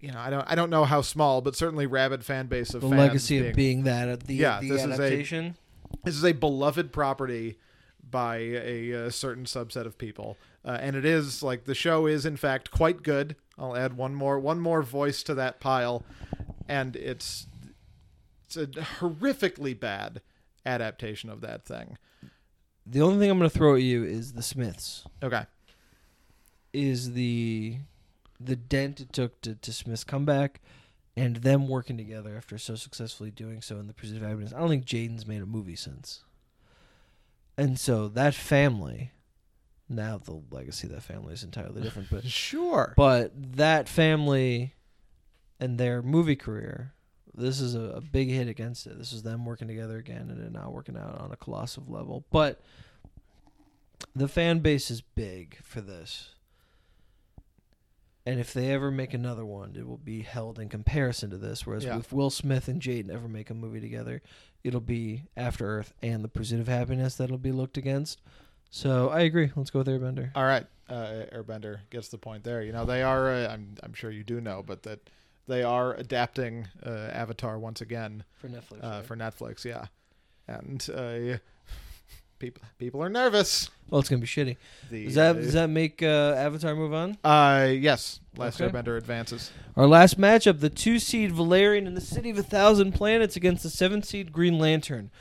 [0.01, 2.81] You know, I don't, I don't know how small, but certainly rabid fan base of
[2.81, 5.09] The legacy being, of being that at the Yeah, the this is a-
[6.03, 7.57] this is a beloved property
[8.09, 10.37] by a, uh certain subset of people.
[10.65, 13.35] Uh, and it is like the show is in fact quite good.
[13.57, 16.03] I'll add one more one more voice to that pile.
[16.67, 17.45] And it's
[18.47, 20.21] it's a horrifically bad
[20.65, 21.97] adaptation of that thing.
[22.85, 25.05] The only thing I'm going to throw at you is the Smiths.
[25.23, 25.45] okay.
[26.73, 27.77] Is the
[28.45, 30.61] the dent it took to, to Smith's comeback
[31.15, 34.53] and them working together after so successfully doing so in the Pursuit of Happiness.
[34.53, 36.23] I don't think Jaden's made a movie since.
[37.57, 39.11] And so that family,
[39.89, 44.73] now the legacy of that family is entirely different, but sure but that family
[45.59, 46.93] and their movie career,
[47.35, 48.97] this is a, a big hit against it.
[48.97, 52.25] This is them working together again and it now working out on a colossal level.
[52.31, 52.61] But
[54.15, 56.35] the fan base is big for this.
[58.25, 61.65] And if they ever make another one, it will be held in comparison to this.
[61.65, 61.97] Whereas Yeah.
[61.97, 64.21] if Will Smith and Jaden ever make a movie together,
[64.63, 68.21] it'll be After Earth and The Pursuit of Happiness that'll be looked against.
[68.69, 69.51] So I agree.
[69.55, 70.31] Let's go with Airbender.
[70.35, 73.93] all right uh, airbender gets the point there you know they are uh, I'm, I'm
[73.93, 74.99] sure you do know but that
[75.47, 78.83] they are adapting uh, avatar once again For Netflix.
[78.83, 79.05] uh, right?
[79.05, 79.85] for netflix yeah
[80.49, 81.37] and uh,
[82.41, 84.55] people people are nervous well, it's going to be shitty.
[84.89, 87.17] the Does that uh, does that make uh, Avatar move on?
[87.25, 88.21] Uh, yes.
[88.37, 88.71] Last Okay.
[88.71, 89.51] Airbender advances.
[89.75, 93.63] Our last matchup: the two seed Valerian in the City of a Thousand Planets against
[93.63, 95.11] the seven seed Green Lantern.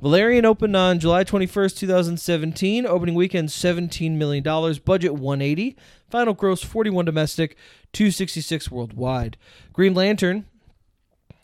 [0.00, 2.86] Valerian opened on July twenty first, two thousand seventeen.
[2.86, 4.78] Opening weekend seventeen million dollars.
[4.78, 5.76] Budget one eighty.
[6.08, 7.56] Final gross forty one domestic,
[7.92, 9.36] two sixty six worldwide.
[9.72, 10.46] Green Lantern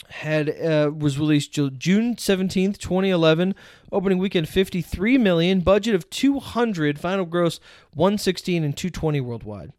[0.08, 3.54] had uh, was released June seventeenth, twenty eleven.
[3.90, 5.60] Opening weekend fifty three million.
[5.60, 6.98] Budget of two hundred.
[6.98, 7.60] Final gross
[7.94, 9.72] one sixteen and two twenty worldwide.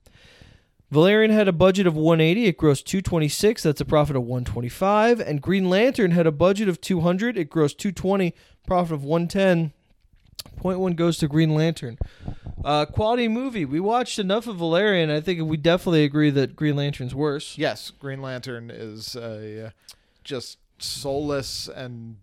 [0.90, 2.46] Valerian had a budget of 180.
[2.46, 3.64] It grossed 226.
[3.64, 5.20] That's a profit of 125.
[5.20, 7.38] And Green Lantern had a budget of 200.
[7.38, 8.34] It grossed 220.
[8.66, 9.74] Profit of 110.
[10.56, 11.98] Point one goes to Green Lantern.
[12.64, 13.66] Uh, quality movie.
[13.66, 15.10] We watched enough of Valerian.
[15.10, 17.58] I think we definitely agree that Green Lantern's worse.
[17.58, 19.72] Yes, Green Lantern is uh,
[20.28, 22.18] just soulless and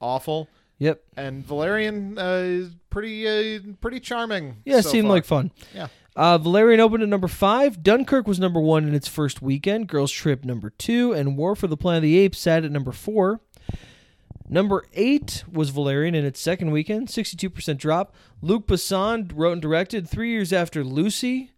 [0.00, 1.02] awful, Yep.
[1.16, 4.58] and Valerian uh, is pretty uh, pretty charming.
[4.64, 5.12] Yeah, it so seemed far.
[5.16, 5.50] like fun.
[5.74, 5.88] Yeah.
[6.16, 7.82] Uh, Valerian opened at number five.
[7.82, 9.88] Dunkirk was number one in its first weekend.
[9.88, 12.92] Girls Trip number two, and War for the Planet of the Apes sat at number
[12.92, 13.40] four.
[14.48, 18.14] Number eight was Valerian in its second weekend, 62% drop.
[18.40, 21.50] Luc Besson wrote and directed three years after Lucy.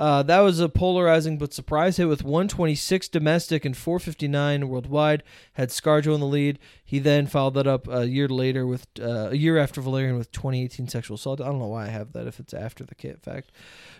[0.00, 5.22] Uh, that was a polarizing but surprise hit with 126 domestic and 459 worldwide.
[5.52, 6.58] Had ScarJo in the lead.
[6.82, 10.32] He then followed that up a year later with uh, a year after Valerian with
[10.32, 11.42] 2018 sexual assault.
[11.42, 13.52] I don't know why I have that if it's after the kit fact.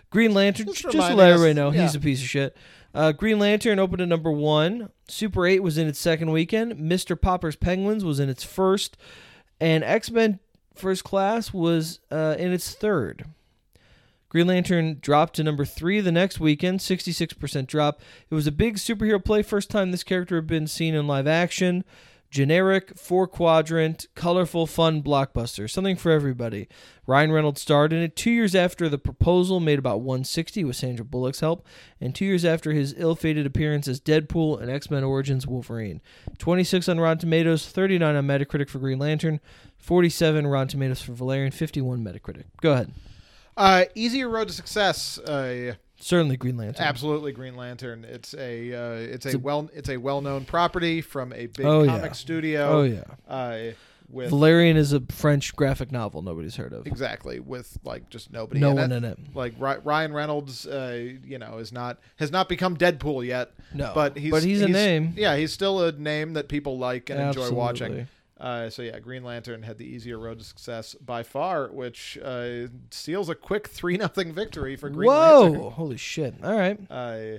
[0.09, 1.83] Green Lantern, Just just, to let everybody know, yeah.
[1.83, 2.57] he's a piece of shit.
[2.95, 4.89] Uh, Green Lantern opened at number one.
[5.07, 6.77] Super 8 was in its second weekend.
[6.77, 7.19] Mr.
[7.19, 8.97] Popper's Penguins was in its first.
[9.59, 10.39] And X Men
[10.73, 13.25] First Class was uh, in its third.
[14.31, 17.99] Green Lantern dropped to number three the next weekend, 66% drop.
[18.29, 21.27] It was a big superhero play, first time this character had been seen in live
[21.27, 21.83] action.
[22.29, 25.69] Generic, four quadrant, colorful, fun blockbuster.
[25.69, 26.69] Something for everybody.
[27.05, 31.03] Ryan Reynolds starred in it two years after the proposal made about 160 with Sandra
[31.03, 31.67] Bullock's help,
[31.99, 35.99] and two years after his ill fated appearance as Deadpool and X Men Origins Wolverine.
[36.37, 39.41] 26 on Rotten Tomatoes, 39 on Metacritic for Green Lantern,
[39.77, 42.45] 47 Rotten Tomatoes for Valerian, 51 Metacritic.
[42.61, 42.93] Go ahead.
[43.61, 45.17] Uh, easier road to success.
[45.19, 46.83] Uh, Certainly Green Lantern.
[46.83, 48.03] absolutely, Green Lantern.
[48.05, 51.45] It's a uh, it's a It's a- well it's a well known property from a
[51.45, 52.11] big Oh, comic yeah.
[52.13, 52.67] studio.
[52.69, 53.03] Oh yeah.
[53.27, 53.73] Uh,
[54.09, 56.85] with Valerian is a French graphic novel nobody's heard of.
[56.87, 58.59] exactly with like just nobody.
[58.59, 58.95] No in one it.
[58.97, 59.17] in it.
[59.35, 63.91] Like Ryan Reynolds, uh, you know, is not has not become Deadpool yet, No.
[63.93, 65.13] but he's but he's, a name.
[65.15, 68.07] Yeah, he's still a name that people like and enjoy watching.
[68.41, 72.67] Uh, so yeah, Green Lantern had the easier road to success by far, which uh,
[72.89, 75.41] seals a quick three nothing victory for Green Whoa!
[75.41, 75.71] Lantern.
[75.71, 76.33] Holy shit!
[76.43, 76.79] All right.
[76.89, 77.37] Uh,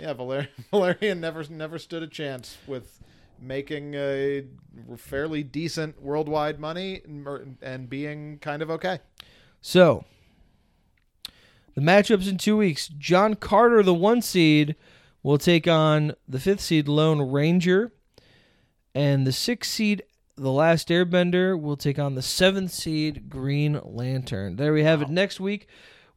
[0.00, 2.98] yeah, Valer- Valerian never never stood a chance with
[3.40, 4.44] making a
[4.96, 8.98] fairly decent worldwide money and, and being kind of okay.
[9.62, 10.04] So
[11.74, 12.88] the matchups in two weeks.
[12.88, 14.74] John Carter, the one seed,
[15.22, 17.92] will take on the fifth seed Lone Ranger,
[18.94, 20.02] and the sixth seed,
[20.40, 24.56] the Last Airbender, will take on the seventh seed Green Lantern.
[24.56, 25.10] There we have it.
[25.10, 25.68] Next week,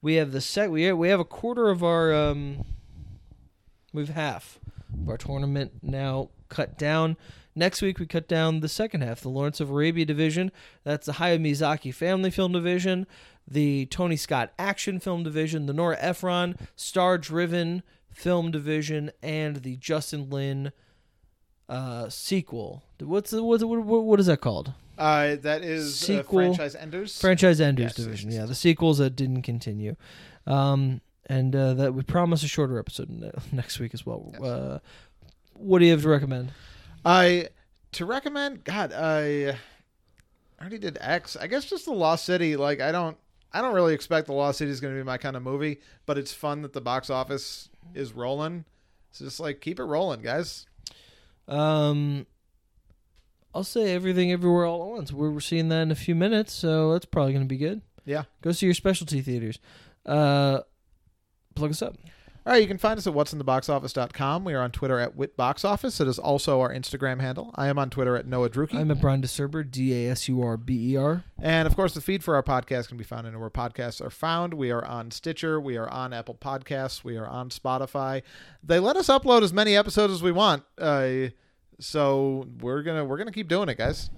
[0.02, 0.72] we have the set.
[0.72, 2.64] We have, we have a quarter of our um.
[3.92, 4.60] We've half
[4.94, 7.18] of our tournament now cut down.
[7.54, 10.52] Next week we cut down the second half, the Lawrence of Arabia division.
[10.84, 13.06] That's the Hayao Miyazaki family film division,
[13.48, 19.76] the Tony Scott action film division, the Nora Ephron star driven film division, and the
[19.76, 20.72] Justin Lin
[21.70, 22.84] uh, sequel.
[23.00, 24.74] What's the, what's what, what, what is that called?
[24.98, 27.20] Uh, that is uh, Sequel- franchise enders.
[27.20, 28.32] Franchise Enders Yes, division.
[28.32, 29.96] yes, Yeah, the sequels that didn't continue.
[30.46, 33.10] Um, and uh, that we promise a shorter episode
[33.52, 34.30] next week as well.
[34.34, 34.42] Yes.
[34.42, 34.80] Uh,
[35.56, 36.52] what do you have to recommend?
[37.06, 37.48] I
[37.94, 38.64] to recommend.
[38.66, 39.58] God, I I
[40.62, 41.36] already did X.
[41.38, 42.56] I guess just the Lost City.
[42.56, 43.18] Like I don't.
[43.56, 45.80] I don't really expect the Lost City is going to be my kind of movie,
[46.08, 48.66] but it's fun that the box office is rolling.
[49.12, 50.66] So just like keep it rolling, guys.
[51.48, 52.26] Um,
[53.54, 55.12] I'll say everything everywhere all at once.
[55.14, 57.82] We're, we're seeing that in a few minutes, so that's probably going to be good.
[58.06, 58.24] Yeah.
[58.42, 59.60] Go see your specialty theaters.
[60.06, 60.62] Uh,
[61.56, 61.96] plug us up.
[62.46, 64.44] All right, you can find us at what'sintheboxoffice.com.
[64.44, 66.02] We are on Twitter at WitBoxOffice.
[66.02, 67.52] It is also our Instagram handle.
[67.56, 68.76] I am on Twitter at Noah Druki.
[68.76, 71.24] I'm at Brian Dasurber, D A S U R B E R.
[71.42, 74.56] And of course, the feed for our podcast can be found anywhere podcasts are found.
[74.56, 75.58] We are on Stitcher.
[75.62, 77.02] We are on Apple Podcasts.
[77.02, 78.24] We are on Spotify.
[78.62, 80.64] They let us upload as many episodes as we want.
[80.78, 81.30] Uh,
[81.80, 84.10] so we're gonna we're gonna keep doing it, guys.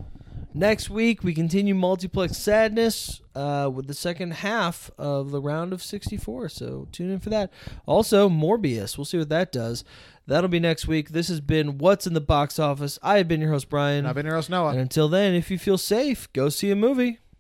[0.58, 5.84] Next week, we continue Multiplex Sadness uh, with the second half of the round of
[5.84, 6.48] 64.
[6.48, 7.51] So tune in for that.
[7.85, 8.98] Also, Morbius.
[8.98, 9.84] We'll see what that does.
[10.27, 11.09] That'll be next week.
[11.09, 12.98] This has been What's in the Box Office.
[13.03, 14.00] I have been your host, Brian.
[14.00, 14.69] And I've been your host Noah.
[14.69, 17.19] And until then, if you feel safe, go see a movie.